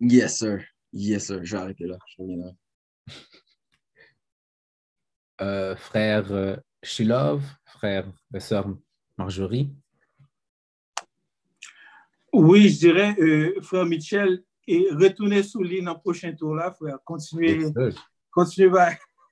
yes, 0.00 0.38
sir. 0.38 0.64
Yes, 0.94 1.26
sir. 1.26 1.44
Je 1.44 1.56
vais 1.56 1.62
arrêter 1.62 1.84
là. 1.84 1.98
Je 2.16 2.22
euh, 5.40 5.76
frère 5.76 6.32
euh, 6.32 6.56
Shilov, 6.82 7.42
frère 7.64 8.06
et 8.34 8.40
sœur 8.40 8.68
Marjorie? 9.18 9.72
Oui, 12.32 12.68
je 12.68 12.78
dirais, 12.78 13.16
euh, 13.18 13.60
frère 13.62 13.86
Michel, 13.86 14.42
et 14.66 14.88
retournez 14.90 15.42
sous 15.42 15.62
l'île 15.62 15.84
dans 15.84 15.94
le 15.94 16.00
prochain 16.00 16.34
tour 16.34 16.54
là, 16.54 16.72
frère. 16.72 16.98
Continuez. 17.04 17.66
Continuez. 18.30 18.70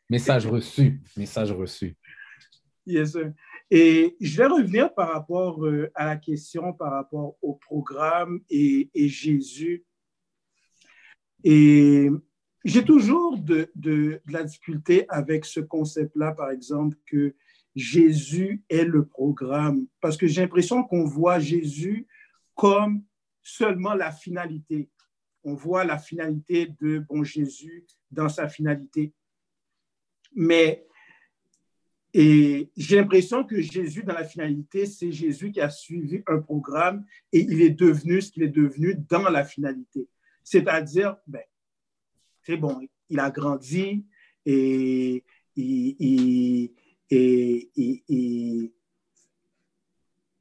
Message 0.08 0.46
reçu. 0.46 1.00
Message 1.16 1.52
reçu. 1.52 1.96
Yes, 2.86 3.12
sir. 3.12 3.32
Et 3.70 4.16
je 4.20 4.36
vais 4.36 4.46
revenir 4.46 4.92
par 4.94 5.12
rapport 5.12 5.64
euh, 5.64 5.90
à 5.94 6.04
la 6.04 6.16
question, 6.16 6.72
par 6.74 6.92
rapport 6.92 7.36
au 7.42 7.54
programme 7.54 8.40
et, 8.48 8.90
et 8.94 9.08
Jésus. 9.08 9.84
Et 11.42 12.08
j'ai 12.64 12.84
toujours 12.84 13.38
de, 13.38 13.70
de, 13.74 14.20
de, 14.24 14.32
la 14.32 14.42
difficulté 14.44 15.04
avec 15.08 15.44
ce 15.44 15.60
concept-là, 15.60 16.32
par 16.32 16.50
exemple, 16.50 16.96
que 17.06 17.34
Jésus 17.76 18.62
est 18.68 18.84
le 18.84 19.04
programme, 19.04 19.86
parce 20.00 20.16
que 20.16 20.26
j'ai 20.26 20.42
l'impression 20.42 20.84
qu'on 20.84 21.04
voit 21.04 21.38
Jésus 21.38 22.06
comme 22.54 23.02
seulement 23.42 23.94
la 23.94 24.12
finalité. 24.12 24.88
On 25.42 25.54
voit 25.54 25.84
la 25.84 25.98
finalité 25.98 26.70
de 26.80 27.00
bon 27.00 27.22
Jésus 27.22 27.84
dans 28.10 28.28
sa 28.28 28.48
finalité. 28.48 29.12
Mais 30.34 30.86
et 32.16 32.70
j'ai 32.76 32.96
l'impression 32.96 33.42
que 33.42 33.60
Jésus, 33.60 34.04
dans 34.04 34.14
la 34.14 34.24
finalité, 34.24 34.86
c'est 34.86 35.10
Jésus 35.10 35.50
qui 35.50 35.60
a 35.60 35.68
suivi 35.68 36.22
un 36.28 36.38
programme 36.38 37.04
et 37.32 37.40
il 37.40 37.60
est 37.60 37.70
devenu 37.70 38.22
ce 38.22 38.30
qu'il 38.30 38.44
est 38.44 38.48
devenu 38.48 38.94
dans 39.10 39.28
la 39.28 39.44
finalité. 39.44 40.06
C'est-à-dire, 40.44 41.16
ben, 41.26 41.42
c'est 42.44 42.56
bon, 42.56 42.80
il 43.08 43.18
a 43.18 43.30
grandi 43.30 44.06
et, 44.44 45.24
il, 45.56 46.70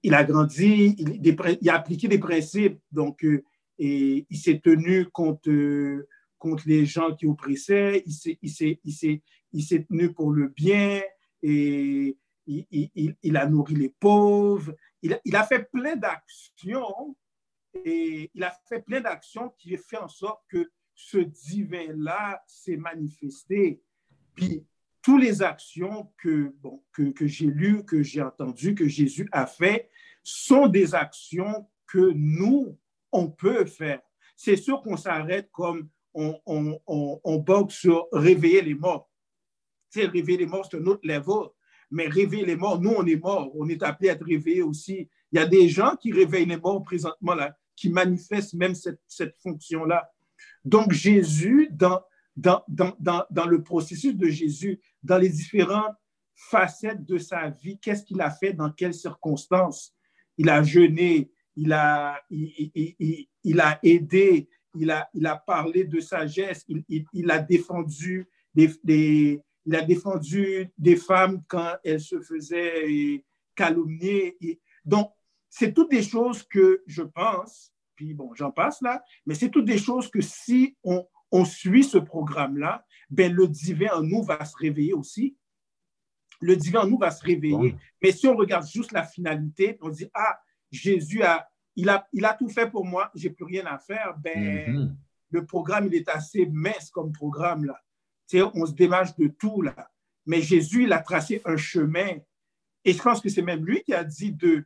il 0.04 0.14
a 0.14 0.24
grandi, 0.24 0.95
il, 0.97 1.70
a 1.70 1.76
appliqué 1.76 2.08
des 2.08 2.20
principes, 2.20 2.80
donc 2.91 3.24
euh, 3.24 3.43
et 3.80 4.26
il 4.30 4.38
s'est 4.38 4.60
tenu 4.60 5.06
contre, 5.06 6.06
contre 6.38 6.64
les 6.68 6.86
gens 6.86 7.16
qui 7.16 7.26
oppressaient, 7.26 8.04
il 8.06 8.51
s'est 8.51 9.86
tenu 9.89 10.14
pour 10.14 10.32
le 10.32 10.49
bien, 10.49 11.01
et 11.41 12.18
il, 12.45 13.38
a 13.38 13.47
nourri 13.47 13.76
les 13.76 13.89
pauvres, 13.89 14.76
il, 15.01 15.20
il 15.26 15.36
a 15.36 15.43
fait 15.43 15.70
plein 15.72 15.95
d'actions 15.95 17.16
et 17.74 18.30
il 18.34 18.43
a 18.43 18.54
fait 18.68 18.82
plein 18.82 19.01
d'actions 19.01 19.49
qui 19.58 19.74
ont 19.74 19.78
fait 19.78 19.97
en 19.97 20.08
sorte 20.08 20.41
que 20.47 20.70
ce 20.96 21.18
divin-là 21.18 22.44
s'est 22.48 22.78
manifesté. 22.78 23.82
Puis, 24.36 24.66
toutes 25.02 25.22
les 25.22 25.41
actions 25.41 26.12
que, 26.18 26.54
bon, 26.62 26.82
que, 26.94 27.12
que 27.12 27.28
j'ai 27.28 27.48
lues, 27.48 27.84
que 27.84 28.02
j'ai 28.02 28.22
entendues, 28.22 28.74
que 28.74 28.88
Jésus 28.88 29.28
a 29.32 29.46
fait, 29.46 29.89
sont 30.24 30.68
des 30.68 30.96
actions 30.96 31.68
que 31.88 32.12
nous, 32.16 32.78
on 33.12 33.30
peut 33.30 33.66
faire. 33.66 34.02
C'est 34.36 34.56
sûr 34.56 34.82
qu'on 34.82 34.98
s'arrête 34.98 35.50
comme 35.52 35.89
on, 36.14 36.39
on, 36.46 36.80
on, 36.88 37.22
on 37.24 37.70
sur 37.70 38.08
réveiller 38.14 38.62
les 38.62 38.76
morts 38.76 39.10
réveiller 40.02 40.39
les 40.39 40.46
morts, 40.46 40.68
c'est 40.70 40.78
un 40.78 40.86
autre 40.86 41.02
level. 41.04 41.50
Mais 41.91 42.08
réveiller 42.08 42.46
les 42.46 42.56
morts, 42.56 42.82
nous, 42.82 42.91
on 42.91 43.06
est 43.06 43.16
morts. 43.16 43.52
On 43.56 43.70
est 43.70 43.84
appelé 43.84 44.10
à 44.10 44.14
être 44.14 44.26
réveillés 44.26 44.64
aussi. 44.64 45.10
Il 45.32 45.38
y 45.38 45.39
a 45.39 45.46
des 45.46 45.70
gens 45.70 45.96
qui 45.96 46.12
réveillent 46.12 46.46
les 46.46 46.58
morts 46.58 46.82
présentement, 46.82 47.36
là, 47.36 47.56
qui 47.76 47.89
manifestent 47.89 48.56
même 48.56 48.74
cette, 48.74 49.02
cette 49.08 49.36
fonction-là. 49.38 50.10
Donc, 50.66 50.91
Jésus, 50.91 51.70
dans, 51.72 52.02
dans, 52.36 52.64
dans, 52.68 52.96
dans, 53.30 53.46
le 53.46 53.62
processus 53.62 54.16
de 54.16 54.28
Jésus, 54.28 54.80
dans 55.04 55.18
les 55.18 55.30
différentes 55.30 55.96
facettes 56.36 57.06
de 57.06 57.18
sa 57.18 57.50
vie, 57.50 57.80
qu'est-ce 57.80 58.04
qu'il 58.04 58.22
a 58.22 58.32
fait, 58.32 58.54
dans 58.54 58.72
quelles 58.72 58.94
circonstances? 58.94 59.94
Il 60.38 60.50
a 60.50 60.64
jeûné, 60.64 61.32
il 61.56 61.72
a, 61.74 62.22
il, 62.30 63.60
a 63.60 63.80
aidé, 63.84 64.50
il 64.76 64.89
a, 64.89 65.10
il 65.14 65.26
a 65.28 65.36
parlé 65.36 65.84
de 65.84 66.00
sagesse, 66.00 66.66
il, 66.68 67.06
il 67.14 67.30
a 67.30 67.39
défendu 67.39 68.28
des, 68.56 68.72
des, 68.84 69.41
il 69.66 69.76
a 69.76 69.82
défendu 69.82 70.70
des 70.78 70.96
femmes 70.96 71.44
quand 71.48 71.76
elles 71.84 72.02
se 72.02 72.20
faisaient 72.22 73.24
calomnier. 73.56 74.38
Donc, 74.86 75.12
c'est 75.50 75.74
toutes 75.74 75.91
des 75.91 76.04
choses 76.04 76.44
que 76.44 76.84
je 76.88 77.04
pense, 77.04 77.72
puis 78.04 78.14
bon, 78.14 78.34
j'en 78.36 78.51
passe 78.51 78.82
là, 78.82 79.04
mais 79.26 79.36
c'est 79.36 79.49
toutes 79.49 79.66
des 79.66 79.78
choses 79.78 80.10
que 80.10 80.22
si 80.22 80.76
on, 80.84 81.06
on 81.32 81.45
suit 81.45 81.84
ce 81.84 81.97
programme-là, 81.97 82.86
ben 83.10 83.32
le 83.32 83.47
divin 83.47 83.93
en 83.95 84.04
nous 84.04 84.24
va 84.24 84.43
se 84.45 84.56
réveiller 84.58 84.93
aussi. 84.93 85.38
Le 86.41 86.56
divin 86.56 86.82
en 86.82 86.88
nous 86.88 86.97
va 86.97 87.12
se 87.12 87.24
réveiller. 87.24 87.76
Mais 88.01 88.12
si 88.12 88.28
on 88.28 88.36
regarde 88.36 88.68
juste 88.68 88.91
la 88.91 89.04
finalité, 89.04 89.78
on 89.82 89.89
dit, 89.89 90.10
ah, 90.14 90.39
Jésus 90.72 91.24
a, 91.24 91.47
il 91.76 91.88
a, 91.89 92.08
il 92.12 92.26
a 92.26 92.34
tout 92.34 92.49
fait 92.49 92.70
pour 92.70 92.86
moi, 92.86 93.10
j'ai 93.16 93.30
plus 93.30 93.45
rien 93.45 93.66
à 93.66 93.78
faire, 93.78 94.16
ben, 94.18 94.38
mm-hmm. 94.38 94.95
le 95.30 95.45
programme, 95.45 95.88
il 95.88 95.95
est 95.95 96.10
assez 96.10 96.45
mince 96.47 96.89
comme 96.89 97.12
programme 97.12 97.66
là 97.66 97.80
on 98.54 98.66
se 98.66 98.74
démage 98.74 99.16
de 99.16 99.28
tout 99.28 99.62
là. 99.62 99.89
Mais 100.26 100.41
Jésus, 100.41 100.84
il 100.84 100.93
a 100.93 100.99
tracé 100.99 101.41
un 101.45 101.58
chemin. 101.58 102.18
Et 102.86 102.93
je 102.93 103.01
pense 103.01 103.22
que 103.22 103.30
c'est 103.30 103.41
même 103.41 103.66
lui 103.66 103.84
qui 103.84 103.93
a 103.93 104.04
dit 104.04 104.32
de, 104.32 104.66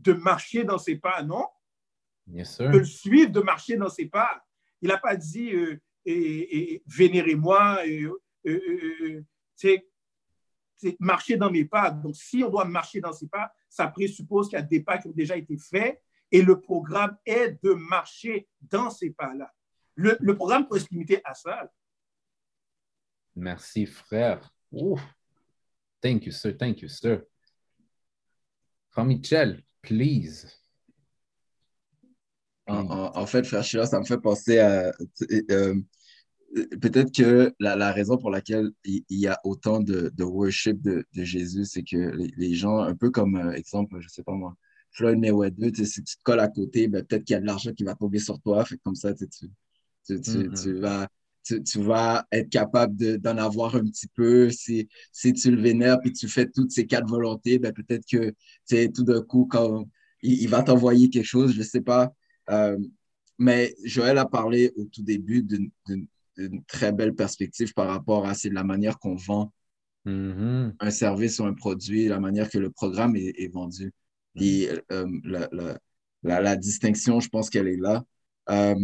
de 0.00 0.12
marcher 0.12 0.64
dans 0.64 0.78
ses 0.78 0.96
pas, 0.96 1.22
non? 1.22 1.46
De 2.28 2.78
le 2.78 2.84
suivre, 2.84 3.30
de 3.30 3.40
marcher 3.40 3.76
dans 3.76 3.88
ses 3.88 4.06
pas. 4.06 4.44
Il 4.80 4.88
n'a 4.88 4.98
pas 4.98 5.16
dit 5.16 5.52
euh, 5.52 5.80
et, 6.04 6.82
vénérez-moi, 6.86 7.80
c'est 9.54 9.84
marcher 11.00 11.36
dans 11.36 11.50
mes 11.50 11.64
pas. 11.64 11.90
Donc, 11.90 12.14
si 12.14 12.42
on 12.44 12.50
doit 12.50 12.64
marcher 12.64 13.00
dans 13.00 13.12
ses 13.12 13.28
pas, 13.28 13.52
ça 13.68 13.88
présuppose 13.88 14.48
qu'il 14.48 14.58
y 14.58 14.62
a 14.62 14.64
des 14.64 14.80
pas 14.80 14.98
qui 14.98 15.08
ont 15.08 15.12
déjà 15.12 15.36
été 15.36 15.56
faits 15.58 16.00
et 16.30 16.42
le 16.42 16.60
programme 16.60 17.16
est 17.24 17.62
de 17.62 17.72
marcher 17.72 18.48
dans 18.60 18.90
ces 18.90 19.10
pas-là. 19.10 19.52
Le, 19.94 20.16
le 20.20 20.36
programme 20.36 20.68
peut 20.68 20.78
se 20.78 20.88
limiter 20.90 21.20
à 21.24 21.34
ça. 21.34 21.70
Merci, 23.34 23.86
frère. 23.86 24.52
Thank 26.00 26.26
you, 26.26 26.32
sir. 26.32 26.56
Thank 26.56 26.82
you, 26.82 26.88
sir. 26.88 27.22
Frère 28.90 29.04
Michel, 29.04 29.64
please. 29.82 30.57
En, 32.68 33.26
fait, 33.26 33.44
frère 33.46 33.64
Chila, 33.64 33.86
ça 33.86 33.98
me 33.98 34.04
fait 34.04 34.18
penser 34.18 34.58
à. 34.58 34.92
Euh, 35.50 35.74
peut-être 36.80 37.14
que 37.14 37.52
la, 37.60 37.92
raison 37.92 38.16
pour 38.16 38.30
laquelle 38.30 38.70
il, 38.84 39.04
y 39.08 39.26
a 39.26 39.38
autant 39.44 39.80
de, 39.80 40.12
worship 40.20 40.80
de, 40.80 41.04
Jésus, 41.14 41.64
c'est 41.64 41.82
que 41.82 42.12
les, 42.36 42.54
gens, 42.54 42.78
un 42.78 42.94
peu 42.94 43.10
comme 43.10 43.36
euh, 43.36 43.52
exemple, 43.52 43.98
je 44.00 44.08
sais 44.08 44.22
pas 44.22 44.32
moi, 44.32 44.54
Floyd 44.92 45.18
Mayweather, 45.18 45.70
si 45.86 46.02
tu 46.02 46.16
te 46.16 46.22
colles 46.22 46.40
à 46.40 46.48
côté, 46.48 46.88
ben, 46.88 47.04
peut-être 47.04 47.24
qu'il 47.24 47.34
y 47.34 47.36
a 47.36 47.40
de 47.40 47.46
l'argent 47.46 47.72
qui 47.72 47.84
va 47.84 47.94
tomber 47.94 48.18
sur 48.18 48.40
toi. 48.40 48.64
Fait 48.64 48.78
comme 48.82 48.94
ça, 48.94 49.14
tu, 49.14 49.26
tu, 49.28 49.50
tu, 50.06 50.20
mm-hmm. 50.20 50.80
vas 50.80 51.08
tu, 51.42 51.80
vas 51.80 52.26
être 52.32 52.50
capable 52.50 53.18
d'en 53.18 53.38
avoir 53.38 53.76
un 53.76 53.84
petit 53.84 54.08
peu. 54.08 54.50
Si, 54.50 54.88
si 55.12 55.32
tu 55.32 55.50
le 55.50 55.60
vénères 55.60 55.98
puis 56.00 56.12
tu 56.12 56.28
fais 56.28 56.46
toutes 56.46 56.72
ces 56.72 56.86
quatre 56.86 57.08
volontés, 57.08 57.58
ben 57.58 57.72
peut-être 57.72 58.04
que 58.10 58.34
tout 58.88 59.04
d'un 59.04 59.22
coup, 59.22 59.46
quand 59.50 59.88
il, 60.22 60.48
va 60.48 60.62
t'envoyer 60.62 61.08
quelque 61.10 61.24
chose, 61.24 61.52
je 61.52 61.58
ne 61.58 61.64
sais 61.64 61.80
pas. 61.80 62.12
Euh, 62.50 62.78
mais 63.38 63.74
Joël 63.84 64.18
a 64.18 64.26
parlé 64.26 64.72
au 64.76 64.84
tout 64.84 65.02
début 65.02 65.42
d'une 65.42 65.70
très 66.66 66.92
belle 66.92 67.14
perspective 67.14 67.72
par 67.74 67.88
rapport 67.88 68.26
à 68.26 68.32
la 68.50 68.64
manière 68.64 68.98
qu'on 68.98 69.14
vend 69.14 69.52
mm-hmm. 70.06 70.74
un 70.80 70.90
service 70.90 71.38
ou 71.38 71.44
un 71.44 71.54
produit, 71.54 72.08
la 72.08 72.20
manière 72.20 72.50
que 72.50 72.58
le 72.58 72.70
programme 72.70 73.16
est, 73.16 73.52
vendu. 73.52 73.92
Et 74.36 74.68
euh, 74.92 75.06
la, 75.24 75.48
la, 76.22 76.40
la, 76.40 76.56
distinction, 76.56 77.20
je 77.20 77.28
pense 77.28 77.50
qu'elle 77.50 77.68
est 77.68 77.76
là. 77.76 78.04
Euh, 78.50 78.74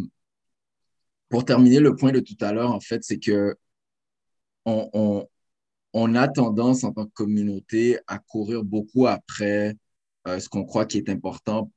pour 1.28 1.44
terminer, 1.44 1.80
le 1.80 1.96
point 1.96 2.12
de 2.12 2.20
tout 2.20 2.36
à 2.40 2.52
l'heure, 2.52 2.72
en 2.72 2.80
fait, 2.80 3.02
c'est 3.04 3.18
que 3.18 3.56
on, 4.64 6.14
a 6.14 6.28
tendance 6.28 6.84
en 6.84 6.92
tant 6.92 7.06
que 7.06 7.12
communauté 7.12 7.98
à 8.06 8.18
courir 8.18 8.64
beaucoup 8.64 9.06
après 9.06 9.76
euh, 10.26 10.38
ce 10.40 10.48
qu'on 10.48 10.64
croit 10.64 10.86
qui 10.86 10.98
est 10.98 11.08
important 11.08 11.70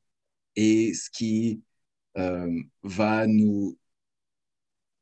et 0.55 0.93
ce 0.93 1.09
qui 1.09 1.61
euh, 2.17 2.61
va 2.83 3.27
nous, 3.27 3.77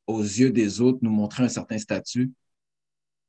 aux 0.06 0.22
yeux 0.22 0.50
des 0.50 0.80
autres, 0.80 0.98
nous 1.02 1.10
montrer 1.10 1.44
un 1.44 1.48
certain 1.48 1.78
statut. 1.78 2.32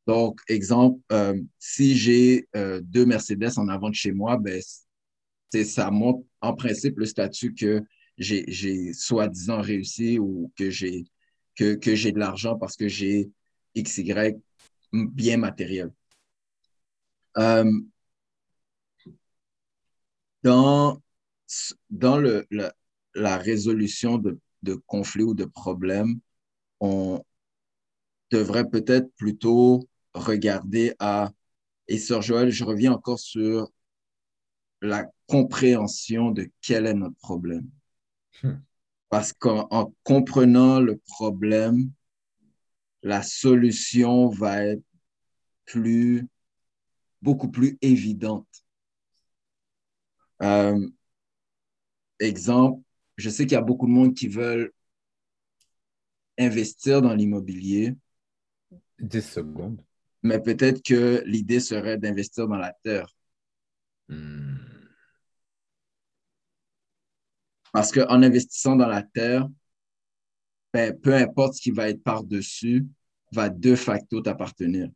Donc, 0.06 0.40
exemple, 0.48 1.02
euh, 1.12 1.40
si 1.60 1.98
j'ai 1.98 2.48
deux 2.82 3.06
Mercedes 3.06 3.58
en 3.58 3.68
avant 3.68 3.90
de 3.90 3.96
chez 3.96 4.12
moi, 4.12 4.38
ben, 4.38 4.62
ça 5.64 5.92
montre 5.92 6.26
en 6.42 6.54
principe 6.54 6.98
le 7.00 7.06
statut 7.06 7.54
que 7.54 7.84
j'ai 8.18 8.94
soi-disant 8.94 9.62
réussi 9.62 10.20
ou 10.20 10.52
que 10.58 10.70
j'ai 10.70 11.06
que, 11.56 11.96
j'ai 11.96 12.12
de 12.12 12.20
l'argent 12.20 12.58
parce 12.58 12.76
que 12.76 12.88
j'ai 12.88 13.32
XY 13.76 14.36
bien 14.94 15.38
matériel. 15.38 15.92
Euh, 17.38 17.72
dans 20.44 21.02
dans 21.90 22.18
le, 22.18 22.48
la, 23.18 23.38
résolution 23.38 24.18
de, 24.18 24.39
de 24.63 24.76
conflits 24.76 25.24
ou 25.24 25.34
de 25.34 25.45
problèmes, 25.45 26.20
on 26.80 27.22
devrait 28.32 28.70
peut-être 28.70 29.09
plutôt 29.15 29.88
regarder 30.13 30.93
à 30.99 31.32
Et 31.88 31.97
Sœur 31.97 32.22
Joël, 32.22 32.51
je 32.51 32.63
reviens 32.63 32.93
encore 32.93 33.20
sur 33.20 33.70
la 34.82 35.05
compréhension 35.28 36.32
de 36.32 36.49
quel 36.61 36.86
est 36.86 36.93
notre 36.93 37.18
problème. 37.18 37.70
Hmm. 38.43 38.57
Parce 39.09 39.34
qu'en 39.34 39.93
comprenant 40.03 40.80
le 40.80 40.97
problème, 40.97 41.91
la 43.03 43.24
solution 43.24 44.28
va 44.30 44.65
être 44.65 44.84
plus, 45.65 46.28
beaucoup 47.22 47.49
plus 47.49 47.78
évidente. 47.82 48.47
Euh, 50.41 50.88
exemple, 52.20 52.82
je 53.18 53.30
sais 53.30 53.45
qu'il 53.45 53.53
y 53.53 53.55
a 53.55 53.61
beaucoup 53.61 53.88
de 53.88 53.91
monde 53.91 54.13
qui 54.13 54.28
veulent 54.28 54.72
investir 56.38 57.01
dans 57.01 57.13
l'immobilier. 57.13 57.95
10 58.99 59.22
secondes. 59.22 59.82
Mais 60.24 60.39
peut-être 60.41 60.84
que 60.84 61.24
l'idée 61.26 61.59
serait 61.59 61.97
d'investir 61.97 62.47
dans 62.47 62.57
la 62.57 62.74
terre. 62.84 63.07
Hmm. 64.07 64.57
Parce 67.74 67.91
qu'en 67.91 68.24
investissant 68.24 68.76
dans 68.76 68.88
la 68.88 69.03
terre, 69.03 69.47
ben, 70.74 70.97
peu 70.99 71.13
importe 71.13 71.55
ce 71.55 71.61
qui 71.61 71.72
va 71.72 71.89
être 71.89 72.03
par-dessus, 72.03 72.86
va 73.32 73.49
de 73.49 73.76
facto 73.76 74.22
t'appartenir. 74.22 74.89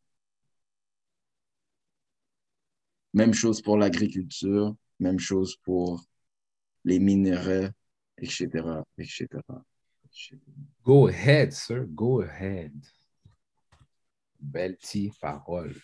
Même 3.14 3.34
chose 3.34 3.62
pour 3.62 3.78
l'agriculture, 3.78 4.76
même 5.00 5.20
chose 5.20 5.58
pour 5.64 6.06
les 6.86 7.00
minéraux, 7.00 7.70
etc., 8.22 8.84
etc. 8.98 9.28
Go 10.84 11.08
ahead, 11.08 11.52
sir. 11.52 11.86
Go 11.86 12.22
ahead. 12.22 12.74
Belle 14.40 14.76
petite 14.78 15.20
parole. 15.20 15.76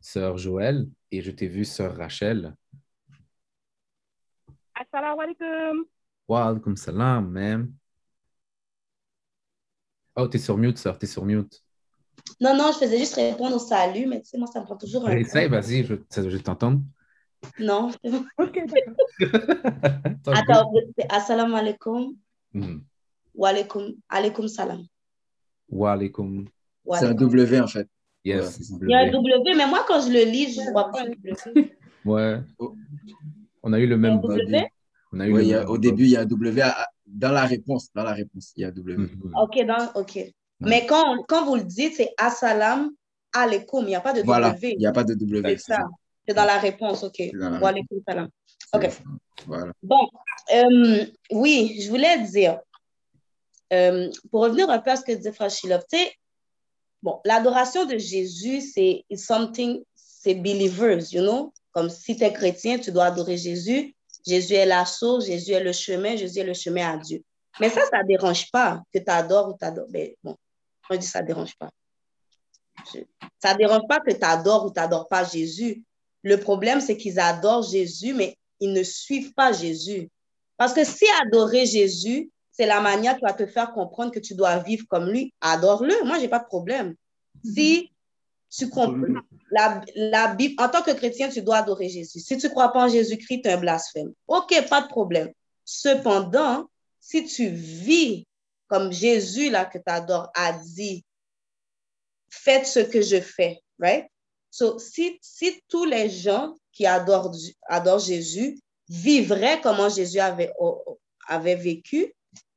Sœur 0.00 0.38
Joël, 0.38 0.88
et 1.10 1.20
je 1.20 1.30
t'ai 1.30 1.48
vu, 1.48 1.64
sœur 1.64 1.96
Rachel. 1.96 2.54
Assalamu 4.74 5.22
alaikum. 5.22 5.84
Wa 6.28 6.48
alaikum 6.48 6.76
salam, 6.76 7.30
même. 7.30 7.72
Oh, 10.14 10.28
t'es 10.28 10.38
sur 10.38 10.56
mute, 10.56 10.78
sœur, 10.78 10.98
t'es 10.98 11.06
sur 11.06 11.24
mute. 11.24 11.62
Non, 12.40 12.56
non, 12.56 12.72
je 12.72 12.78
faisais 12.78 12.98
juste 12.98 13.14
répondre 13.14 13.56
au 13.56 13.58
salut, 13.58 14.06
mais 14.06 14.20
tu 14.20 14.28
sais, 14.28 14.38
moi, 14.38 14.46
ça 14.46 14.60
me 14.60 14.64
prend 14.64 14.76
toujours 14.76 15.06
un 15.06 15.16
Essaye, 15.16 15.48
vas-y, 15.48 15.84
je, 15.84 15.94
je 15.94 16.38
t'entends. 16.38 16.82
Non. 17.58 17.90
ok, 18.38 18.54
d'accord. 18.66 19.06
Attends, 20.38 20.72
assalamu 21.08 21.54
alaikum. 21.54 22.14
Mhm. 22.54 22.82
Wa 23.34 23.48
alaikum, 23.50 23.94
alaikum 24.08 24.48
salam. 24.48 24.86
Wa 25.68 25.92
alaikum. 25.92 26.46
C'est 26.98 27.06
un. 27.06 27.14
W 27.14 27.60
en 27.60 27.66
fait. 27.66 27.88
Yes. 28.24 28.58
Il 28.82 28.90
y 28.90 28.94
a 28.94 28.98
un 29.00 29.10
W, 29.10 29.54
mais 29.56 29.66
moi, 29.68 29.84
quand 29.86 30.00
je 30.00 30.08
le 30.10 30.24
lis, 30.30 30.54
je 30.54 30.60
ne 30.60 30.72
vois 30.72 30.90
pas 30.90 31.02
un 31.02 31.06
W. 31.54 31.72
Ouais. 32.04 32.40
On 33.62 33.72
a 33.72 33.78
eu 33.78 33.86
le 33.86 33.96
même 33.96 34.20
W? 34.20 34.66
On 35.12 35.20
a 35.20 35.26
eu 35.28 35.32
Ouais, 35.32 35.44
le 35.44 35.54
a- 35.54 35.58
même 35.60 35.68
au 35.68 35.78
début, 35.78 36.04
il 36.04 36.10
y 36.10 36.16
a 36.16 36.20
un 36.22 36.26
W. 36.26 36.60
à- 36.62 36.82
à- 36.82 36.86
Dans 37.06 37.30
la 37.32 37.44
réponse, 37.46 37.88
dans 37.94 38.02
la 38.02 38.12
réponse, 38.12 38.52
il 38.56 38.62
y 38.62 38.64
a 38.64 38.68
un 38.68 38.72
W. 38.72 38.96
Mhm. 38.98 39.32
OK, 39.42 39.64
dans, 39.66 39.92
OK. 40.00 40.18
Mais 40.60 40.86
quand, 40.86 41.22
quand 41.28 41.44
vous 41.46 41.54
le 41.56 41.62
dites, 41.64 41.94
c'est 41.96 42.12
assalam 42.18 42.90
alaikum. 43.32 43.84
Il 43.84 43.88
n'y 43.88 43.94
a 43.94 44.00
pas 44.00 44.12
de 44.12 44.22
Voilà, 44.22 44.50
W. 44.50 44.72
il 44.72 44.78
n'y 44.78 44.86
a 44.86 44.92
pas 44.92 45.04
de 45.04 45.14
W. 45.14 45.42
C'est 45.44 45.56
c'est 45.58 45.72
ça. 45.74 45.86
C'est 46.26 46.34
dans 46.34 46.44
la 46.44 46.58
réponse, 46.58 47.02
OK. 47.04 47.20
Voilà. 49.46 49.72
Bon, 49.82 50.08
euh, 50.54 51.06
oui, 51.30 51.80
je 51.80 51.88
voulais 51.88 52.20
dire, 52.22 52.60
euh, 53.72 54.10
pour 54.30 54.42
revenir 54.42 54.68
un 54.70 54.78
peu 54.78 54.90
à 54.90 54.96
ce 54.96 55.02
que 55.02 55.12
tu 55.12 55.32
sais, 55.88 56.12
bon, 57.02 57.20
l'adoration 57.24 57.84
de 57.84 57.98
Jésus, 57.98 58.60
c'est 58.60 59.04
something, 59.16 59.82
c'est 59.94 60.34
believers, 60.34 61.12
you 61.12 61.22
know? 61.22 61.52
Comme 61.72 61.90
si 61.90 62.16
tu 62.16 62.24
es 62.24 62.32
chrétien, 62.32 62.78
tu 62.78 62.90
dois 62.90 63.06
adorer 63.06 63.36
Jésus. 63.36 63.94
Jésus 64.26 64.54
est 64.54 64.66
la 64.66 64.84
source, 64.86 65.26
Jésus 65.26 65.52
est 65.52 65.62
le 65.62 65.72
chemin, 65.72 66.16
Jésus 66.16 66.40
est 66.40 66.44
le 66.44 66.54
chemin 66.54 66.94
à 66.94 66.96
Dieu. 66.96 67.22
Mais 67.60 67.68
ça, 67.70 67.80
ça 67.90 68.02
ne 68.02 68.08
dérange 68.08 68.50
pas 68.50 68.82
que 68.92 68.98
tu 68.98 69.10
adores 69.10 69.50
ou 69.50 69.56
tu 69.58 69.64
adores. 69.64 69.86
Ben, 69.90 70.10
bon, 70.24 70.30
moi, 70.30 70.36
je 70.92 70.96
dis 70.96 71.06
ça 71.06 71.22
ne 71.22 71.26
dérange 71.26 71.54
pas. 71.56 71.70
Je- 72.92 73.00
ça 73.42 73.52
ne 73.52 73.58
dérange 73.58 73.86
pas 73.88 74.00
que 74.00 74.12
tu 74.12 74.24
adores 74.24 74.66
ou 74.66 74.70
tu 74.72 74.80
n'adores 74.80 75.06
pas 75.08 75.22
Jésus. 75.24 75.84
Le 76.26 76.38
problème, 76.38 76.80
c'est 76.80 76.96
qu'ils 76.96 77.20
adorent 77.20 77.62
Jésus, 77.62 78.12
mais 78.12 78.36
ils 78.58 78.72
ne 78.72 78.82
suivent 78.82 79.32
pas 79.32 79.52
Jésus. 79.52 80.10
Parce 80.56 80.72
que 80.72 80.82
si 80.82 81.04
adorer 81.22 81.66
Jésus, 81.66 82.32
c'est 82.50 82.66
la 82.66 82.80
manière 82.80 83.14
qui 83.14 83.22
va 83.22 83.32
te 83.32 83.46
faire 83.46 83.72
comprendre 83.72 84.10
que 84.10 84.18
tu 84.18 84.34
dois 84.34 84.58
vivre 84.58 84.86
comme 84.88 85.08
lui, 85.08 85.32
adore-le. 85.40 85.94
Moi, 86.04 86.16
je 86.16 86.22
n'ai 86.22 86.28
pas 86.28 86.40
de 86.40 86.46
problème. 86.46 86.96
Si 87.44 87.92
tu 88.50 88.68
comprends, 88.68 89.20
la, 89.52 89.80
la 89.94 90.34
Bible, 90.34 90.60
en 90.60 90.68
tant 90.68 90.82
que 90.82 90.90
chrétien, 90.90 91.28
tu 91.28 91.42
dois 91.42 91.58
adorer 91.58 91.88
Jésus. 91.88 92.18
Si 92.18 92.36
tu 92.36 92.48
ne 92.48 92.50
crois 92.50 92.72
pas 92.72 92.86
en 92.86 92.88
Jésus-Christ, 92.88 93.42
tu 93.42 93.48
es 93.48 93.52
un 93.52 93.58
blasphème. 93.58 94.12
OK, 94.26 94.52
pas 94.68 94.80
de 94.80 94.88
problème. 94.88 95.30
Cependant, 95.64 96.68
si 96.98 97.24
tu 97.24 97.50
vis 97.50 98.26
comme 98.66 98.90
Jésus, 98.90 99.48
là, 99.48 99.64
que 99.64 99.78
tu 99.78 99.84
adores, 99.86 100.32
a 100.34 100.54
dit, 100.54 101.04
faites 102.28 102.66
ce 102.66 102.80
que 102.80 103.00
je 103.00 103.20
fais, 103.20 103.60
right? 103.78 104.06
So, 104.56 104.78
si, 104.78 105.20
tous 105.68 105.84
les 105.84 106.08
gens 106.08 106.54
qui 106.72 106.86
adorent, 106.86 107.34
Jésus 107.98 108.58
vivraient 108.88 109.60
comment 109.60 109.90
Jésus 109.90 110.18
avait, 110.18 111.54
vécu, 111.56 112.14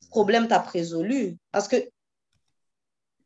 problème 0.08 0.48
t'a 0.48 0.60
résolu. 0.60 1.36
Parce 1.52 1.68
que 1.68 1.76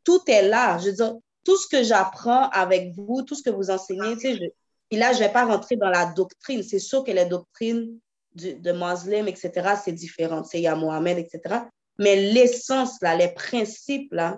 tout 0.03 0.19
est 0.27 0.41
là. 0.41 0.77
Je 0.79 0.87
veux 0.87 0.91
dire, 0.91 1.13
tout 1.45 1.55
ce 1.55 1.69
que 1.69 1.83
j'apprends 1.83 2.49
avec 2.49 2.93
vous, 2.97 3.21
tout 3.21 3.35
ce 3.35 3.43
que 3.43 3.49
vous 3.49 3.69
enseignez, 3.69 4.17
tu 4.17 4.35
sais, 4.35 4.53
là, 4.91 5.13
je 5.13 5.19
ne 5.19 5.23
vais 5.23 5.31
pas 5.31 5.45
rentrer 5.45 5.77
dans 5.77 5.89
la 5.89 6.07
doctrine. 6.07 6.61
C'est 6.61 6.79
sûr 6.79 7.05
que 7.05 7.11
les 7.11 7.25
doctrines 7.27 7.97
de 8.33 8.71
musulmans, 8.73 9.27
etc., 9.27 9.75
c'est 9.85 9.93
différent. 9.93 10.41
Tu 10.41 10.49
sais, 10.49 10.59
il 10.59 10.63
y 10.63 10.67
a 10.67 10.75
Mohamed, 10.75 11.17
etc. 11.17 11.61
Mais 11.97 12.17
l'essence, 12.17 12.97
là, 13.01 13.15
les 13.15 13.29
principes, 13.29 14.11
là, 14.11 14.37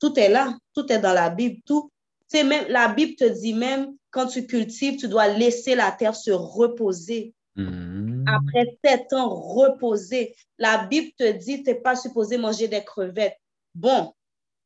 tout 0.00 0.18
est 0.18 0.28
là. 0.28 0.58
Tout 0.74 0.92
est 0.92 0.98
dans 0.98 1.12
la 1.12 1.30
Bible. 1.30 1.60
Tout, 1.64 1.88
même, 2.34 2.66
la 2.68 2.88
Bible 2.88 3.16
te 3.16 3.24
dit 3.24 3.54
même, 3.54 3.94
quand 4.10 4.26
tu 4.26 4.46
cultives, 4.46 4.98
tu 4.98 5.08
dois 5.08 5.28
laisser 5.28 5.74
la 5.74 5.90
terre 5.92 6.16
se 6.16 6.30
reposer. 6.30 7.34
Mhm. 7.56 8.24
Après 8.26 8.78
sept 8.84 9.12
ans, 9.12 9.28
reposer. 9.28 10.34
La 10.58 10.86
Bible 10.86 11.12
te 11.18 11.30
dit, 11.32 11.62
tu 11.62 11.70
n'es 11.70 11.76
pas 11.76 11.96
supposé 11.96 12.38
manger 12.38 12.68
des 12.68 12.84
crevettes. 12.84 13.36
Bon, 13.74 14.12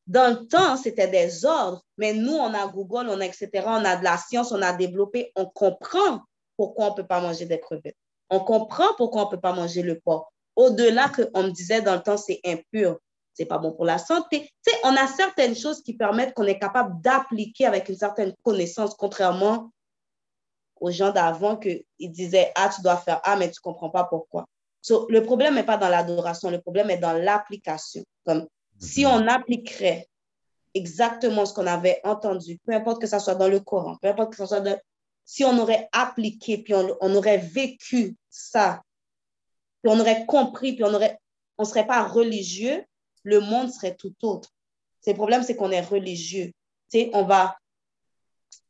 dans 0.07 0.39
le 0.39 0.47
temps, 0.47 0.77
c'était 0.77 1.07
des 1.07 1.45
ordres, 1.45 1.83
mais 1.97 2.13
nous, 2.13 2.33
on 2.33 2.53
a 2.53 2.67
Google, 2.67 3.07
on 3.09 3.19
a 3.19 3.25
etc., 3.25 3.49
on 3.65 3.85
a 3.85 3.95
de 3.95 4.03
la 4.03 4.17
science, 4.17 4.51
on 4.51 4.61
a 4.61 4.73
développé, 4.73 5.31
on 5.35 5.45
comprend 5.45 6.21
pourquoi 6.57 6.87
on 6.87 6.89
ne 6.91 6.95
peut 6.95 7.07
pas 7.07 7.21
manger 7.21 7.45
des 7.45 7.59
crevettes. 7.59 7.97
On 8.29 8.39
comprend 8.39 8.93
pourquoi 8.97 9.23
on 9.23 9.25
ne 9.25 9.31
peut 9.31 9.39
pas 9.39 9.53
manger 9.53 9.83
le 9.83 9.99
porc. 9.99 10.31
Au-delà 10.55 11.09
qu'on 11.09 11.43
me 11.43 11.51
disait 11.51 11.81
dans 11.81 11.95
le 11.95 12.01
temps, 12.01 12.17
c'est 12.17 12.39
impur, 12.45 12.99
c'est 13.33 13.45
pas 13.45 13.57
bon 13.57 13.71
pour 13.71 13.85
la 13.85 13.97
santé. 13.97 14.49
Tu 14.65 14.71
sais, 14.71 14.77
on 14.83 14.95
a 14.95 15.07
certaines 15.07 15.55
choses 15.55 15.81
qui 15.81 15.93
permettent 15.93 16.33
qu'on 16.33 16.45
est 16.45 16.59
capable 16.59 17.01
d'appliquer 17.01 17.65
avec 17.65 17.89
une 17.89 17.95
certaine 17.95 18.33
connaissance, 18.43 18.93
contrairement 18.95 19.71
aux 20.79 20.91
gens 20.91 21.11
d'avant 21.11 21.57
qu'ils 21.57 21.83
disaient 21.99 22.51
Ah, 22.55 22.69
tu 22.73 22.81
dois 22.81 22.97
faire 22.97 23.21
A, 23.23 23.35
mais 23.35 23.49
tu 23.49 23.59
ne 23.59 23.63
comprends 23.63 23.89
pas 23.89 24.03
pourquoi. 24.03 24.47
So, 24.81 25.05
le 25.09 25.23
problème 25.23 25.55
n'est 25.55 25.63
pas 25.63 25.77
dans 25.77 25.89
l'adoration, 25.89 26.49
le 26.49 26.59
problème 26.59 26.89
est 26.89 26.97
dans 26.97 27.13
l'application. 27.13 28.03
Comme 28.25 28.47
si 28.79 29.05
on 29.05 29.27
appliquerait 29.27 30.07
exactement 30.73 31.45
ce 31.45 31.53
qu'on 31.53 31.67
avait 31.67 32.01
entendu, 32.03 32.59
peu 32.65 32.73
importe 32.73 32.99
que 32.99 33.07
ça 33.07 33.19
soit 33.19 33.35
dans 33.35 33.47
le 33.47 33.59
Coran, 33.59 33.97
peu 34.01 34.07
importe 34.07 34.31
que 34.31 34.37
ça 34.37 34.47
soit 34.47 34.61
dans... 34.61 34.77
Si 35.23 35.43
on 35.43 35.57
aurait 35.59 35.87
appliqué, 35.91 36.57
puis 36.57 36.73
on, 36.73 36.97
on 36.99 37.15
aurait 37.15 37.37
vécu 37.37 38.17
ça, 38.29 38.81
puis 39.81 39.91
on 39.93 39.99
aurait 39.99 40.25
compris, 40.25 40.73
puis 40.73 40.83
on 40.83 40.93
aurait, 40.93 41.19
on 41.57 41.63
serait 41.63 41.85
pas 41.85 42.03
religieux, 42.03 42.83
le 43.23 43.39
monde 43.39 43.71
serait 43.71 43.95
tout 43.95 44.13
autre. 44.23 44.49
Le 45.07 45.13
problème, 45.13 45.43
c'est 45.43 45.55
qu'on 45.55 45.71
est 45.71 45.81
religieux. 45.81 46.51
Tu 46.91 46.99
sais, 46.99 47.09
on 47.13 47.23
va, 47.23 47.57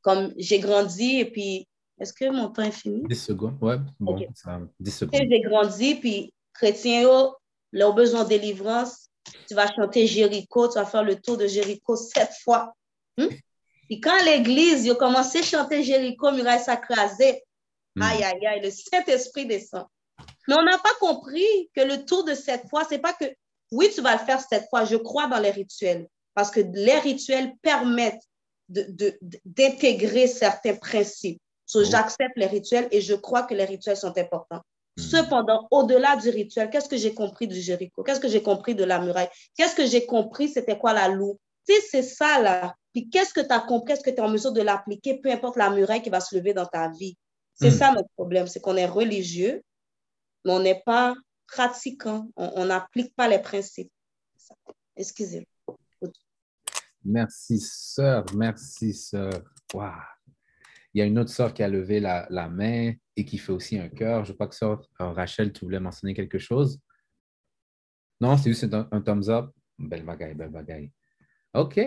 comme 0.02 0.34
j'ai 0.38 0.60
grandi, 0.60 1.20
et 1.20 1.26
puis, 1.26 1.68
est-ce 2.00 2.14
que 2.14 2.30
mon 2.30 2.50
temps 2.50 2.64
est 2.64 2.72
fini? 2.72 3.04
10 3.08 3.16
secondes, 3.16 3.58
ouais. 3.62 3.78
Bon, 4.00 4.16
Ok. 4.18 4.28
ça, 4.36 4.60
10 4.80 4.84
Tu 4.84 4.92
sais, 4.92 4.98
secondes. 5.06 5.28
j'ai 5.30 5.42
grandi, 5.42 5.96
puis 5.96 6.34
chrétien, 6.54 7.08
oh, 7.10 7.36
au 7.74 7.94
besoin 7.94 8.24
de 8.24 8.30
délivrance, 8.30 9.08
tu 9.48 9.54
vas 9.54 9.68
chanter 9.74 10.08
Jéricho, 10.08 10.68
tu 10.68 10.76
vas 10.76 10.86
faire 10.86 11.04
le 11.04 11.16
tour 11.20 11.38
de 11.38 11.48
Jéricho 11.48 11.96
sept 11.96 12.32
fois. 12.44 12.74
Hmm? 13.18 13.28
Puis 13.90 14.00
quand 14.00 14.24
l'église, 14.24 14.86
ils 14.86 14.92
ont 14.94 14.96
commencé 14.96 15.40
à 15.40 15.44
chanter 15.44 15.84
Jéricho, 15.84 16.32
muraille 16.32 16.62
sacrasée, 16.64 17.44
Hmm. 17.94 18.04
aïe, 18.04 18.24
aïe, 18.24 18.46
aïe, 18.48 18.62
le 18.64 18.72
Saint-Esprit 18.72 19.46
descend. 19.46 19.86
Mais 20.48 20.56
on 20.56 20.64
n'a 20.64 20.78
pas 20.78 20.94
compris 21.02 21.70
que 21.76 21.82
le 21.82 22.06
tour 22.06 22.24
de 22.24 22.34
sept 22.34 22.64
fois, 22.70 22.86
c'est 22.88 23.00
pas 23.00 23.12
que, 23.12 23.26
oui, 23.72 23.90
tu 23.94 24.02
vas 24.02 24.14
le 24.14 24.20
faire 24.26 24.42
sept 24.42 24.66
fois, 24.70 24.86
je 24.86 24.96
crois 24.98 25.28
dans 25.28 25.40
les 25.40 25.52
rituels, 25.52 26.08
parce 26.34 26.52
que 26.52 26.60
les 26.60 27.00
rituels 27.00 27.54
permettent 27.62 28.24
de- 28.70 28.86
de- 28.90 29.18
d'intégrer 29.46 30.28
certains 30.28 30.76
principes. 30.76 31.40
So, 31.66 31.80
Oh. 31.80 31.84
J'accepte 31.84 32.36
les 32.36 32.48
rituels 32.48 32.88
et 32.92 33.02
je 33.02 33.14
crois 33.16 33.44
que 33.44 33.54
les 33.54 33.66
rituels 33.66 33.98
sont 33.98 34.18
importants. 34.18 34.62
Hmm. 34.98 35.02
Cependant, 35.02 35.68
au-delà 35.72 36.18
du 36.18 36.30
rituel, 36.30 36.70
qu'est-ce 36.70 36.90
que 36.90 36.98
j'ai 36.98 37.14
compris 37.14 37.48
du 37.48 37.60
Jéricho? 37.62 38.04
Qu'est-ce 38.04 38.20
que 38.20 38.28
j'ai 38.28 38.44
compris 38.44 38.76
de 38.76 38.84
la 38.84 39.00
muraille? 39.00 39.30
Qu'est-ce 39.58 39.76
que 39.76 39.86
j'ai 39.86 40.06
compris? 40.06 40.50
C'était 40.50 40.78
quoi 40.78 40.94
la 40.94 41.08
loue? 41.08 41.38
Tu 41.68 41.74
sais, 41.74 41.82
c'est 41.90 42.04
ça, 42.04 42.42
là. 42.42 42.76
Puis 42.94 43.10
qu'est-ce 43.10 43.34
que 43.34 43.40
tu 43.42 43.54
as 43.54 43.60
compris, 43.62 43.94
est-ce 43.94 44.02
que 44.04 44.10
tu 44.10 44.18
es 44.18 44.22
en 44.22 44.28
mesure 44.30 44.52
de 44.52 44.62
l'appliquer, 44.62 45.20
peu 45.22 45.32
importe 45.32 45.56
la 45.56 45.70
muraille 45.70 46.02
qui 46.02 46.10
va 46.10 46.20
se 46.20 46.36
lever 46.36 46.54
dans 46.54 46.66
ta 46.66 46.90
vie? 46.90 47.16
C'est 47.54 47.70
Mm. 47.70 47.78
ça 47.78 47.92
notre 47.94 48.10
problème, 48.16 48.48
c'est 48.48 48.60
qu'on 48.60 48.76
est 48.76 48.86
religieux, 48.86 49.62
mais 50.44 50.52
on 50.52 50.60
n'est 50.60 50.82
pas 50.86 51.14
pratiquant, 51.52 52.32
on 52.36 52.66
n'applique 52.66 53.14
pas 53.16 53.28
les 53.28 53.40
principes. 53.40 53.92
Excusez-moi. 54.96 55.78
Merci, 57.04 57.60
sœur. 57.60 58.26
Merci, 58.36 58.94
sœur. 58.94 59.42
Wow. 59.74 59.90
Il 60.94 61.00
y 61.00 61.02
a 61.02 61.06
une 61.06 61.20
autre 61.20 61.30
sœur 61.30 61.54
qui 61.54 61.64
a 61.64 61.68
levé 61.68 62.00
la, 62.00 62.50
main 62.50 62.94
et 63.16 63.26
qui 63.26 63.38
fait 63.38 63.52
aussi 63.52 63.78
un 63.78 63.90
cœur. 63.90 64.24
Je 64.26 64.34
crois 64.34 64.48
que 64.48 64.56
sœur 64.56 64.82
Rachel, 65.00 65.52
tu 65.52 65.66
voulais 65.66 65.80
mentionner 65.80 66.14
quelque 66.14 66.40
chose? 66.40 66.80
Non, 68.20 68.38
c'est 68.38 68.50
juste 68.50 68.74
un, 68.74 68.88
un 68.92 69.02
thumbs 69.02 69.30
up. 69.30 69.52
Belle 69.80 70.06
bagaille, 70.06 70.36
belle 70.36 70.52
bagaille. 70.52 70.92
OK. 71.54 71.80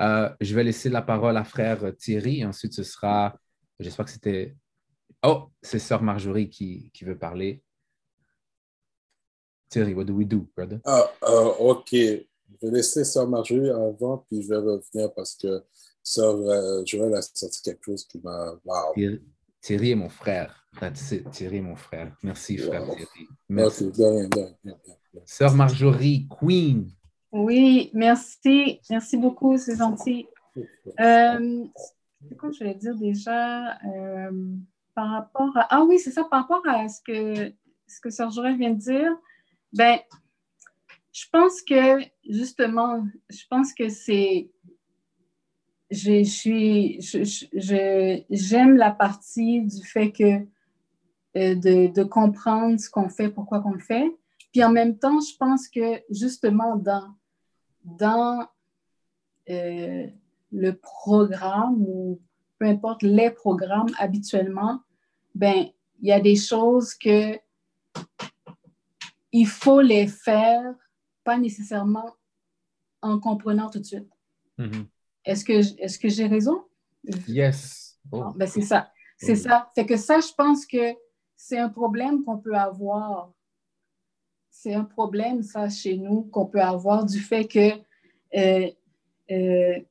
Euh, 0.00 0.34
je 0.40 0.54
vais 0.54 0.64
laisser 0.64 0.88
la 0.88 1.02
parole 1.02 1.36
à 1.36 1.44
frère 1.44 1.94
Thierry. 1.96 2.44
Ensuite, 2.44 2.72
ce 2.72 2.82
sera, 2.82 3.38
j'espère 3.78 4.06
que 4.06 4.10
c'était... 4.10 4.56
Oh, 5.22 5.50
c'est 5.62 5.78
sœur 5.78 6.02
Marjorie 6.02 6.48
qui 6.48 6.90
veut 7.02 7.18
parler. 7.18 7.62
Thierry, 9.76 9.92
what 9.92 10.06
do 10.06 10.14
we 10.14 10.24
do, 10.24 10.48
brother? 10.56 10.80
Ah, 10.86 11.04
ah, 11.20 11.52
OK. 11.60 11.92
Je 11.92 12.26
vais 12.62 12.70
laisser 12.70 13.04
Sœur 13.04 13.28
Marjorie 13.28 13.68
avant, 13.68 14.24
puis 14.26 14.40
je 14.40 14.48
vais 14.48 14.56
revenir 14.56 15.12
parce 15.12 15.34
que 15.34 15.64
Sœur 16.02 16.36
euh, 16.36 16.82
Joël 16.86 17.14
a 17.14 17.20
sorti 17.20 17.60
quelque 17.60 17.84
chose 17.84 18.06
qui 18.06 18.18
m'a. 18.24 18.54
Wow. 18.64 18.94
Thierry, 18.94 19.22
Thierry 19.60 19.90
est 19.90 19.94
mon 19.96 20.08
frère. 20.08 20.66
That's 20.80 21.12
it. 21.12 21.30
Thierry 21.30 21.58
est 21.58 21.60
mon 21.60 21.76
frère. 21.76 22.10
Merci, 22.22 22.56
frère 22.56 22.88
Wow. 22.88 22.94
Thierry. 22.94 23.28
Merci. 23.50 23.92
Sœur 25.26 25.52
Marjorie, 25.52 26.26
Queen. 26.40 26.88
Oui, 27.30 27.90
merci. 27.92 28.80
Merci 28.88 29.18
beaucoup, 29.18 29.58
c'est 29.58 29.76
gentil. 29.76 30.26
Euh, 31.00 31.66
c'est 32.26 32.36
quoi 32.38 32.48
que 32.48 32.54
je 32.54 32.60
voulais 32.60 32.76
dire 32.76 32.96
déjà 32.96 33.76
euh, 33.84 34.30
par 34.94 35.10
rapport 35.10 35.54
à... 35.54 35.66
Ah 35.68 35.84
oui, 35.84 35.98
c'est 35.98 36.12
ça, 36.12 36.24
par 36.24 36.48
rapport 36.48 36.66
à 36.66 36.88
ce 36.88 37.02
que, 37.02 37.52
ce 37.86 38.00
que 38.00 38.08
Sœur 38.08 38.30
Joël 38.30 38.56
vient 38.56 38.70
de 38.70 38.78
dire. 38.78 39.12
Ben, 39.76 39.98
je 41.12 41.24
pense 41.30 41.60
que, 41.60 42.02
justement, 42.28 43.06
je 43.28 43.44
pense 43.50 43.74
que 43.74 43.88
c'est... 43.88 44.50
Je 45.90 46.24
suis... 46.24 47.00
J'aime 48.30 48.76
la 48.76 48.90
partie 48.90 49.60
du 49.62 49.84
fait 49.84 50.12
que 50.12 50.46
euh, 51.36 51.54
de, 51.54 51.92
de 51.92 52.02
comprendre 52.02 52.80
ce 52.80 52.88
qu'on 52.88 53.10
fait, 53.10 53.28
pourquoi 53.28 53.60
qu'on 53.60 53.72
le 53.72 53.80
fait. 53.80 54.10
Puis 54.50 54.64
en 54.64 54.72
même 54.72 54.96
temps, 54.98 55.20
je 55.20 55.36
pense 55.36 55.68
que 55.68 56.00
justement 56.08 56.76
dans, 56.76 57.14
dans 57.84 58.48
euh, 59.50 60.06
le 60.50 60.72
programme 60.72 61.82
ou 61.82 62.18
peu 62.58 62.64
importe 62.64 63.02
les 63.02 63.30
programmes 63.30 63.92
habituellement, 63.98 64.80
ben 65.34 65.66
il 66.00 66.08
y 66.08 66.12
a 66.12 66.20
des 66.20 66.36
choses 66.36 66.94
que 66.94 67.38
il 69.38 69.46
faut 69.46 69.82
les 69.82 70.06
faire, 70.06 70.74
pas 71.22 71.36
nécessairement 71.36 72.16
en 73.02 73.20
comprenant 73.20 73.68
tout 73.68 73.80
de 73.80 73.84
suite. 73.84 74.10
Mhm. 74.56 74.86
Est-ce 75.26 75.44
que, 75.44 75.52
est-ce 75.82 75.98
que 75.98 76.08
j'ai 76.08 76.26
raison? 76.26 76.64
Yes. 77.28 77.98
Oh. 78.10 78.32
Ben 78.34 78.46
c'est 78.46 78.62
ça. 78.62 78.90
C'est 79.18 79.36
ça. 79.36 79.70
Fait 79.74 79.84
que 79.84 79.96
ça, 79.96 80.20
je 80.20 80.32
pense 80.36 80.64
que 80.64 80.94
c'est 81.36 81.58
un 81.58 81.68
problème 81.68 82.24
qu'on 82.24 82.38
peut 82.38 82.54
avoir. 82.54 83.32
C'est 84.50 84.72
un 84.74 84.84
problème, 84.84 85.42
ça, 85.42 85.68
chez 85.68 85.98
nous, 85.98 86.22
qu'on 86.22 86.46
peut 86.46 86.62
avoir 86.62 87.04
du 87.04 87.18
fait 87.18 87.46
que, 87.46 87.72
euh, 88.36 88.70
euh, 89.30 89.78
tu 89.78 89.86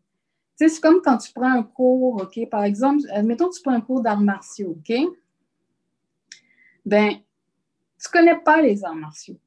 sais, 0.55 0.69
c'est 0.69 0.81
comme 0.81 1.01
quand 1.03 1.17
tu 1.17 1.31
prends 1.33 1.51
un 1.51 1.63
cours, 1.63 2.23
OK? 2.23 2.49
Par 2.49 2.63
exemple, 2.63 3.03
admettons 3.11 3.49
que 3.49 3.55
tu 3.55 3.61
prends 3.61 3.73
un 3.73 3.81
cours 3.81 4.01
d'arts 4.01 4.21
martiaux, 4.21 4.75
OK? 4.79 4.95
Ben, 6.83 7.19
tu 8.01 8.09
connais 8.11 8.37
pas 8.37 8.61
les 8.61 8.83
arts 8.83 8.95
martiaux. 8.95 9.39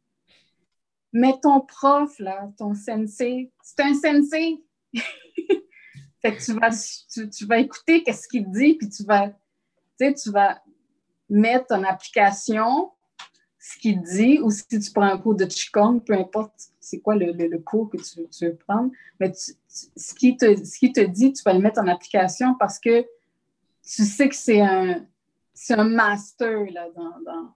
Mais 1.13 1.35
ton 1.41 1.61
prof, 1.61 2.19
là, 2.19 2.51
ton 2.57 2.75
sensei, 2.75 3.51
c'est 3.63 3.81
un 3.81 3.95
sensei. 3.95 4.63
fait 6.21 6.37
que 6.37 6.45
tu 6.45 6.53
vas, 6.53 6.71
tu, 7.31 7.47
vas 7.47 7.59
écouter 7.59 8.03
qu'est-ce 8.03 8.29
qu'il 8.29 8.51
dit, 8.51 8.75
puis 8.75 8.89
tu 8.89 9.05
vas, 9.05 9.33
tu 9.99 10.31
vas 10.31 10.63
mettre 11.29 11.75
en 11.75 11.83
application 11.85 12.93
ce 13.59 13.79
qu'il 13.79 14.01
dit, 14.03 14.39
ou 14.41 14.51
si 14.51 14.67
tu 14.67 14.93
prends 14.93 15.03
un 15.03 15.19
cours 15.19 15.35
de 15.35 15.45
Qigong, 15.45 16.01
peu 16.01 16.15
importe 16.15 16.53
c'est 16.81 17.01
quoi 17.01 17.17
le, 17.17 17.33
le- 17.33 17.59
cours 17.59 17.91
que 17.91 17.99
tu, 17.99 18.27
tu 18.29 18.47
veux 18.47 18.57
prendre, 18.57 18.91
mais 19.21 19.33
ce 19.35 20.15
qu'il 20.15 20.37
te, 20.37 20.47
te 20.55 21.07
dit, 21.07 21.33
tu 21.33 21.43
vas 21.43 21.53
le 21.53 21.59
mettre 21.59 21.81
en 21.81 21.87
application 21.87 22.55
parce 22.59 22.79
que 22.79 23.03
tu 23.83 24.05
sais 24.05 24.29
que 24.29 24.35
c'est 24.35 24.61
un, 24.61 25.05
un 25.71 25.85
master 25.85 26.65
là, 26.73 26.89
dans, 26.95 27.53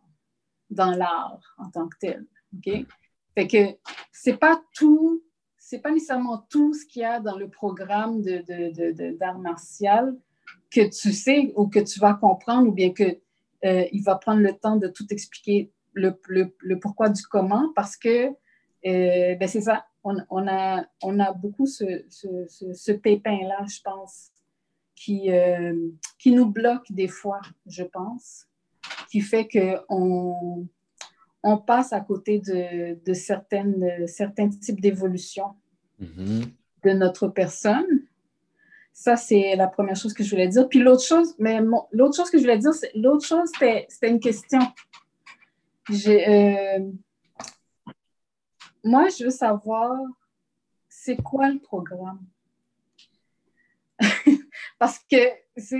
dans 0.73 0.91
l'art 0.93 1.55
en 1.59 1.70
tant 1.70 1.89
que 1.89 1.97
tel. 2.01 2.27
OK? 2.57 2.87
Fait 3.35 3.47
que 3.47 3.79
c'est 4.12 4.37
pas 4.37 4.62
tout, 4.75 5.23
c'est 5.59 5.79
pas 5.81 5.91
nécessairement 5.91 6.39
tout 6.51 6.75
ce 6.75 6.85
qu'il 6.87 7.03
y 7.03 7.05
a 7.05 7.20
dans 7.20 7.37
le 7.37 7.49
programme 7.49 8.20
de, 8.23 8.39
de, 8.39 8.73
de- 8.75 8.93
de- 8.93 9.16
d'art 9.16 9.39
martial 9.39 10.16
que 10.70 10.83
tu 10.89 11.12
sais 11.12 11.53
ou 11.57 11.68
que 11.68 11.79
tu 11.79 11.99
vas 12.01 12.14
comprendre 12.14 12.68
ou 12.68 12.73
bien 12.73 12.93
que 12.93 13.18
euh, 13.64 13.85
il 13.93 14.03
va 14.03 14.16
prendre 14.16 14.41
le 14.43 14.53
temps 14.55 14.77
de 14.77 14.89
tout 14.89 15.07
expliquer 15.11 15.70
le, 15.95 16.18
pourquoi 16.81 17.09
du 17.11 17.23
comment 17.23 17.73
parce 17.75 17.97
que 17.97 18.27
euh, 18.29 19.35
ben 19.37 19.47
c'est 19.49 19.61
ça, 19.61 19.87
on, 20.05 20.18
a, 20.49 20.85
on 21.03 21.20
a 21.20 21.33
beaucoup 21.33 21.66
ce, 21.66 22.05
ce, 22.09 22.27
ce, 22.49 22.73
ce 22.73 22.93
pépin-là, 22.93 23.64
je 23.68 23.81
pense, 23.85 24.31
qui, 24.97 25.31
euh, 25.33 25.89
qui 26.18 26.33
nous 26.33 26.47
bloque 26.51 26.91
des 26.91 27.09
fois, 27.09 27.41
je 27.66 27.85
pense, 27.85 28.47
qui 29.11 29.20
fait 29.20 29.49
qu'on 29.49 30.68
on 31.43 31.59
passe 31.59 31.93
à 31.93 32.01
côté 32.01 32.39
de, 32.39 33.03
de 33.05 33.12
certaines, 33.14 34.07
certains 34.07 34.49
types 34.49 34.80
d'évolution 34.80 35.55
Mhm. 36.03 36.53
de 36.85 36.91
notre 36.91 37.28
personne. 37.28 37.87
Ça, 38.93 39.16
c'est 39.16 39.57
la 39.57 39.68
première 39.68 39.97
chose 39.97 40.12
que 40.12 40.22
je 40.24 40.30
voulais 40.30 40.49
dire. 40.49 40.68
Puis 40.68 40.80
l'autre 40.80 41.03
chose, 41.05 41.35
mais 41.39 41.61
l'autre 41.93 42.16
chose 42.16 42.30
que 42.30 42.39
je 42.39 42.43
voulais 42.43 42.59
dire, 42.59 42.72
l'autre 42.95 43.24
chose, 43.24 43.49
c'était 43.89 44.11
une 44.11 44.20
question. 44.20 44.61
Euh, 45.91 46.91
moi, 48.85 49.09
je 49.09 49.24
veux 49.24 49.30
savoir, 49.30 49.97
c'est 50.89 51.16
quoi 51.22 51.49
le 51.49 51.59
programme? 51.59 52.20
Parce 54.83 54.99
que 55.09 55.16
c'est 55.57 55.78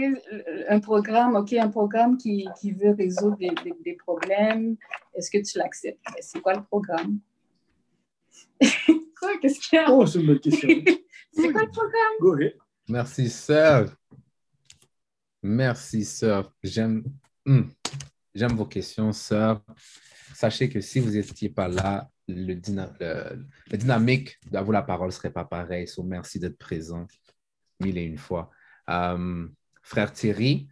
un 0.69 0.79
programme, 0.79 1.35
OK, 1.35 1.53
un 1.55 1.69
programme 1.71 2.17
qui, 2.17 2.47
qui 2.61 2.71
veut 2.71 2.93
résoudre 2.93 3.37
des, 3.37 3.49
des- 3.65 3.75
des 3.85 3.95
problèmes. 3.97 4.77
Est-ce 5.13 5.29
que 5.29 5.39
tu 5.39 5.59
l'acceptes? 5.59 5.99
Mais 6.15 6.23
C'est 6.23 6.41
quoi 6.41 6.55
le 6.55 6.63
programme? 6.63 7.19
quoi? 9.19 9.39
Qu'est-ce 9.41 9.59
qu'il 9.59 9.77
y 9.77 9.83
a? 9.83 9.91
Oh, 9.91 10.07
c'est 10.07 10.21
une 10.21 10.27
bonne 10.29 10.39
question. 10.39 10.69
C'est 11.33 11.51
quoi 11.51 11.63
le 11.63 11.71
programme? 11.71 12.15
Go 12.21 12.35
ahead. 12.35 12.57
Merci, 12.89 13.29
sœur. 13.29 13.93
Merci, 15.43 16.05
sœur. 16.05 16.55
J'aime 16.63 17.03
Hmm. 17.45 17.63
j'aime 18.33 18.53
vos 18.53 18.67
questions, 18.67 19.11
sœur. 19.13 19.63
Sachez 20.33 20.69
que 20.69 20.81
si 20.81 21.01
vous 21.01 21.11
n'étiez 21.11 21.49
pas 21.49 21.67
là, 21.67 22.09
le, 22.29 22.55
dyna- 22.55 22.93
le- 23.01 23.47
la 23.69 23.77
dynamique 23.77 24.39
d'avoir 24.49 24.75
la 24.75 24.83
parole 24.83 25.09
ne 25.09 25.13
serait 25.13 25.33
pas 25.33 25.45
pareil. 25.45 25.89
So, 25.89 26.05
merci 26.05 26.39
d'être 26.39 26.57
présent 26.57 27.05
mille 27.81 27.99
et 27.99 28.05
une 28.05 28.17
fois. 28.19 28.49
Euh, 28.89 29.47
frère 29.83 30.13
Thierry, 30.13 30.69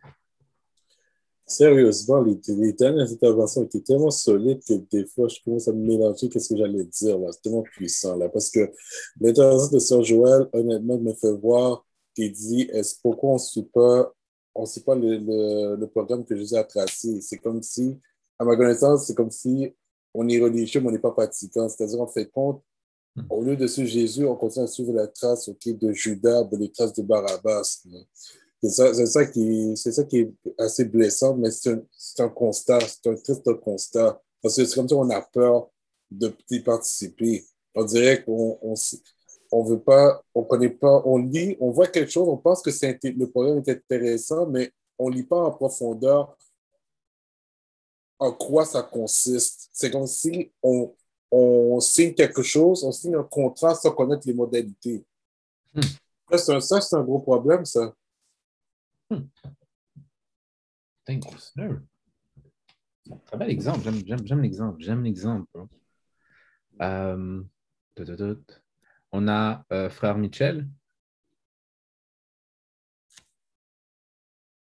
Sérieusement, 1.51 2.23
les, 2.23 2.73
dernières 2.75 3.11
interventions 3.11 3.65
étaient 3.65 3.81
tellement 3.81 4.13
solides 4.13 4.63
que 4.63 4.75
des 4.75 5.05
fois, 5.05 5.27
je 5.27 5.37
commence 5.45 5.67
à 5.67 5.73
me 5.73 5.85
mélanger 5.85 6.29
qu'est-ce 6.29 6.49
que 6.49 6.57
j'allais 6.57 6.85
dire. 6.85 7.19
C'est 7.33 7.43
tellement 7.43 7.63
puissant. 7.63 8.17
Là, 8.17 8.29
parce 8.29 8.53
que 8.53 8.71
l'intervention 9.21 9.75
de 9.75 9.81
Sœur 9.81 10.05
Joël, 10.05 10.49
honnêtement, 10.53 10.97
me 10.99 11.13
fait 11.13 11.33
voir 11.33 11.85
qu'il 12.15 12.31
dit 12.31 12.69
est-ce 12.73 12.95
pourquoi 13.03 13.31
on 13.31 13.35
ne 13.35 13.39
suit 13.41 13.65
pas, 13.65 14.15
on 14.55 14.65
suit 14.65 14.83
pas 14.83 14.95
le, 14.95 15.85
programme 15.87 16.25
que 16.25 16.37
Jésus 16.37 16.55
a 16.55 16.63
tracé? 16.63 17.21
C'est 17.21 17.39
comme 17.39 17.65
si, 17.65 17.99
à 18.39 18.45
ma 18.45 18.57
connaissance, 18.57 19.09
c'est 19.09 19.17
comme 19.17 19.33
si 19.33 19.75
on 20.15 20.29
est 20.29 20.39
religieux, 20.39 20.81
mais 20.81 20.87
on 20.87 20.93
n'est 20.93 21.01
pas 21.01 21.11
pratiquant. 21.11 21.69
C'est-à-dire, 21.69 21.99
on 21.99 22.07
fait 22.07 22.31
compte. 22.31 22.63
Au 23.29 23.43
lieu 23.43 23.57
de 23.57 23.67
suivre 23.67 23.89
Jésus, 23.89 24.25
on 24.25 24.37
continue 24.37 24.65
à 24.65 24.69
suivre 24.69 24.93
la 24.93 25.07
trace 25.07 25.49
ok, 25.49 25.79
de 25.79 25.93
Judas, 25.93 26.45
de 26.45 26.57
les 26.57 26.71
traces 26.71 26.95
de 26.95 27.03
Barabbas. 27.03 27.83
C'est 28.63 29.07
ça, 29.07 29.27
qui, 29.27 29.77
ça 29.77 30.05
qui 30.05 30.19
est 30.19 30.33
assez 30.59 30.85
blessant, 30.85 31.35
mais 31.37 31.51
c'est 31.51 31.71
un, 32.21 32.29
constat, 32.29 32.81
c'est 32.81 33.09
un 33.09 33.15
triste 33.15 33.53
constat. 33.61 34.21
Parce 34.43 34.57
que 34.57 34.65
c'est 34.65 34.75
comme 34.75 34.89
ça 34.89 34.95
qu'on 34.95 35.11
a 35.11 35.23
peur 35.23 35.71
de 36.11 36.33
y 36.51 36.61
participer. 36.61 37.45
On 37.75 37.85
dirait 37.85 38.23
qu'on 38.23 38.59
on, 38.63 38.75
on 39.53 39.63
veut 39.65 39.81
pas, 39.81 40.23
on 40.35 40.45
connaît 40.45 40.71
pas, 40.71 41.03
on 41.05 41.19
lit, 41.19 41.57
on 41.61 41.71
voit 41.71 41.87
quelque 41.87 42.11
chose, 42.11 42.29
on 42.29 42.37
pense 42.37 42.63
que 42.63 42.71
le 42.71 43.31
programme 43.31 43.63
est 43.67 43.71
intéressant, 43.71 44.47
mais 44.47 44.73
on 44.99 45.09
lit 45.09 45.25
pas 45.25 45.43
en 45.43 45.51
profondeur 45.51 46.37
en 48.19 48.33
quoi 48.33 48.67
ça 48.67 48.83
consiste. 48.83 49.71
C'est 49.73 49.91
comme 49.91 50.07
si 50.07 50.53
on, 50.63 50.95
on 51.31 51.81
signe 51.81 52.15
quelque 52.15 52.43
chose, 52.43 52.85
on 52.85 52.93
signe 52.93 53.15
un 53.15 53.23
contrat 53.25 53.75
sans 53.75 53.93
connaître 53.93 54.27
les 54.27 54.35
modalités. 54.35 55.05
Hmm. 55.75 55.81
Ça, 56.31 56.39
c'est 56.39 56.55
un, 56.55 56.61
ça, 56.61 56.81
c'est 56.81 56.97
un 56.97 57.03
gros 57.03 57.21
problème, 57.21 57.65
ça. 57.65 57.95
Thank 61.05 61.25
you. 61.27 61.81
Très 63.27 63.37
bel 63.37 63.51
exemple. 63.51 63.81
J'aime, 63.83 64.41
l'exemple. 64.41 64.81
J'aime 64.81 65.03
l'exemple. 65.03 65.49
bro. 65.53 65.69
Euh, 66.83 67.43
on 69.13 69.29
a 69.29 69.65
euh, 69.73 69.91
frère 69.91 70.17
Michel. 70.17 70.69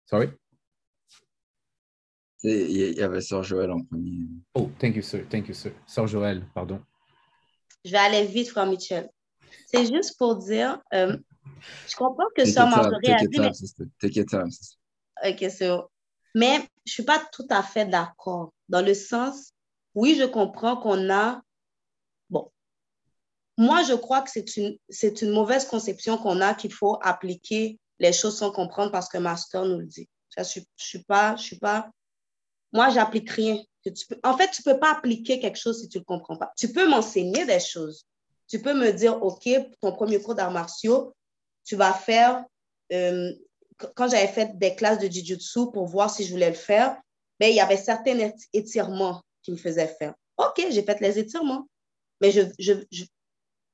Sorry. 0.06 0.28
Il 2.42 2.98
y 2.98 3.02
avait 3.02 3.20
Sœur 3.20 3.42
Joël 3.42 3.70
en 3.70 3.82
premier. 3.82 4.26
Oh, 4.54 4.68
thank 4.78 4.96
you, 4.96 5.02
sir. 5.02 5.24
Thank 5.28 5.48
you, 5.48 5.54
sir. 5.54 5.72
Sœur 5.86 6.06
Joël, 6.08 6.44
pardon. 6.54 6.80
Je 7.84 7.92
vais 7.92 7.98
aller 7.98 8.24
vite, 8.24 8.48
frère 8.48 8.66
Michel. 8.66 9.08
C'est 9.66 9.86
juste 9.86 10.18
pour 10.18 10.36
dire, 10.36 10.80
euh, 10.92 11.16
je 11.88 11.94
comprends 11.96 12.26
que 12.36 12.44
Sœur 12.44 12.68
Marjorie 12.68 13.12
a 13.12 13.18
take 13.18 13.22
your 13.24 13.30
dit, 13.30 13.40
mais 13.40 13.46
time, 13.46 13.54
sister. 13.54 13.84
Take 14.00 14.18
your 14.18 14.26
time, 14.26 14.50
sister. 14.50 14.78
Ok, 15.24 15.38
c'est 15.50 15.68
bon. 15.68 15.84
Mais 16.34 16.56
je 16.56 16.60
ne 16.62 16.92
suis 16.92 17.02
pas 17.04 17.22
tout 17.32 17.46
à 17.50 17.62
fait 17.62 17.86
d'accord. 17.86 18.52
Dans 18.68 18.84
le 18.84 18.94
sens, 18.94 19.52
oui, 19.94 20.16
je 20.18 20.24
comprends 20.24 20.76
qu'on 20.76 21.10
a. 21.10 21.42
Bon. 22.28 22.50
Moi, 23.56 23.82
je 23.82 23.94
crois 23.94 24.22
que 24.22 24.30
c'est 24.30 24.56
une, 24.56 24.76
c'est 24.88 25.22
une 25.22 25.30
mauvaise 25.30 25.66
conception 25.66 26.18
qu'on 26.18 26.40
a 26.40 26.54
qu'il 26.54 26.72
faut 26.72 26.98
appliquer 27.02 27.78
les 27.98 28.12
choses 28.12 28.38
sans 28.38 28.50
comprendre 28.50 28.90
parce 28.90 29.08
que 29.08 29.18
Master 29.18 29.64
nous 29.64 29.78
le 29.78 29.86
dit. 29.86 30.08
Ça, 30.30 30.42
je 30.42 30.60
ne 30.60 30.64
suis 30.76 31.04
pas. 31.04 31.36
Je 31.36 31.42
suis 31.42 31.58
pas 31.58 31.90
moi, 32.72 32.90
j'applique 32.90 33.30
rien. 33.30 33.58
En 34.22 34.36
fait, 34.36 34.50
tu 34.50 34.62
ne 34.64 34.72
peux 34.72 34.78
pas 34.78 34.92
appliquer 34.92 35.40
quelque 35.40 35.58
chose 35.58 35.80
si 35.80 35.88
tu 35.88 35.98
ne 35.98 36.02
le 36.02 36.04
comprends 36.04 36.36
pas. 36.36 36.52
Tu 36.56 36.72
peux 36.72 36.88
m'enseigner 36.88 37.44
des 37.44 37.60
choses. 37.60 38.06
Tu 38.48 38.60
peux 38.60 38.74
me 38.74 38.92
dire, 38.92 39.22
OK, 39.22 39.48
ton 39.80 39.92
premier 39.92 40.20
cours 40.20 40.34
d'arts 40.34 40.50
martiaux, 40.50 41.14
tu 41.64 41.76
vas 41.76 41.92
faire 41.92 42.44
euh, 42.92 43.32
quand 43.94 44.08
j'avais 44.08 44.28
fait 44.28 44.56
des 44.58 44.74
classes 44.74 44.98
de 44.98 45.06
Jiu-Jitsu 45.06 45.70
pour 45.72 45.86
voir 45.86 46.10
si 46.10 46.24
je 46.24 46.32
voulais 46.32 46.50
le 46.50 46.56
faire, 46.56 46.96
ben, 47.40 47.48
il 47.48 47.56
y 47.56 47.60
avait 47.60 47.76
certains 47.76 48.14
éti- 48.14 48.48
étirements 48.52 49.22
qui 49.42 49.50
me 49.50 49.56
faisaient 49.56 49.94
faire. 49.98 50.14
OK, 50.36 50.64
j'ai 50.70 50.82
fait 50.82 51.00
les 51.00 51.18
étirements. 51.18 51.66
Mais 52.20 52.30
je, 52.30 52.42
je, 52.58 52.74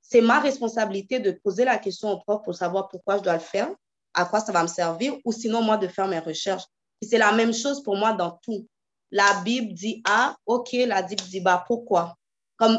c'est 0.01 0.21
ma 0.21 0.41
responsabilité 0.41 1.21
de 1.21 1.33
poser 1.33 1.65
la 1.65 1.77
question 1.79 2.11
au 2.11 2.19
prof 2.19 2.43
pour 2.43 2.55
savoir 2.55 2.89
pourquoi 2.89 3.19
je 3.19 3.23
dois 3.23 3.35
le 3.35 3.41
faire, 3.41 3.69
à 4.15 4.25
quoi 4.25 4.41
ça 4.41 4.53
va 4.53 4.63
me 4.63 4.69
servir, 4.69 5.17
ou 5.25 5.33
sinon, 5.33 5.63
moi, 5.63 5.77
de 5.77 5.87
faire 5.89 6.09
mes 6.09 6.19
recherches. 6.19 6.65
C'est 7.03 7.19
la 7.19 7.33
même 7.33 7.53
chose 7.53 7.83
pour 7.83 7.97
moi 7.97 8.13
dans 8.13 8.39
tout. 8.43 8.67
La 9.11 9.41
Bible 9.45 9.73
dit 9.73 10.03
A, 10.05 10.37
OK, 10.47 10.73
la 10.73 11.03
Bible 11.03 11.23
dit 11.25 11.41
bah, 11.41 11.65
pourquoi? 11.67 12.17
Comme 12.57 12.79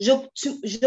je, 0.00 0.12
tu- 0.34 0.58
je, 0.62 0.78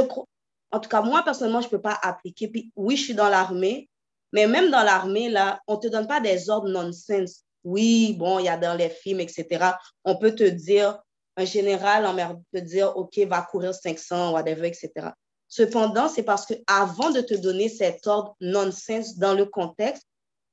en 0.71 0.79
tout 0.79 0.89
cas, 0.89 1.01
moi, 1.01 1.23
personnellement, 1.23 1.61
je 1.61 1.67
ne 1.67 1.71
peux 1.71 1.81
pas 1.81 1.99
appliquer. 2.01 2.47
Puis, 2.47 2.71
oui, 2.75 2.95
je 2.95 3.03
suis 3.03 3.13
dans 3.13 3.29
l'armée, 3.29 3.89
mais 4.31 4.47
même 4.47 4.71
dans 4.71 4.83
l'armée, 4.83 5.33
on 5.67 5.75
ne 5.75 5.79
te 5.79 5.87
donne 5.87 6.07
pas 6.07 6.19
des 6.21 6.49
ordres 6.49 6.69
nonsense. 6.69 7.43
Oui, 7.63 8.15
bon, 8.17 8.39
il 8.39 8.45
y 8.45 8.49
a 8.49 8.57
dans 8.57 8.75
les 8.75 8.89
films, 8.89 9.19
etc. 9.19 9.75
On 10.03 10.17
peut 10.17 10.33
te 10.33 10.43
dire, 10.43 10.99
un 11.37 11.45
général, 11.45 12.05
on 12.05 12.43
peut 12.51 12.61
dire, 12.61 12.95
OK, 12.97 13.17
va 13.27 13.41
courir 13.41 13.73
500, 13.73 14.31
whatever, 14.31 14.67
etc. 14.67 15.09
Cependant, 15.47 16.07
c'est 16.07 16.23
parce 16.23 16.45
qu'avant 16.45 17.11
de 17.11 17.21
te 17.21 17.33
donner 17.33 17.67
cet 17.67 18.07
ordre 18.07 18.35
nonsense 18.39 19.17
dans 19.17 19.33
le 19.33 19.45
contexte, 19.45 20.07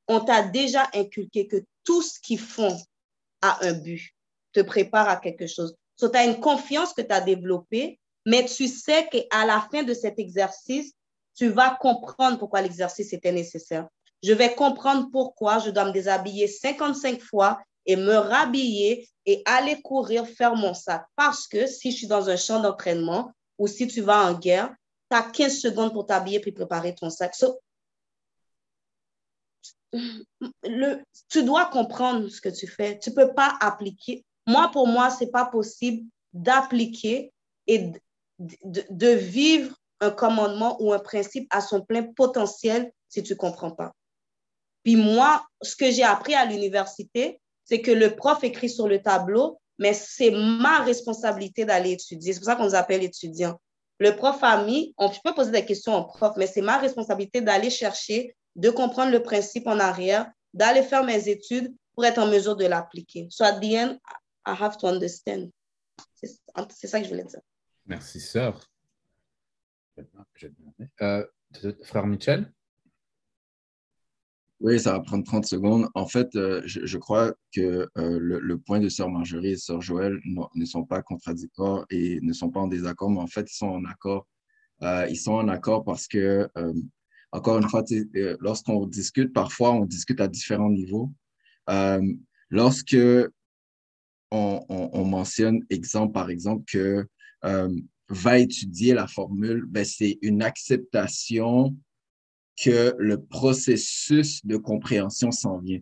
on 0.08 0.20
t'a 0.20 0.42
déjà 0.42 0.88
inculqué 0.92 1.46
que 1.46 1.64
tout 1.84 2.02
ce 2.02 2.18
qu'ils 2.20 2.40
font 2.40 2.76
a 3.42 3.64
un 3.64 3.72
but, 3.74 4.12
te 4.52 4.60
prépare 4.60 5.08
à 5.08 5.16
quelque 5.16 5.46
chose. 5.46 5.74
So, 5.96 6.08
tu 6.08 6.16
as 6.16 6.24
une 6.24 6.40
confiance 6.40 6.92
que 6.92 7.02
tu 7.02 7.12
as 7.12 7.20
développée, 7.20 7.98
mais 8.26 8.44
tu 8.44 8.68
sais 8.68 9.08
qu'à 9.08 9.46
la 9.46 9.66
fin 9.72 9.82
de 9.82 9.94
cet 9.94 10.18
exercice, 10.18 10.92
tu 11.34 11.48
vas 11.48 11.76
comprendre 11.80 12.38
pourquoi 12.38 12.62
l'exercice 12.62 13.12
était 13.12 13.32
nécessaire. 13.32 13.86
Je 14.22 14.32
vais 14.32 14.54
comprendre 14.54 15.08
pourquoi 15.12 15.60
je 15.60 15.70
dois 15.70 15.84
me 15.84 15.92
déshabiller 15.92 16.48
55 16.48 17.20
fois 17.20 17.60
et 17.86 17.96
me 17.96 18.16
rhabiller 18.16 19.08
et 19.24 19.42
aller 19.44 19.80
courir 19.80 20.26
faire 20.26 20.56
mon 20.56 20.74
sac. 20.74 21.04
Parce 21.16 21.46
que 21.46 21.66
si 21.66 21.90
je 21.92 21.96
suis 21.96 22.06
dans 22.06 22.28
un 22.28 22.36
champ 22.36 22.60
d'entraînement 22.60 23.32
ou 23.56 23.66
si 23.66 23.86
tu 23.86 24.00
vas 24.00 24.24
en 24.24 24.34
guerre, 24.34 24.74
tu 25.10 25.16
as 25.16 25.22
15 25.22 25.58
secondes 25.58 25.92
pour 25.92 26.06
t'habiller 26.06 26.40
puis 26.40 26.52
préparer 26.52 26.94
ton 26.94 27.08
sac. 27.10 27.34
Le, 29.92 31.02
tu 31.30 31.44
dois 31.44 31.66
comprendre 31.66 32.28
ce 32.28 32.40
que 32.40 32.48
tu 32.48 32.66
fais. 32.66 32.98
Tu 32.98 33.10
ne 33.10 33.14
peux 33.14 33.32
pas 33.32 33.56
appliquer. 33.60 34.24
Moi, 34.48 34.70
pour 34.72 34.86
moi, 34.86 35.10
ce 35.10 35.24
n'est 35.24 35.30
pas 35.30 35.44
possible 35.44 36.08
d'appliquer 36.32 37.34
et 37.66 37.92
de 38.38 39.08
vivre 39.08 39.76
un 40.00 40.10
commandement 40.10 40.80
ou 40.80 40.94
un 40.94 40.98
principe 40.98 41.46
à 41.50 41.60
son 41.60 41.82
plein 41.82 42.02
potentiel 42.14 42.90
si 43.10 43.22
tu 43.22 43.34
ne 43.34 43.38
comprends 43.38 43.72
pas. 43.72 43.92
Puis 44.84 44.96
moi, 44.96 45.44
ce 45.60 45.76
que 45.76 45.90
j'ai 45.90 46.02
appris 46.02 46.34
à 46.34 46.46
l'université, 46.46 47.42
c'est 47.64 47.82
que 47.82 47.90
le 47.90 48.16
prof 48.16 48.42
écrit 48.42 48.70
sur 48.70 48.88
le 48.88 49.02
tableau, 49.02 49.60
mais 49.78 49.92
c'est 49.92 50.30
ma 50.30 50.78
responsabilité 50.78 51.66
d'aller 51.66 51.92
étudier. 51.92 52.32
C'est 52.32 52.38
pour 52.38 52.46
ça 52.46 52.56
qu'on 52.56 52.64
nous 52.64 52.74
appelle 52.74 53.02
étudiants. 53.02 53.60
Le 53.98 54.16
prof 54.16 54.38
a 54.42 54.64
mis, 54.64 54.94
on 54.96 55.10
peut 55.10 55.34
poser 55.34 55.50
des 55.50 55.66
questions 55.66 55.94
au 55.94 56.04
prof, 56.04 56.32
mais 56.38 56.46
c'est 56.46 56.62
ma 56.62 56.78
responsabilité 56.78 57.42
d'aller 57.42 57.68
chercher, 57.68 58.34
de 58.56 58.70
comprendre 58.70 59.12
le 59.12 59.22
principe 59.22 59.66
en 59.66 59.78
arrière, 59.78 60.30
d'aller 60.54 60.82
faire 60.82 61.04
mes 61.04 61.28
études 61.28 61.74
pour 61.94 62.06
être 62.06 62.18
en 62.18 62.28
mesure 62.28 62.56
de 62.56 62.64
l'appliquer. 62.64 63.26
So 63.28 63.44
at 63.44 63.60
the 63.60 63.74
end, 63.74 63.98
I 64.48 64.54
have 64.58 64.76
to 64.78 64.86
understand. 64.88 65.50
C'est 66.14 66.30
c'est 66.70 66.86
ça 66.86 66.98
que 67.00 67.04
je 67.04 67.10
voulais 67.10 67.24
dire. 67.24 67.40
Merci, 67.86 68.20
sœur. 68.20 68.60
Euh, 71.02 71.24
frère 71.84 72.06
Michel? 72.06 72.52
Oui, 74.60 74.80
ça 74.80 74.92
va 74.92 75.00
prendre 75.00 75.24
30 75.24 75.46
secondes. 75.46 75.88
En 75.94 76.06
fait, 76.06 76.34
euh, 76.34 76.60
je, 76.64 76.84
je 76.84 76.98
crois 76.98 77.32
que 77.54 77.88
euh, 77.96 78.18
le, 78.18 78.40
le 78.40 78.58
point 78.58 78.80
de 78.80 78.88
Sœur 78.88 79.08
Marjorie 79.08 79.52
et 79.52 79.56
Sœur 79.56 79.80
Joël 79.80 80.18
no- 80.24 80.48
ne 80.54 80.64
sont 80.64 80.84
pas 80.84 81.00
contradictoires 81.02 81.86
et 81.90 82.18
ne 82.22 82.32
sont 82.32 82.50
pas 82.50 82.60
en 82.60 82.66
désaccord, 82.66 83.08
mais 83.10 83.20
en 83.20 83.28
fait, 83.28 83.48
ils 83.50 83.56
sont 83.56 83.68
en 83.68 83.84
accord. 83.84 84.26
Euh, 84.82 85.06
ils 85.08 85.16
sont 85.16 85.32
en 85.34 85.46
accord 85.48 85.84
parce 85.84 86.08
que, 86.08 86.48
euh, 86.56 86.72
encore 87.30 87.58
une 87.58 87.68
fois, 87.68 87.84
euh, 87.92 88.36
lorsqu'on 88.40 88.86
discute, 88.86 89.32
parfois, 89.32 89.72
on 89.72 89.84
discute 89.84 90.20
à 90.20 90.26
différents 90.28 90.70
niveaux. 90.70 91.12
Euh, 91.70 92.00
lorsque 92.50 92.96
on, 94.30 94.64
on- 94.68 94.90
on 94.92 95.04
mentionne, 95.04 95.64
exemple 95.70 96.12
par 96.12 96.30
exemple, 96.30 96.64
que 96.70 97.06
euh, 97.44 97.80
va 98.08 98.38
étudier 98.38 98.94
la 98.94 99.06
formule, 99.06 99.64
ben, 99.66 99.84
c'est 99.84 100.18
une 100.22 100.42
acceptation 100.42 101.76
que 102.62 102.94
le 102.98 103.22
processus 103.22 104.44
de 104.44 104.56
compréhension 104.56 105.30
s'en 105.30 105.58
vient. 105.58 105.80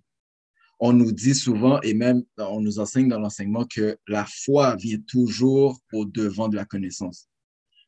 On 0.79 0.93
nous 0.93 1.13
dit 1.13 1.35
souvent, 1.35 1.81
et 1.81 1.95
même 1.95 2.23
on 2.37 2.61
nous 2.61 2.79
enseigne 2.79 3.09
dans 3.09 3.19
l'enseignement, 3.19 3.65
que 3.65 3.97
la 4.07 4.27
foi 4.27 4.77
vient 4.77 4.99
toujours 5.07 5.81
au 5.93 6.05
devant 6.05 6.49
de 6.49 6.57
la 6.57 6.67
connaissance. 6.67 7.29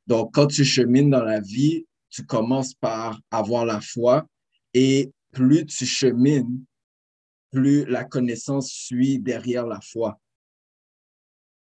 Donc, 0.06 0.32
quand 0.32 0.46
tu 0.46 0.64
chemines 0.64 1.10
dans 1.10 1.22
la 1.22 1.40
vie, 1.40 1.86
tu 2.08 2.24
commences 2.24 2.72
par 2.72 3.20
avoir 3.30 3.66
la 3.66 3.82
foi 3.82 4.26
et 4.72 5.12
plus 5.32 5.66
tu 5.66 5.84
chemines, 5.84 6.64
plus 7.52 7.84
la 7.84 8.04
connaissance 8.04 8.70
suit 8.70 9.18
derrière 9.18 9.66
la 9.66 9.80
foi. 9.82 10.18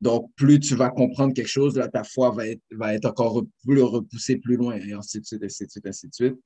Donc, 0.00 0.30
plus 0.34 0.58
tu 0.60 0.74
vas 0.76 0.90
comprendre 0.90 1.34
quelque 1.34 1.48
chose, 1.48 1.76
là, 1.76 1.88
ta 1.88 2.04
foi 2.04 2.30
va 2.30 2.46
être, 2.46 2.62
va 2.70 2.94
être 2.94 3.04
encore 3.04 3.42
plus 3.64 3.82
repoussée 3.82 4.36
plus 4.36 4.56
loin, 4.56 4.76
et 4.76 4.92
ainsi 4.92 5.20
de 5.20 5.26
suite, 5.26 5.42
ainsi 5.44 5.66
de 5.66 5.70
suite, 5.70 5.86
ainsi 5.86 6.08
de 6.08 6.14
suite. 6.14 6.36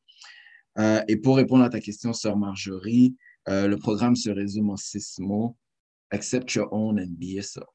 Euh, 0.79 1.03
et 1.07 1.17
pour 1.17 1.37
répondre 1.37 1.63
à 1.63 1.71
ta 1.71 1.81
question, 1.81 2.13
Sœur 2.13 2.37
Marjorie, 2.37 3.15
euh, 3.49 3.69
le 3.69 3.77
programme 3.77 4.17
se 4.17 4.31
résume 4.31 4.71
en 4.71 4.77
six 4.77 5.19
mots. 5.21 5.57
Accept 6.11 6.55
your 6.55 6.73
own 6.73 6.99
and 6.99 7.17
be 7.19 7.27
yourself. 7.27 7.69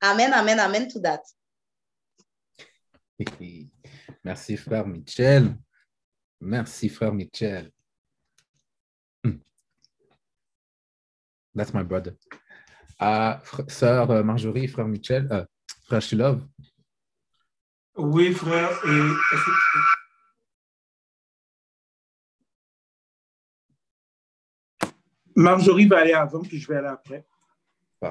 Amen, 0.00 0.32
amen, 0.32 0.58
amen 0.58 0.88
to 0.88 1.00
that. 1.00 1.22
Merci, 4.24 4.56
frère 4.56 4.86
Michel. 4.86 5.56
Merci, 6.40 6.88
frère 6.88 7.12
Michel. 7.12 7.73
That's 11.54 11.72
my 11.72 11.84
brother. 11.84 12.14
Fr- 13.00 13.68
sœur 13.68 14.10
euh, 14.10 14.22
Marjorie, 14.22 14.66
frère 14.68 14.86
Michel, 14.86 15.28
euh, 15.30 15.44
frère 15.86 16.02
Shilov. 16.02 16.42
Oui, 17.96 18.32
frère. 18.32 18.70
Et 18.86 19.00
Marjorie 25.36 25.86
va 25.86 25.98
aller 25.98 26.12
avant, 26.12 26.42
puis 26.42 26.58
je 26.58 26.68
vais 26.68 26.76
aller 26.76 26.88
après. 26.88 27.24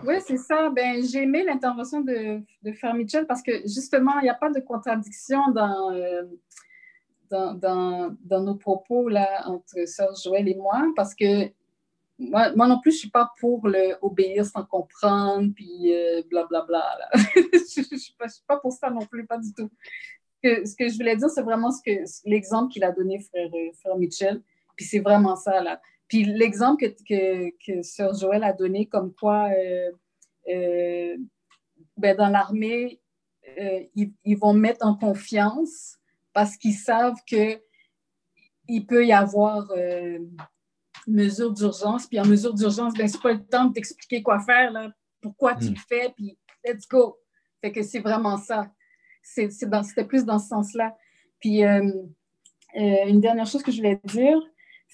Oui, 0.06 0.16
c'est 0.26 0.38
ça. 0.38 0.70
Ben, 0.70 1.04
j'ai 1.04 1.24
aimé 1.24 1.44
l'intervention 1.44 2.02
de, 2.02 2.42
de 2.64 2.72
Frère 2.74 2.96
Mitchell 2.96 3.28
parce 3.28 3.44
que 3.44 3.62
justement, 3.62 4.20
il 4.20 4.24
n'y 4.24 4.30
a 4.30 4.34
pas 4.34 4.50
de 4.50 4.60
contradiction 4.60 5.52
dans, 5.52 5.92
euh, 5.92 6.24
dans, 7.30 7.54
dans, 7.54 8.18
dans 8.22 8.42
nos 8.42 8.56
propos 8.56 9.08
là, 9.10 9.48
entre 9.48 9.88
Sœur 9.88 10.16
Joël 10.16 10.48
et 10.48 10.56
moi 10.56 10.92
parce 10.96 11.14
que 11.14 11.52
moi, 12.30 12.54
moi 12.56 12.68
non 12.68 12.80
plus, 12.80 12.92
je 12.92 12.98
ne 12.98 13.00
suis 13.00 13.10
pas 13.10 13.32
pour 13.40 13.68
le 13.68 13.96
obéir 14.02 14.46
sans 14.46 14.64
comprendre, 14.64 15.52
puis 15.56 15.94
euh, 15.94 16.22
blablabla. 16.30 16.98
là. 17.00 17.10
je 17.36 17.80
ne 17.80 17.98
suis, 17.98 18.00
suis 18.00 18.44
pas 18.48 18.58
pour 18.58 18.72
ça 18.72 18.90
non 18.90 19.06
plus, 19.06 19.26
pas 19.26 19.38
du 19.38 19.54
tout. 19.54 19.70
ce 20.44 20.76
que 20.76 20.90
je 20.90 20.96
voulais 20.96 21.16
dire, 21.16 21.30
c'est 21.30 21.42
vraiment 21.42 21.72
l'exemple 22.26 22.72
qu'il 22.72 22.84
a 22.84 22.92
donné, 22.92 23.20
frère, 23.20 23.50
euh, 23.54 23.72
frère 23.80 23.98
Mitchell. 23.98 24.42
Puis 24.76 24.86
c'est 24.86 25.00
vraiment 25.00 25.36
ça, 25.36 25.62
là. 25.62 25.82
Puis 26.08 26.26
l'exemple 26.26 26.84
que, 26.84 27.04
que, 27.08 27.52
que 27.66 27.82
Sœur 27.82 28.14
Joël 28.14 28.44
a 28.44 28.54
donné, 28.54 28.88
comme 28.88 29.14
quoi 29.14 29.50
euh, 29.50 29.92
euh, 30.50 31.18
ben 31.98 32.16
dans 32.18 32.30
l'armée, 32.30 33.00
ils, 33.96 34.14
ils, 34.24 34.38
vont 34.38 34.54
mettre 34.54 34.86
en 34.86 34.96
confiance 34.96 35.98
parce 36.34 36.58
qu'ils 36.58 36.76
savent 36.76 37.20
que 37.30 37.62
il 38.68 38.86
peut 38.86 39.06
y 39.06 39.12
avoir 39.12 39.70
mesure 41.08 41.52
d'urgence. 41.52 42.08
Puis 42.08 42.20
en 42.20 42.26
mesure 42.26 42.54
d'urgence, 42.54 42.94
ben, 42.94 43.08
c'est 43.08 43.22
pas 43.22 43.34
le 43.34 43.44
temps 43.46 43.66
de 43.66 43.74
t'expliquer 43.74 44.22
quoi 44.22 44.40
faire, 44.40 44.72
là, 44.72 44.90
pourquoi 45.22 45.56
tu 45.56 45.70
hmm. 45.70 45.74
le 45.74 45.80
fais, 45.88 46.14
puis 46.16 46.38
let's 46.66 46.88
go. 46.88 47.18
Fait 47.62 47.72
que 47.72 47.82
c'est 47.82 48.00
vraiment 48.00 48.38
ça. 48.38 48.70
C'était 49.22 50.06
plus 50.06 50.26
dans 50.26 50.40
ce 50.40 50.50
sens-là. 50.50 50.96
Puis 51.40 51.64
euh, 51.64 51.82
euh, 52.76 53.06
une 53.08 53.22
dernière 53.22 53.46
chose 53.46 53.64
que 53.64 53.72
je 53.72 53.78
voulais 53.78 54.00
dire, 54.06 54.38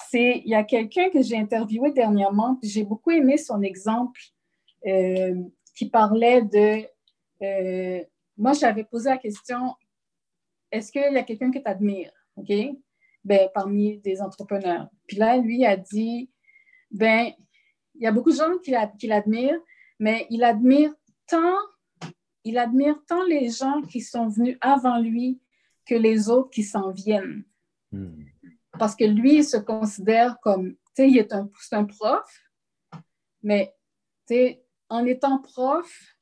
c'est 0.10 0.42
il 0.46 0.50
y 0.50 0.56
a 0.56 0.64
quelqu'un 0.64 1.10
que 1.10 1.22
j'ai 1.22 1.38
interviewé 1.38 1.92
dernièrement, 1.92 2.56
puis 2.56 2.70
j'ai 2.70 2.84
beaucoup 2.84 3.12
aimé 3.12 3.38
son 3.38 3.62
exemple 3.62 4.20
euh, 4.86 5.36
qui 5.76 5.90
parlait 5.90 6.44
de. 6.44 6.86
moi, 8.38 8.54
j'avais 8.54 8.84
posé 8.84 9.10
la 9.10 9.18
question 9.18 9.76
est-ce 10.72 10.92
qu'il 10.92 11.02
y 11.02 11.18
a 11.18 11.24
quelqu'un 11.24 11.52
que 11.52 11.60
tu 11.60 11.66
admires? 11.66 12.12
OK? 12.36 12.52
Ben, 13.30 13.48
parmi 13.54 14.00
des 14.00 14.24
entrepreneurs. 14.24 14.90
Puis 15.06 15.16
là, 15.16 15.38
lui 15.38 15.64
a 15.64 15.78
dit 15.78 16.32
ben, 16.90 17.32
il 17.94 18.02
y 18.02 18.08
a 18.08 18.12
beaucoup 18.12 18.32
de 18.32 18.36
gens 18.36 18.58
qui, 18.64 18.74
qui 18.98 19.06
l'admirent, 19.06 19.62
mais 20.00 20.26
il 20.32 20.44
admire 20.44 20.92
tant 21.28 21.56
il 22.44 22.58
admire 22.58 23.00
tant 23.08 23.24
les 23.26 23.52
gens 23.52 23.84
qui 23.84 24.02
sont 24.02 24.28
venus 24.28 24.58
avant 24.62 25.00
lui 25.00 25.40
que 25.86 25.94
les 25.94 26.28
autres 26.30 26.50
qui 26.50 26.64
s'en 26.64 26.90
viennent. 26.90 27.44
Hmm. 27.92 28.24
Parce 28.80 28.96
que 28.96 29.04
lui, 29.04 29.36
il 29.36 29.44
se 29.44 29.58
considère 29.58 30.40
comme, 30.40 30.72
tu 30.72 30.78
sais, 30.96 31.10
il 31.10 31.18
est 31.20 31.32
un, 31.32 31.48
un 31.74 31.84
prof, 31.84 32.28
mais 33.44 33.76
tu 34.28 34.34
sais, 34.34 34.64
en 34.90 35.06
étant 35.06 35.40
prof, 35.40 36.16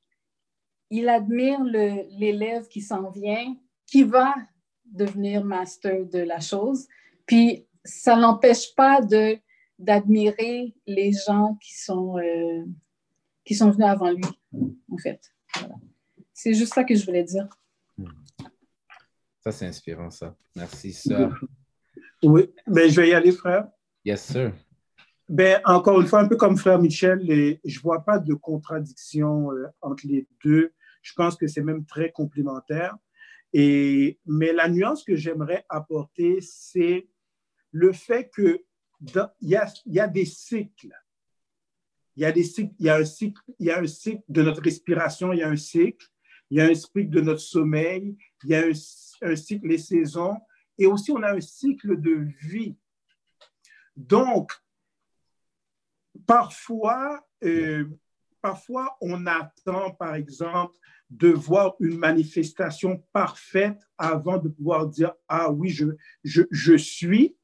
il 0.90 1.08
admire 1.08 1.64
l'élève 1.64 2.68
qui 2.68 2.82
s'en 2.82 3.10
vient, 3.10 3.56
qui 3.86 4.04
va 4.04 4.36
devenir 4.92 5.44
master 5.44 6.06
de 6.06 6.20
la 6.20 6.40
chose. 6.40 6.88
Puis, 7.26 7.66
ça 7.84 8.16
n'empêche 8.16 8.74
pas 8.76 9.02
de 9.02 9.38
d'admirer 9.80 10.74
les 10.88 11.12
gens 11.12 11.56
qui 11.62 11.78
sont, 11.78 12.18
euh, 12.18 12.66
qui 13.46 13.54
sont 13.54 13.70
venus 13.70 13.86
avant 13.86 14.12
lui, 14.12 14.26
en 14.92 14.98
fait. 14.98 15.22
Voilà. 15.60 15.76
C'est 16.34 16.54
juste 16.54 16.74
ça 16.74 16.84
que 16.84 16.96
je 16.96 17.06
voulais 17.06 17.24
dire. 17.24 17.48
Hmm. 17.98 18.08
Ça, 19.42 19.52
c'est 19.52 19.66
inspirant, 19.68 20.10
ça. 20.10 20.36
Merci, 20.56 20.94
sœur. 20.94 21.40
Oui, 22.24 22.50
mais 22.66 22.74
ben, 22.74 22.90
je 22.90 23.02
vais 23.02 23.10
y 23.10 23.14
aller, 23.14 23.32
frère. 23.32 23.68
Yes, 24.04 24.24
sir. 24.24 24.52
Ben, 25.30 25.62
encore 25.66 26.02
une 26.02 26.08
fois, 26.08 26.22
un 26.22 26.28
peu 26.28 26.38
comme 26.38 26.58
frère 26.58 26.80
Michel, 26.80 27.22
je 27.24 27.78
ne 27.78 27.82
vois 27.82 28.04
pas 28.04 28.18
de 28.18 28.34
contradiction 28.34 29.52
euh, 29.52 29.68
entre 29.82 30.08
les 30.08 30.28
deux. 30.44 30.74
Je 31.02 31.14
pense 31.14 31.36
que 31.36 31.48
c'est 31.48 31.62
même 31.62 31.86
très 31.86 32.12
complémentaire. 32.12 32.98
Et, 33.54 34.20
mais 34.26 34.54
la 34.54 34.68
nuance 34.68 35.04
que 35.04 35.16
j'aimerais 35.16 35.66
apporter, 35.70 36.40
c'est 36.42 37.08
le 37.72 37.94
fait 37.94 38.30
qu'il 38.34 38.60
y 39.42 39.56
a, 39.56 39.74
y 39.86 40.00
a 40.00 40.08
des 40.08 40.26
cycles. 40.26 40.94
Il 42.16 42.24
y 42.24 42.26
a, 42.26 42.32
des 42.32 42.44
cycles, 42.44 42.74
il, 42.80 42.88
y 42.88 42.90
a 42.90 42.98
un 42.98 43.06
cycle, 43.06 43.42
il 43.60 43.68
y 43.68 43.72
a 43.72 43.80
un 43.80 43.86
cycle 43.86 44.24
de 44.28 44.42
notre 44.42 44.62
respiration, 44.62 45.34
il 45.34 45.40
y 45.40 45.44
a 45.44 45.50
un 45.50 45.56
cycle 45.56 46.08
il 46.50 46.58
y 46.58 46.62
a 46.62 46.66
un 46.66 46.76
cycle 46.76 47.10
de 47.10 47.22
notre 47.22 47.42
sommeil, 47.42 48.18
il 48.44 48.50
y 48.50 48.56
a 48.56 48.66
un, 48.66 49.36
cycle 49.36 49.68
des 49.68 49.78
saisons, 49.78 50.38
et 50.78 50.86
aussi 50.86 51.12
on 51.12 51.22
a 51.24 51.34
un 51.34 51.42
cycle 51.42 52.00
de 52.00 52.28
vie. 52.42 52.76
Donc, 53.96 54.52
parfois, 56.26 57.28
euh, 57.44 57.86
parfois 58.48 58.96
on 59.02 59.26
attend, 59.26 59.92
par 59.92 60.16
exemple, 60.16 60.78
de 61.10 61.28
voir 61.28 61.76
une 61.82 61.98
manifestation 61.98 63.04
parfaite 63.12 63.78
avant 63.98 64.38
de 64.38 64.48
pouvoir 64.48 64.88
dire, 64.88 65.12
ah 65.28 65.52
oui, 65.52 65.68
je, 65.68 65.88
je, 66.24 66.44
je 66.50 66.78
suis. 66.78 67.36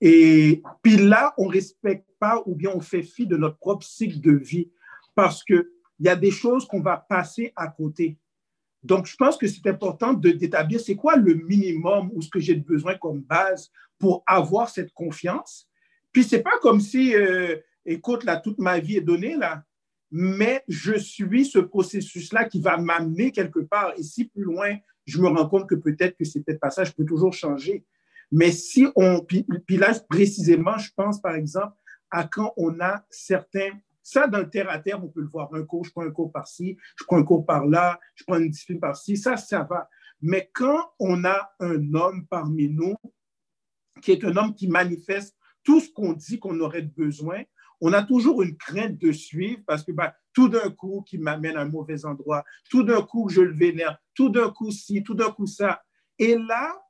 Et 0.00 0.62
puis 0.82 0.96
là, 0.96 1.34
on 1.36 1.48
ne 1.48 1.52
respecte 1.52 2.08
pas 2.18 2.42
ou 2.46 2.54
bien 2.54 2.70
on 2.74 2.80
fait 2.80 3.02
fi 3.02 3.26
de 3.26 3.36
notre 3.36 3.58
propre 3.58 3.84
cycle 3.84 4.20
de 4.22 4.32
vie 4.32 4.70
parce 5.14 5.44
que 5.44 5.70
il 5.98 6.06
y 6.06 6.08
a 6.08 6.16
des 6.16 6.30
choses 6.30 6.66
qu'on 6.66 6.80
va 6.80 6.96
passer 6.96 7.52
à 7.54 7.68
côté. 7.68 8.18
Donc, 8.82 9.04
je 9.06 9.16
pense 9.16 9.36
que 9.36 9.46
c'est 9.46 9.66
important 9.66 10.14
d'établir 10.14 10.80
c'est 10.80 10.96
quoi 10.96 11.16
le 11.16 11.34
minimum 11.34 12.10
ou 12.14 12.22
ce 12.22 12.30
que 12.30 12.40
j'ai 12.40 12.54
besoin 12.54 12.94
comme 12.96 13.20
base 13.20 13.70
pour 13.98 14.22
avoir 14.26 14.70
cette 14.70 14.92
confiance. 14.92 15.68
Puis, 16.10 16.24
c'est 16.24 16.42
pas 16.42 16.58
comme 16.62 16.80
si, 16.80 17.14
euh, 17.14 17.56
écoute, 17.84 18.24
là, 18.24 18.36
toute 18.36 18.58
ma 18.58 18.78
vie 18.78 18.96
est 18.96 19.02
donnée, 19.02 19.36
là, 19.36 19.62
mais 20.10 20.62
je 20.68 20.98
suis 20.98 21.44
ce 21.44 21.58
processus-là 21.58 22.44
qui 22.44 22.60
va 22.60 22.76
m'amener 22.76 23.32
quelque 23.32 23.60
part. 23.60 23.92
Et 23.96 24.02
si 24.02 24.26
plus 24.26 24.44
loin, 24.44 24.76
je 25.04 25.20
me 25.20 25.28
rends 25.28 25.48
compte 25.48 25.68
que 25.68 25.74
peut-être 25.74 26.16
que 26.16 26.24
c'est 26.24 26.40
peut-être 26.40 26.60
pas 26.60 26.70
ça, 26.70 26.84
je 26.84 26.92
peux 26.92 27.04
toujours 27.04 27.32
changer. 27.32 27.84
Mais 28.30 28.50
si 28.50 28.86
on, 28.96 29.20
puis, 29.20 29.46
précisément, 30.08 30.78
je 30.78 30.90
pense 30.96 31.20
par 31.20 31.34
exemple 31.34 31.74
à 32.10 32.24
quand 32.24 32.52
on 32.56 32.80
a 32.80 33.04
certains 33.10 33.70
ça, 34.02 34.28
dans 34.28 34.38
le 34.38 34.48
terre 34.48 34.70
à 34.70 34.78
terre, 34.78 35.02
on 35.02 35.08
peut 35.08 35.20
le 35.20 35.26
voir. 35.26 35.52
Un 35.52 35.64
cours, 35.64 35.84
je 35.84 35.90
prends 35.90 36.06
un 36.06 36.12
cours 36.12 36.30
par-ci, 36.30 36.78
je 36.96 37.02
prends 37.02 37.16
un 37.16 37.24
cours 37.24 37.44
par-là, 37.44 37.98
je 38.14 38.22
prends 38.22 38.38
une 38.38 38.50
discipline 38.50 38.78
par-ci. 38.78 39.16
Ça, 39.16 39.36
ça 39.36 39.64
va. 39.64 39.88
Mais 40.20 40.48
quand 40.54 40.92
on 41.00 41.24
a 41.24 41.50
un 41.58 41.92
homme 41.92 42.24
parmi 42.30 42.68
nous 42.68 42.94
qui 44.00 44.12
est 44.12 44.24
un 44.24 44.36
homme 44.36 44.54
qui 44.54 44.68
manifeste 44.68 45.36
tout 45.64 45.80
ce 45.80 45.90
qu'on 45.90 46.12
dit 46.12 46.38
qu'on 46.38 46.60
aurait 46.60 46.82
besoin, 46.82 47.42
on 47.80 47.92
a 47.92 48.02
toujours 48.02 48.42
une 48.42 48.56
crainte 48.56 48.98
de 48.98 49.12
suivre 49.12 49.62
parce 49.66 49.82
que 49.82 49.92
bah, 49.92 50.14
tout 50.32 50.48
d'un 50.48 50.70
coup, 50.70 51.02
qui 51.06 51.18
m'amène 51.18 51.56
à 51.56 51.62
un 51.62 51.68
mauvais 51.68 52.04
endroit, 52.04 52.44
tout 52.70 52.82
d'un 52.82 53.02
coup, 53.02 53.28
je 53.28 53.40
le 53.40 53.54
vénère, 53.54 53.98
tout 54.14 54.28
d'un 54.28 54.50
coup, 54.50 54.70
ci, 54.70 55.02
tout 55.02 55.14
d'un 55.14 55.30
coup, 55.30 55.46
ça. 55.46 55.82
Et 56.18 56.36
là, 56.36 56.82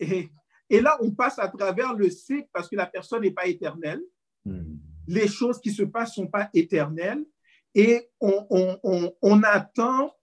et, 0.00 0.80
là, 0.80 0.96
on 1.00 1.10
passe 1.12 1.38
à 1.38 1.48
travers 1.48 1.94
le 1.94 2.08
cycle 2.10 2.48
parce 2.52 2.68
que 2.68 2.76
la 2.76 2.86
personne 2.86 3.22
n'est 3.22 3.30
pas 3.30 3.46
éternelle. 3.46 4.00
Hmm 4.44 4.76
les 5.06 5.28
choses 5.28 5.60
qui 5.60 5.70
se 5.70 5.82
passent 5.82 6.16
ne 6.16 6.24
sont 6.24 6.30
pas 6.30 6.48
éternelles 6.54 7.24
et 7.74 8.10
on, 8.20 9.42
attend, 9.44 10.14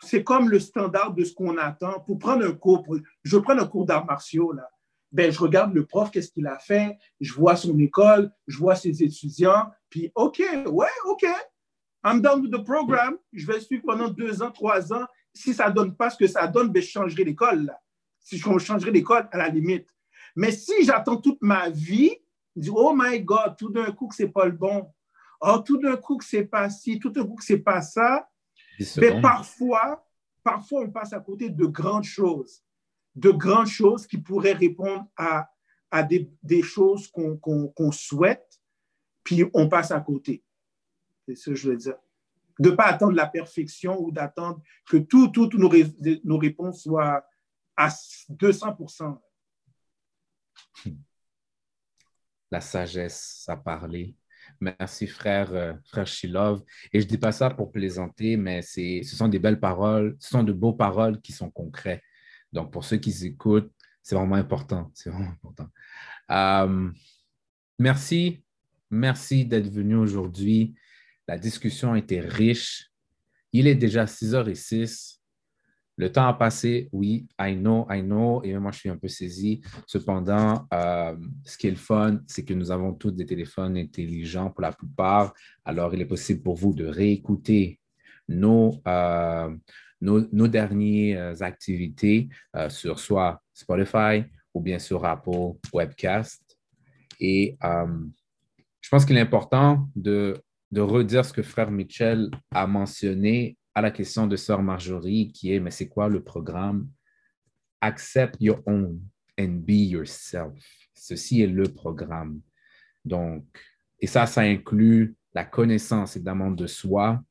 c'est 0.00 0.22
comme 0.22 0.48
le 0.48 0.60
standard 0.60 1.12
de 1.14 1.24
ce 1.24 1.34
qu'on 1.34 1.58
attend. 1.58 2.00
Pour 2.00 2.18
prendre 2.18 2.46
un 2.46 2.52
cours, 2.52 2.84
je 3.22 3.36
prends 3.38 3.58
un 3.58 3.66
cours 3.66 3.86
d'arts 3.86 4.06
martiaux, 4.06 4.52
là. 4.52 4.68
Ben, 5.12 5.30
je 5.30 5.38
regarde 5.38 5.74
le 5.74 5.84
prof, 5.84 6.10
qu'est-ce 6.10 6.30
qu'il 6.30 6.46
a 6.46 6.58
fait, 6.58 6.96
je 7.20 7.32
vois 7.34 7.54
son 7.54 7.78
école, 7.78 8.32
je 8.46 8.56
vois 8.56 8.74
ses 8.74 9.02
étudiants, 9.02 9.70
puis 9.90 10.10
OK, 10.14 10.42
ouais, 10.66 10.88
OK, 11.04 11.26
I'm 12.04 12.20
done 12.20 12.42
with 12.42 12.52
the 12.52 12.64
program, 12.64 13.16
je 13.32 13.46
vais 13.46 13.60
suivre 13.60 13.84
pendant 13.86 14.08
deux 14.08 14.42
ans, 14.42 14.50
trois 14.50 14.92
ans. 14.92 15.06
Si 15.34 15.54
ça 15.54 15.68
ne 15.68 15.74
donne 15.74 15.94
pas 15.94 16.10
ce 16.10 16.16
que 16.16 16.26
ça 16.26 16.46
donne, 16.46 16.72
ben, 16.72 16.82
je 16.82 16.88
changerai 16.88 17.24
l'école. 17.24 17.72
Si 18.18 18.38
je 18.38 18.58
changerai 18.58 18.90
l'école, 18.90 19.28
à 19.30 19.38
la 19.38 19.48
limite. 19.48 19.88
Mais 20.34 20.50
si 20.50 20.84
j'attends 20.84 21.16
toute 21.16 21.40
ma 21.40 21.68
vie, 21.68 22.16
il 22.56 22.62
dit, 22.62 22.70
oh 22.74 22.92
my 22.94 23.20
God, 23.20 23.56
tout 23.56 23.70
d'un 23.70 23.92
coup 23.92 24.08
que 24.08 24.14
c'est 24.14 24.28
pas 24.28 24.46
le 24.46 24.52
bon. 24.52 24.92
Oh, 25.40 25.58
tout 25.58 25.78
d'un 25.78 25.96
coup 25.96 26.16
que 26.16 26.24
c'est 26.24 26.44
pas 26.44 26.68
ci, 26.70 26.98
tout 26.98 27.10
d'un 27.10 27.24
coup 27.24 27.34
que 27.34 27.44
c'est 27.44 27.58
pas 27.58 27.80
ça. 27.80 28.28
Mais 28.98 29.20
parfois, 29.20 30.04
parfois, 30.42 30.82
on 30.82 30.90
passe 30.90 31.12
à 31.12 31.20
côté 31.20 31.50
de 31.50 31.66
grandes 31.66 32.04
choses, 32.04 32.62
de 33.14 33.30
grandes 33.30 33.66
choses 33.66 34.06
qui 34.06 34.18
pourraient 34.18 34.52
répondre 34.52 35.06
à, 35.16 35.50
à 35.90 36.02
des, 36.02 36.30
des 36.42 36.62
choses 36.62 37.08
qu'on 37.08 37.92
souhaite, 37.92 38.60
puis 39.24 39.44
on 39.54 39.68
passe 39.68 39.90
à 39.90 40.00
côté. 40.00 40.42
C'est 41.26 41.36
ce 41.36 41.50
que 41.50 41.56
je 41.56 41.70
veux 41.70 41.76
dire. 41.76 41.96
De 42.58 42.70
ne 42.70 42.74
pas 42.74 42.84
attendre 42.84 43.12
la 43.12 43.26
perfection 43.26 44.00
ou 44.00 44.10
d'attendre 44.10 44.60
que 44.86 44.96
toutes 44.96 45.34
tout, 45.34 45.50
nos, 45.54 45.70
nos 46.24 46.38
réponses 46.38 46.82
soient 46.82 47.24
à 47.76 47.88
200% 47.88 49.18
la 52.52 52.60
sagesse 52.60 53.44
à 53.48 53.56
parler. 53.56 54.14
Merci, 54.60 55.06
frère, 55.06 55.52
euh, 55.54 55.72
frère 55.86 56.06
Shilov. 56.06 56.62
Et 56.92 57.00
je 57.00 57.06
ne 57.06 57.10
dis 57.10 57.18
pas 57.18 57.32
ça 57.32 57.50
pour 57.50 57.72
plaisanter, 57.72 58.36
mais 58.36 58.60
ce 58.62 59.02
sont 59.02 59.28
des 59.28 59.38
belles 59.38 59.58
paroles, 59.58 60.16
ce 60.20 60.28
sont 60.28 60.42
de 60.42 60.52
beaux 60.52 60.74
paroles 60.74 61.20
qui 61.20 61.32
sont 61.32 61.50
concrets. 61.50 62.02
Donc, 62.52 62.72
pour 62.72 62.84
ceux 62.84 62.98
qui 62.98 63.10
écoutent, 63.26 63.70
c'est 64.02 64.14
vraiment 64.14 64.34
important. 64.34 64.90
C'est 64.94 65.10
vraiment 65.10 65.30
important. 65.30 65.68
Euh, 66.30 66.90
merci. 67.78 68.44
Merci 68.90 69.46
d'être 69.46 69.68
venu 69.68 69.96
aujourd'hui. 69.96 70.74
La 71.26 71.38
discussion 71.38 71.92
a 71.92 71.98
été 71.98 72.20
riche. 72.20 72.90
Il 73.52 73.66
est 73.66 73.74
déjà 73.74 74.04
6h06. 74.04 75.18
Le 75.98 76.10
temps 76.10 76.26
a 76.26 76.34
passé, 76.34 76.88
oui, 76.90 77.28
I 77.38 77.54
know, 77.54 77.86
I 77.90 78.02
know, 78.02 78.42
et 78.42 78.56
moi 78.58 78.72
je 78.72 78.78
suis 78.78 78.88
un 78.88 78.96
peu 78.96 79.08
saisi. 79.08 79.60
Cependant, 79.86 80.66
euh, 80.72 81.14
ce 81.44 81.58
qui 81.58 81.66
est 81.66 81.70
le 81.70 81.76
fun, 81.76 82.18
c'est 82.26 82.44
que 82.44 82.54
nous 82.54 82.70
avons 82.70 82.94
tous 82.94 83.10
des 83.10 83.26
téléphones 83.26 83.76
intelligents 83.76 84.50
pour 84.50 84.62
la 84.62 84.72
plupart. 84.72 85.34
Alors, 85.64 85.94
il 85.94 86.00
est 86.00 86.06
possible 86.06 86.42
pour 86.42 86.56
vous 86.56 86.72
de 86.72 86.86
réécouter 86.86 87.78
nos, 88.26 88.80
euh, 88.88 89.54
nos, 90.02 90.26
nos 90.32 90.48
dernières 90.48 91.42
activités 91.42 92.28
euh, 92.56 92.68
sur 92.68 92.98
soit 92.98 93.40
Spotify 93.54 94.24
ou 94.52 94.60
bien 94.60 94.78
sur 94.78 95.04
Apple 95.04 95.54
Webcast. 95.72 96.58
Et 97.20 97.56
euh, 97.64 97.86
je 98.80 98.88
pense 98.90 99.06
qu'il 99.06 99.16
est 99.16 99.20
important 99.20 99.88
de, 99.94 100.34
de 100.72 100.80
redire 100.80 101.24
ce 101.24 101.32
que 101.32 101.42
frère 101.42 101.70
Mitchell 101.70 102.30
a 102.50 102.66
mentionné 102.66 103.56
à 103.74 103.80
la 103.80 103.90
question 103.90 104.26
de 104.26 104.36
sœur 104.36 104.60
Marjorie, 104.60 105.32
qui 105.32 105.54
est, 105.54 105.60
mais 105.60 105.70
c'est 105.70 105.88
quoi 105.88 106.08
le 106.08 106.22
programme? 106.22 106.90
Accept 107.80 108.36
your 108.40 108.60
own 108.66 109.00
and 109.40 109.62
be 109.64 109.88
yourself. 109.88 110.52
Ceci 110.92 111.42
est 111.42 111.46
le 111.46 111.64
programme. 111.64 112.40
Donc, 113.04 113.46
et 114.00 114.06
ça, 114.06 114.26
ça 114.26 114.42
inclut 114.42 115.14
la 115.32 115.44
connaissance 115.44 116.16
évidemment 116.16 116.50
de 116.50 116.66
soi 116.66 117.22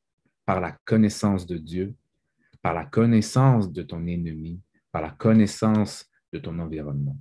par 0.44 0.60
la 0.60 0.72
connaissance 0.84 1.46
de 1.46 1.58
Dieu, 1.58 1.94
par 2.62 2.74
la 2.74 2.84
connaissance 2.86 3.70
de 3.72 3.82
ton 3.82 4.06
ennemi, 4.06 4.60
par 4.92 5.02
la 5.02 5.10
connaissance 5.10 6.08
de 6.32 6.38
ton 6.38 6.58
environnement. 6.60 7.18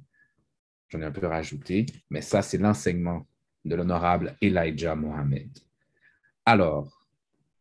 J'en 0.90 1.02
ai 1.02 1.06
un 1.06 1.12
peu 1.12 1.26
rajouté, 1.26 1.86
mais 2.10 2.22
ça, 2.22 2.42
c'est 2.42 2.58
l'enseignement 2.58 3.28
de 3.66 3.76
l'honorable 3.76 4.36
Elijah 4.42 4.96
Mohamed. 4.96 5.50
Alors, 6.46 7.08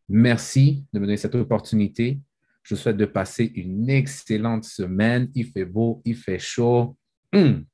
merci 0.07 0.85
de 0.93 0.99
me 0.99 1.05
donner 1.05 1.17
cette 1.17 1.35
opportunité. 1.35 2.19
Je 2.63 2.75
vous 2.75 2.81
souhaite 2.81 2.97
de 2.97 3.05
passer 3.05 3.51
une 3.55 3.89
excellente 3.89 4.65
semaine. 4.65 5.31
Il 5.33 5.47
fait 5.47 5.65
beau, 5.65 6.01
il 6.05 6.15
fait 6.15 6.39
chaud. 6.39 6.97
Hum. 7.33 7.65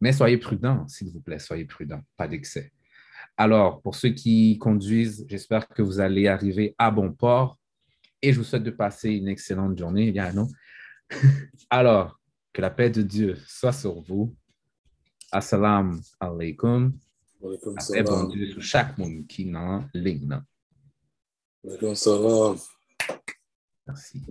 Mais 0.00 0.12
soyez 0.12 0.38
prudents, 0.38 0.86
s'il 0.88 1.10
vous 1.10 1.20
plaît, 1.20 1.38
soyez 1.38 1.64
prudents, 1.64 2.02
pas 2.16 2.26
d'excès. 2.26 2.72
Alors, 3.36 3.82
pour 3.82 3.94
ceux 3.94 4.10
qui 4.10 4.58
conduisent, 4.58 5.24
j'espère 5.28 5.68
que 5.68 5.82
vous 5.82 6.00
allez 6.00 6.28
arriver 6.28 6.74
à 6.78 6.90
bon 6.90 7.12
port 7.12 7.58
et 8.22 8.32
je 8.32 8.38
vous 8.38 8.44
souhaite 8.44 8.62
de 8.62 8.70
passer 8.70 9.10
une 9.10 9.28
excellente 9.28 9.78
journée. 9.78 10.10
Bien, 10.12 10.32
non? 10.32 10.48
Alors, 11.70 12.20
que 12.52 12.62
la 12.62 12.70
paix 12.70 12.90
de 12.90 13.02
Dieu 13.02 13.36
soit 13.46 13.72
sur 13.72 14.00
vous. 14.00 14.34
Assalamu 15.30 16.00
alaikum. 16.20 16.96
Walaikum 17.40 17.74
La 17.76 17.84
paix 17.84 18.02
bon. 18.02 18.24
Dieu 18.28 18.46
sur 18.52 18.62
chaque 18.62 18.96
monde 18.96 19.26
qui 19.26 19.42
est 19.42 19.52
dans 19.52 19.84
ligne. 19.92 20.40
Walaikum 21.62 21.94
salam. 21.94 22.56
Merci. 23.86 24.24